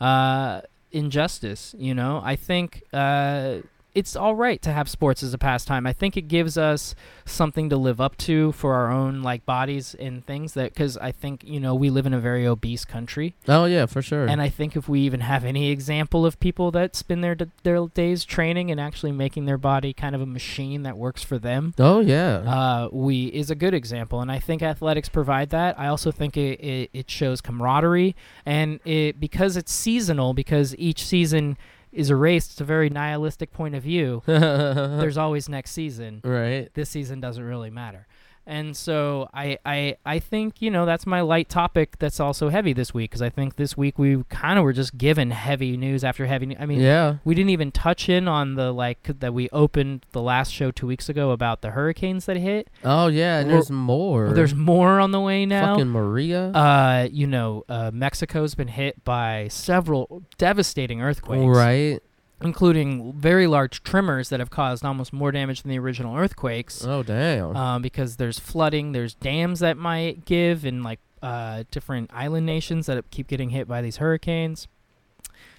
uh, 0.00 0.60
injustice. 0.92 1.74
You 1.78 1.94
know, 1.94 2.20
I 2.22 2.36
think 2.36 2.82
uh, 2.92 3.58
it's 3.98 4.14
all 4.14 4.36
right 4.36 4.62
to 4.62 4.70
have 4.70 4.88
sports 4.88 5.24
as 5.24 5.34
a 5.34 5.38
pastime. 5.38 5.84
I 5.84 5.92
think 5.92 6.16
it 6.16 6.28
gives 6.28 6.56
us 6.56 6.94
something 7.24 7.68
to 7.70 7.76
live 7.76 8.00
up 8.00 8.16
to 8.18 8.52
for 8.52 8.74
our 8.74 8.92
own 8.92 9.22
like 9.22 9.44
bodies 9.44 9.96
and 9.98 10.24
things 10.24 10.54
that 10.54 10.72
because 10.72 10.96
I 10.98 11.10
think 11.10 11.42
you 11.42 11.58
know 11.58 11.74
we 11.74 11.90
live 11.90 12.06
in 12.06 12.14
a 12.14 12.20
very 12.20 12.46
obese 12.46 12.84
country. 12.84 13.34
Oh 13.48 13.64
yeah, 13.64 13.86
for 13.86 14.00
sure. 14.00 14.26
And 14.26 14.40
I 14.40 14.50
think 14.50 14.76
if 14.76 14.88
we 14.88 15.00
even 15.00 15.18
have 15.18 15.44
any 15.44 15.70
example 15.70 16.24
of 16.24 16.38
people 16.38 16.70
that 16.70 16.94
spend 16.94 17.24
their 17.24 17.34
d- 17.34 17.50
their 17.64 17.88
days 17.88 18.24
training 18.24 18.70
and 18.70 18.80
actually 18.80 19.10
making 19.10 19.46
their 19.46 19.58
body 19.58 19.92
kind 19.92 20.14
of 20.14 20.20
a 20.20 20.26
machine 20.26 20.84
that 20.84 20.96
works 20.96 21.24
for 21.24 21.36
them, 21.36 21.74
oh 21.80 21.98
yeah. 21.98 22.36
uh, 22.38 22.88
we 22.92 23.26
is 23.26 23.50
a 23.50 23.56
good 23.56 23.74
example. 23.74 24.20
And 24.20 24.30
I 24.30 24.38
think 24.38 24.62
athletics 24.62 25.08
provide 25.08 25.50
that. 25.50 25.76
I 25.76 25.88
also 25.88 26.12
think 26.12 26.36
it, 26.36 26.60
it, 26.60 26.90
it 26.92 27.10
shows 27.10 27.40
camaraderie 27.40 28.14
and 28.46 28.78
it 28.84 29.18
because 29.18 29.56
it's 29.56 29.72
seasonal 29.72 30.34
because 30.34 30.76
each 30.78 31.04
season 31.04 31.58
is 31.98 32.10
erased. 32.10 32.52
It's 32.52 32.60
a 32.60 32.64
very 32.64 32.88
nihilistic 32.88 33.52
point 33.52 33.74
of 33.74 33.82
view. 33.82 34.22
There's 34.26 35.18
always 35.18 35.48
next 35.48 35.72
season 35.72 36.20
right. 36.22 36.72
this 36.74 36.88
season 36.88 37.20
doesn't 37.20 37.42
really 37.42 37.70
matter. 37.70 38.06
And 38.48 38.74
so 38.74 39.28
I, 39.34 39.58
I 39.66 39.98
I 40.06 40.18
think 40.18 40.62
you 40.62 40.70
know 40.70 40.86
that's 40.86 41.06
my 41.06 41.20
light 41.20 41.50
topic 41.50 41.98
that's 41.98 42.18
also 42.18 42.48
heavy 42.48 42.72
this 42.72 42.94
week 42.94 43.10
because 43.10 43.20
I 43.20 43.28
think 43.28 43.56
this 43.56 43.76
week 43.76 43.98
we 43.98 44.24
kind 44.30 44.58
of 44.58 44.64
were 44.64 44.72
just 44.72 44.96
given 44.96 45.32
heavy 45.32 45.76
news 45.76 46.02
after 46.02 46.24
heavy. 46.24 46.56
I 46.58 46.64
mean, 46.64 46.80
yeah. 46.80 47.16
we 47.26 47.34
didn't 47.34 47.50
even 47.50 47.70
touch 47.70 48.08
in 48.08 48.26
on 48.26 48.54
the 48.54 48.72
like 48.72 49.20
that 49.20 49.34
we 49.34 49.50
opened 49.50 50.06
the 50.12 50.22
last 50.22 50.50
show 50.50 50.70
two 50.70 50.86
weeks 50.86 51.10
ago 51.10 51.30
about 51.30 51.60
the 51.60 51.72
hurricanes 51.72 52.24
that 52.24 52.38
hit. 52.38 52.70
Oh 52.84 53.08
yeah. 53.08 53.40
And 53.40 53.50
there's 53.50 53.70
more. 53.70 54.30
There's 54.30 54.54
more 54.54 54.98
on 54.98 55.12
the 55.12 55.20
way 55.20 55.44
now. 55.44 55.74
fucking 55.74 55.90
Maria. 55.90 56.48
uh, 56.52 57.06
you 57.12 57.26
know, 57.26 57.64
uh, 57.68 57.90
Mexico's 57.92 58.54
been 58.54 58.68
hit 58.68 59.04
by 59.04 59.48
several 59.48 60.22
devastating 60.38 61.02
earthquakes, 61.02 61.44
right. 61.54 62.00
Including 62.42 63.12
very 63.14 63.46
large 63.46 63.82
tremors 63.82 64.28
that 64.28 64.40
have 64.40 64.50
caused 64.50 64.84
almost 64.84 65.12
more 65.12 65.32
damage 65.32 65.62
than 65.62 65.70
the 65.70 65.78
original 65.78 66.16
earthquakes. 66.16 66.84
Oh 66.84 67.02
damn. 67.02 67.56
um, 67.56 67.82
because 67.82 68.16
there's 68.16 68.38
flooding, 68.38 68.92
there's 68.92 69.14
dams 69.14 69.60
that 69.60 69.76
might 69.76 70.24
give 70.24 70.64
and 70.64 70.82
like 70.82 71.00
uh, 71.22 71.64
different 71.70 72.10
island 72.12 72.46
nations 72.46 72.86
that 72.86 73.10
keep 73.10 73.26
getting 73.26 73.50
hit 73.50 73.66
by 73.66 73.82
these 73.82 73.96
hurricanes. 73.96 74.68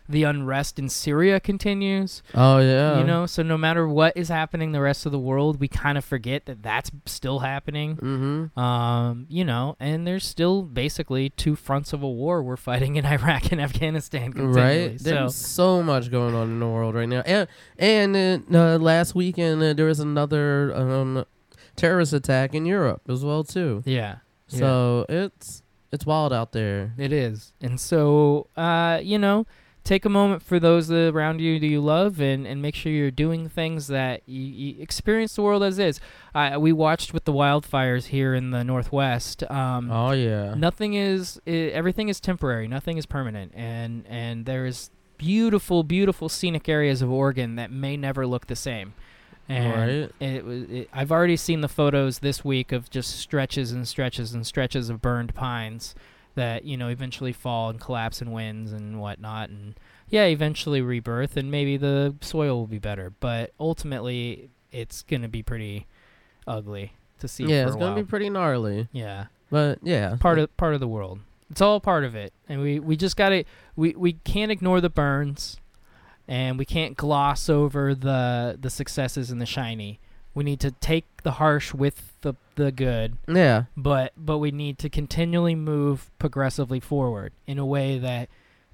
The 0.09 0.23
unrest 0.23 0.79
in 0.79 0.89
Syria 0.89 1.39
continues, 1.39 2.23
oh 2.33 2.57
yeah. 2.57 2.97
you 2.97 3.03
know. 3.03 3.27
So 3.27 3.43
no 3.43 3.57
matter 3.57 3.87
what 3.87 4.17
is 4.17 4.29
happening 4.29 4.71
the 4.71 4.81
rest 4.81 5.05
of 5.05 5.11
the 5.11 5.19
world, 5.19 5.59
we 5.59 5.67
kind 5.67 5.99
of 5.99 6.03
forget 6.03 6.47
that 6.47 6.63
that's 6.63 6.89
still 7.05 7.39
happening. 7.39 7.95
Mm-hmm. 7.97 8.59
Um, 8.59 9.27
you 9.29 9.45
know, 9.45 9.75
and 9.79 10.07
there's 10.07 10.25
still 10.25 10.63
basically 10.63 11.29
two 11.29 11.55
fronts 11.55 11.93
of 11.93 12.01
a 12.01 12.09
war 12.09 12.41
we're 12.41 12.57
fighting 12.57 12.95
in 12.95 13.05
Iraq 13.17 13.51
and 13.51 13.61
Afghanistan 13.61 14.33
continually. 14.33 14.89
Right. 14.89 14.99
So 14.99 15.09
There's 15.09 15.35
so 15.35 15.83
much 15.83 16.09
going 16.09 16.33
on 16.33 16.49
in 16.49 16.59
the 16.59 16.67
world 16.67 16.95
right 16.95 17.07
now. 17.07 17.21
And 17.25 17.47
and 17.77 18.55
uh, 18.55 18.57
uh, 18.57 18.77
last 18.79 19.13
weekend 19.13 19.61
uh, 19.61 19.73
there 19.73 19.85
was 19.85 19.99
another 19.99 20.75
um, 20.75 21.25
terrorist 21.75 22.13
attack 22.13 22.55
in 22.55 22.65
Europe 22.65 23.03
as 23.07 23.23
well 23.23 23.43
too. 23.43 23.83
yeah, 23.85 24.17
yeah. 24.49 24.59
So 24.59 25.05
it's 25.07 25.61
it's 25.91 26.05
wild 26.05 26.33
out 26.33 26.51
there. 26.51 26.93
It 26.97 27.11
is. 27.11 27.53
And 27.61 27.79
so, 27.79 28.47
uh, 28.55 28.99
you 29.01 29.17
know, 29.17 29.45
take 29.89 30.05
a 30.05 30.09
moment 30.09 30.43
for 30.43 30.59
those 30.59 30.91
around 30.91 31.41
you 31.41 31.59
that 31.59 31.65
you 31.65 31.81
love 31.81 32.21
and, 32.21 32.45
and 32.45 32.61
make 32.61 32.75
sure 32.75 32.91
you're 32.91 33.09
doing 33.09 33.49
things 33.49 33.87
that 33.87 34.21
you, 34.27 34.39
you 34.39 34.81
experience 34.83 35.33
the 35.35 35.41
world 35.41 35.63
as 35.63 35.79
is. 35.79 35.99
Uh, 36.35 36.57
we 36.59 36.71
watched 36.71 37.11
with 37.11 37.25
the 37.25 37.33
wildfires 37.33 38.05
here 38.05 38.35
in 38.35 38.51
the 38.51 38.63
Northwest. 38.63 39.43
Um, 39.49 39.89
Oh 39.91 40.11
yeah. 40.11 40.53
Nothing 40.53 40.93
is, 40.93 41.41
i 41.47 41.49
everything 41.49 42.07
is 42.07 42.19
temporary. 42.19 42.67
Nothing 42.67 42.99
is 42.99 43.07
permanent. 43.07 43.51
And, 43.55 44.05
and 44.07 44.45
there 44.45 44.67
is 44.67 44.91
beautiful, 45.17 45.83
beautiful 45.83 46.29
scenic 46.29 46.69
areas 46.69 47.01
of 47.01 47.09
Oregon 47.09 47.55
that 47.55 47.71
may 47.71 47.97
never 47.97 48.27
look 48.27 48.45
the 48.45 48.55
same. 48.55 48.93
And 49.47 49.73
Right. 49.73 50.11
it 50.19 50.45
was. 50.45 50.63
It, 50.69 50.89
I've 50.93 51.11
already 51.11 51.35
seen 51.35 51.61
the 51.61 51.67
photos 51.67 52.19
this 52.19 52.45
week 52.45 52.71
of 52.71 52.91
just 52.91 53.17
stretches 53.17 53.71
and 53.71 53.87
stretches 53.87 54.35
and 54.35 54.45
stretches 54.45 54.91
of 54.91 55.01
burned 55.01 55.33
pines 55.33 55.95
that 56.39 56.63
you 56.63 56.77
know 56.77 56.87
eventually 56.87 57.33
fall 57.33 57.69
and 57.69 57.79
collapse 57.79 58.21
and 58.21 58.31
winds 58.33 58.71
and 58.71 58.99
whatnot, 58.99 59.49
and 59.49 59.75
yeah, 60.09 60.25
eventually 60.25 60.81
rebirth, 60.81 61.37
and 61.37 61.51
maybe 61.51 61.77
the 61.77 62.15
soil 62.21 62.57
will 62.57 62.67
be 62.67 62.79
better. 62.79 63.11
But 63.19 63.51
ultimately, 63.59 64.49
it's 64.71 65.03
gonna 65.03 65.27
be 65.27 65.43
pretty 65.43 65.85
ugly 66.47 66.93
to 67.19 67.27
see. 67.27 67.43
Yeah, 67.45 67.67
it's 67.67 67.75
gonna 67.75 68.01
be 68.01 68.07
pretty 68.07 68.29
gnarly. 68.29 68.87
yeah, 68.91 69.25
But 69.51 69.79
yeah. 69.83 70.15
part 70.19 70.39
of 70.39 70.55
part 70.57 70.73
of 70.73 70.79
the 70.79 70.87
world. 70.87 71.19
It's 71.51 71.61
all 71.61 71.79
part 71.79 72.03
of 72.03 72.15
it, 72.15 72.31
and 72.47 72.61
we 72.61 72.79
we 72.79 72.95
just 72.95 73.17
gotta 73.17 73.43
we 73.75 73.93
we 73.95 74.13
can't 74.13 74.51
ignore 74.51 74.81
the 74.81 74.89
burns, 74.89 75.57
and 76.27 76.57
we 76.57 76.65
can't 76.65 76.95
gloss 76.95 77.49
over 77.49 77.93
the 77.95 78.57
the 78.59 78.69
successes 78.69 79.31
and 79.31 79.41
the 79.41 79.45
shiny. 79.45 79.99
We 80.39 80.45
need 80.45 80.61
to 80.61 80.71
take 80.71 81.05
the 81.23 81.31
harsh 81.31 81.73
with 81.73 82.13
the 82.21 82.33
the 82.55 82.71
good, 82.71 83.17
Yeah. 83.27 83.63
but 83.75 84.13
but 84.15 84.37
we 84.37 84.51
need 84.51 84.77
to 84.79 84.89
continually 84.89 85.53
move 85.53 86.09
progressively 86.17 86.79
forward 86.79 87.33
in 87.45 87.59
a 87.59 87.65
way 87.65 87.99
that 87.99 88.29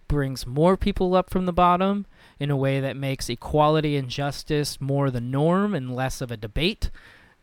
brings 0.08 0.46
more 0.46 0.78
people 0.78 1.16
up 1.16 1.32
from 1.32 1.48
the 1.48 1.52
bottom, 1.54 2.06
in 2.40 2.52
a 2.52 2.56
way 2.56 2.80
that 2.82 2.96
makes 2.96 3.30
equality 3.30 3.98
and 3.98 4.10
justice 4.10 4.80
more 4.80 5.10
the 5.10 5.20
norm 5.20 5.74
and 5.74 5.96
less 5.96 6.22
of 6.22 6.30
a 6.30 6.38
debate. 6.38 6.92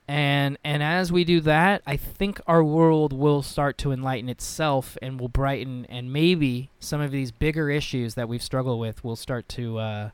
And 0.06 0.56
and 0.62 0.84
as 0.84 1.10
we 1.10 1.24
do 1.24 1.40
that, 1.40 1.82
I 1.84 1.96
think 1.96 2.40
our 2.46 2.62
world 2.62 3.12
will 3.12 3.42
start 3.42 3.76
to 3.78 3.90
enlighten 3.90 4.28
itself 4.28 4.96
and 5.02 5.18
will 5.18 5.30
brighten 5.30 5.84
and 5.86 6.12
maybe 6.12 6.70
some 6.78 7.00
of 7.00 7.10
these 7.10 7.32
bigger 7.32 7.70
issues 7.70 8.14
that 8.14 8.28
we've 8.28 8.42
struggled 8.42 8.78
with 8.78 9.02
will 9.02 9.16
start 9.16 9.48
to 9.58 9.78
uh 9.78 10.10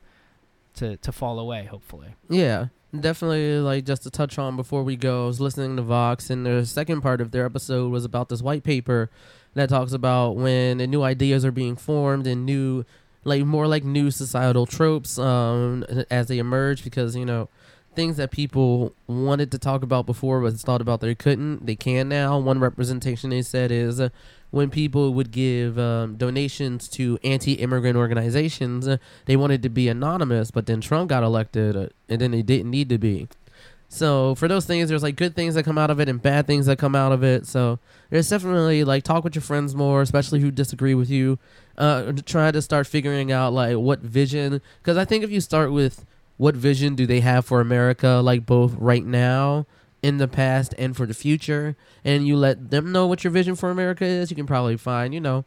to 0.77 0.97
to 0.97 1.11
fall 1.11 1.37
away, 1.37 1.65
hopefully. 1.65 2.15
Yeah. 2.27 2.69
Definitely, 2.97 3.59
like 3.59 3.85
just 3.85 4.01
to 4.03 4.09
touch 4.09 4.39
on 4.39 4.55
before 4.55 4.81
we 4.83 4.95
go, 4.95 5.25
I 5.25 5.27
was 5.27 5.39
listening 5.39 5.75
to 5.75 5.83
Vox, 5.83 6.31
and 6.31 6.43
the 6.43 6.65
second 6.65 7.01
part 7.01 7.21
of 7.21 7.29
their 7.29 7.45
episode 7.45 7.91
was 7.91 8.03
about 8.03 8.29
this 8.29 8.41
white 8.41 8.63
paper 8.63 9.11
that 9.53 9.69
talks 9.69 9.93
about 9.93 10.37
when 10.37 10.77
new 10.77 11.03
ideas 11.03 11.45
are 11.45 11.51
being 11.51 11.75
formed 11.75 12.25
and 12.25 12.47
new, 12.47 12.83
like 13.23 13.45
more 13.45 13.67
like 13.67 13.83
new 13.83 14.09
societal 14.09 14.65
tropes 14.65 15.19
um, 15.19 15.83
as 16.09 16.29
they 16.29 16.39
emerge, 16.39 16.83
because 16.83 17.15
you 17.15 17.25
know 17.25 17.47
things 17.93 18.17
that 18.17 18.31
people 18.31 18.95
wanted 19.05 19.51
to 19.51 19.59
talk 19.59 19.83
about 19.83 20.07
before 20.07 20.41
but 20.41 20.53
thought 20.55 20.81
about 20.81 20.99
they 20.99 21.13
couldn't, 21.13 21.67
they 21.67 21.75
can 21.75 22.09
now. 22.09 22.39
One 22.39 22.59
representation 22.59 23.29
they 23.29 23.43
said 23.43 23.71
is 23.71 23.99
uh, 23.99 24.09
when 24.51 24.69
people 24.69 25.13
would 25.13 25.31
give 25.31 25.77
um, 25.77 26.15
donations 26.15 26.87
to 26.89 27.19
anti-immigrant 27.23 27.95
organizations, 27.95 28.87
uh, 28.87 28.97
they 29.25 29.35
wanted 29.35 29.61
to 29.63 29.69
be 29.69 29.87
anonymous, 29.87 30.51
but 30.51 30.65
then 30.65 30.81
Trump 30.81 31.09
got 31.09 31.23
elected, 31.23 31.75
uh, 31.75 31.87
and 32.07 32.19
then 32.19 32.31
they 32.31 32.41
didn't 32.41 32.71
need 32.71 32.89
to 32.89 32.97
be. 32.97 33.27
So 33.91 34.35
for 34.35 34.47
those 34.47 34.65
things, 34.65 34.89
there's 34.89 35.01
like 35.01 35.15
good 35.15 35.35
things 35.35 35.55
that 35.55 35.63
come 35.63 35.79
out 35.79 35.89
of 35.89 35.99
it 35.99 36.07
and 36.07 36.21
bad 36.21 36.45
things 36.45 36.67
that 36.67 36.77
come 36.77 36.95
out 36.95 37.11
of 37.11 37.23
it. 37.23 37.47
So 37.47 37.79
there's 38.11 38.29
definitely 38.29 38.83
like 38.83 39.03
talk 39.03 39.23
with 39.23 39.33
your 39.33 39.41
friends 39.41 39.73
more, 39.73 40.03
especially 40.03 40.39
who 40.41 40.51
disagree 40.51 40.93
with 40.93 41.09
you. 41.09 41.39
Uh, 41.75 42.13
try 42.25 42.51
to 42.51 42.61
start 42.61 42.85
figuring 42.85 43.31
out 43.31 43.51
like 43.51 43.77
what 43.77 44.01
vision, 44.01 44.61
because 44.81 44.95
I 44.95 45.05
think 45.05 45.23
if 45.23 45.31
you 45.31 45.41
start 45.41 45.71
with 45.71 46.05
what 46.37 46.55
vision 46.55 46.93
do 46.95 47.07
they 47.07 47.19
have 47.21 47.45
for 47.45 47.61
America, 47.61 48.21
like 48.23 48.45
both 48.45 48.75
right 48.75 49.05
now, 49.05 49.65
in 50.01 50.17
the 50.17 50.27
past, 50.27 50.73
and 50.77 50.95
for 50.95 51.05
the 51.05 51.13
future, 51.13 51.75
and 52.05 52.27
you 52.27 52.37
let 52.37 52.71
them 52.71 52.91
know 52.91 53.05
what 53.05 53.23
your 53.23 53.31
vision 53.31 53.55
for 53.55 53.69
America 53.69 54.05
is, 54.05 54.29
you 54.29 54.35
can 54.35 54.47
probably 54.47 54.77
find, 54.77 55.13
you 55.13 55.19
know, 55.19 55.43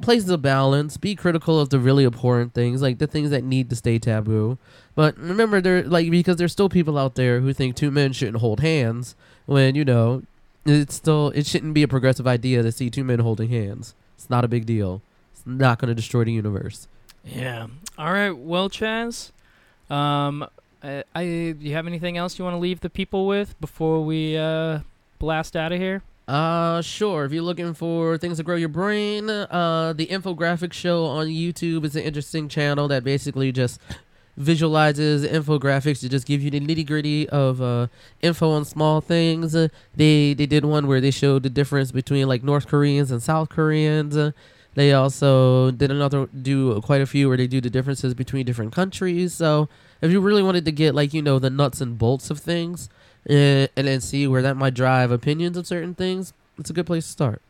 places 0.00 0.30
of 0.30 0.42
balance. 0.42 0.96
Be 0.96 1.14
critical 1.14 1.58
of 1.58 1.70
the 1.70 1.78
really 1.78 2.04
abhorrent 2.04 2.54
things, 2.54 2.82
like 2.82 2.98
the 2.98 3.06
things 3.06 3.30
that 3.30 3.44
need 3.44 3.70
to 3.70 3.76
stay 3.76 3.98
taboo. 3.98 4.58
But 4.94 5.18
remember, 5.18 5.60
there 5.60 5.82
like 5.82 6.10
because 6.10 6.36
there's 6.36 6.52
still 6.52 6.68
people 6.68 6.98
out 6.98 7.14
there 7.16 7.40
who 7.40 7.52
think 7.52 7.74
two 7.74 7.90
men 7.90 8.12
shouldn't 8.12 8.38
hold 8.38 8.60
hands 8.60 9.16
when 9.46 9.74
you 9.74 9.84
know 9.84 10.22
it's 10.64 10.94
still 10.94 11.28
it 11.30 11.46
shouldn't 11.46 11.74
be 11.74 11.82
a 11.82 11.88
progressive 11.88 12.26
idea 12.26 12.62
to 12.62 12.72
see 12.72 12.90
two 12.90 13.04
men 13.04 13.18
holding 13.18 13.50
hands. 13.50 13.94
It's 14.16 14.30
not 14.30 14.44
a 14.44 14.48
big 14.48 14.66
deal. 14.66 15.02
It's 15.32 15.42
not 15.44 15.78
going 15.78 15.88
to 15.88 15.94
destroy 15.94 16.24
the 16.24 16.32
universe. 16.32 16.88
Yeah. 17.24 17.66
All 17.98 18.12
right. 18.12 18.30
Well, 18.30 18.68
Chaz, 18.68 19.30
um, 19.90 20.46
I, 20.84 21.04
I 21.14 21.24
do 21.24 21.56
you 21.60 21.72
have 21.74 21.86
anything 21.86 22.18
else 22.18 22.38
you 22.38 22.44
want 22.44 22.54
to 22.54 22.58
leave 22.58 22.80
the 22.80 22.90
people 22.90 23.26
with 23.26 23.58
before 23.60 24.04
we 24.04 24.36
uh 24.36 24.80
blast 25.18 25.56
out 25.56 25.72
of 25.72 25.78
here? 25.78 26.02
Uh, 26.26 26.80
sure. 26.80 27.26
If 27.26 27.32
you're 27.32 27.42
looking 27.42 27.74
for 27.74 28.16
things 28.16 28.38
to 28.38 28.42
grow 28.42 28.56
your 28.56 28.70
brain, 28.70 29.28
uh, 29.28 29.92
the 29.94 30.06
infographic 30.06 30.72
show 30.72 31.04
on 31.04 31.26
YouTube 31.26 31.84
is 31.84 31.96
an 31.96 32.02
interesting 32.02 32.48
channel 32.48 32.88
that 32.88 33.04
basically 33.04 33.52
just 33.52 33.78
visualizes 34.36 35.24
infographics 35.24 36.00
to 36.00 36.08
just 36.08 36.26
give 36.26 36.42
you 36.42 36.50
the 36.50 36.60
nitty 36.60 36.86
gritty 36.86 37.28
of 37.28 37.60
uh, 37.60 37.86
info 38.22 38.50
on 38.50 38.64
small 38.64 39.00
things. 39.00 39.52
They 39.52 40.34
they 40.34 40.46
did 40.46 40.64
one 40.64 40.86
where 40.86 41.00
they 41.00 41.10
showed 41.10 41.42
the 41.42 41.50
difference 41.50 41.92
between 41.92 42.26
like 42.26 42.42
North 42.42 42.66
Koreans 42.66 43.10
and 43.10 43.22
South 43.22 43.48
Koreans. 43.48 44.16
They 44.74 44.92
also 44.92 45.70
did 45.70 45.90
another 45.90 46.26
do 46.26 46.80
quite 46.80 47.00
a 47.00 47.06
few 47.06 47.28
where 47.28 47.36
they 47.36 47.46
do 47.46 47.60
the 47.60 47.70
differences 47.70 48.12
between 48.12 48.44
different 48.44 48.72
countries. 48.72 49.32
So 49.32 49.68
if 50.00 50.10
you 50.10 50.20
really 50.20 50.42
wanted 50.42 50.64
to 50.64 50.72
get 50.72 50.94
like 50.94 51.14
you 51.14 51.22
know 51.22 51.38
the 51.38 51.50
nuts 51.50 51.80
and 51.80 51.98
bolts 51.98 52.30
of 52.30 52.40
things, 52.40 52.88
uh, 53.28 53.66
and 53.76 53.86
then 53.86 54.00
see 54.00 54.26
where 54.26 54.42
that 54.42 54.56
might 54.56 54.74
drive 54.74 55.10
opinions 55.10 55.56
of 55.56 55.66
certain 55.66 55.94
things, 55.94 56.32
it's 56.58 56.70
a 56.70 56.72
good 56.72 56.86
place 56.86 57.06
to 57.06 57.12
start. 57.12 57.42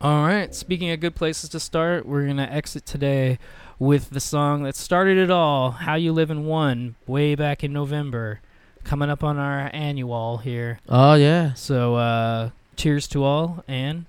All 0.00 0.26
right. 0.26 0.54
Speaking 0.54 0.90
of 0.90 1.00
good 1.00 1.14
places 1.14 1.50
to 1.50 1.60
start, 1.60 2.06
we're 2.06 2.26
gonna 2.26 2.48
exit 2.50 2.86
today 2.86 3.38
with 3.78 4.10
the 4.10 4.20
song 4.20 4.62
that 4.62 4.76
started 4.76 5.18
it 5.18 5.30
all, 5.30 5.72
"How 5.72 5.94
You 5.94 6.12
Live 6.12 6.30
in 6.30 6.46
One," 6.46 6.94
way 7.06 7.34
back 7.34 7.62
in 7.62 7.72
November, 7.72 8.40
coming 8.82 9.10
up 9.10 9.22
on 9.22 9.36
our 9.36 9.68
annual 9.74 10.38
here. 10.38 10.78
Oh 10.88 11.14
yeah. 11.14 11.52
So, 11.52 11.96
uh, 11.96 12.50
cheers 12.76 13.06
to 13.08 13.24
all, 13.24 13.62
and 13.68 14.06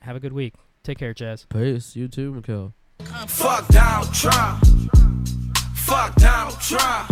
have 0.00 0.16
a 0.16 0.20
good 0.20 0.32
week. 0.32 0.54
Take 0.82 0.96
care, 0.98 1.12
Chaz. 1.12 1.46
Peace. 1.50 1.94
You 1.94 2.08
too, 2.08 2.32
Mikhail. 2.32 2.72
Fuck 3.26 3.68
Donald 3.68 4.14
Trump. 4.14 4.64
Fuck 5.86 6.14
Donald 6.16 6.60
Trump. 6.60 7.10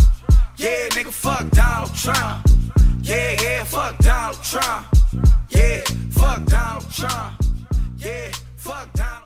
Yeah, 0.57 0.89
nigga, 0.91 1.13
fuck 1.13 1.51
Donald 1.51 1.95
Trump. 1.95 2.47
Yeah, 3.03 3.37
yeah, 3.43 3.65
fuck 3.65 3.99
Donald 3.99 4.43
Trump. 4.43 4.87
Yeah, 5.51 5.81
fuck 6.11 6.45
Donald 6.47 6.91
Trump. 6.93 7.43
Yeah, 7.97 8.31
fuck 8.57 8.93
Donald 8.93 9.19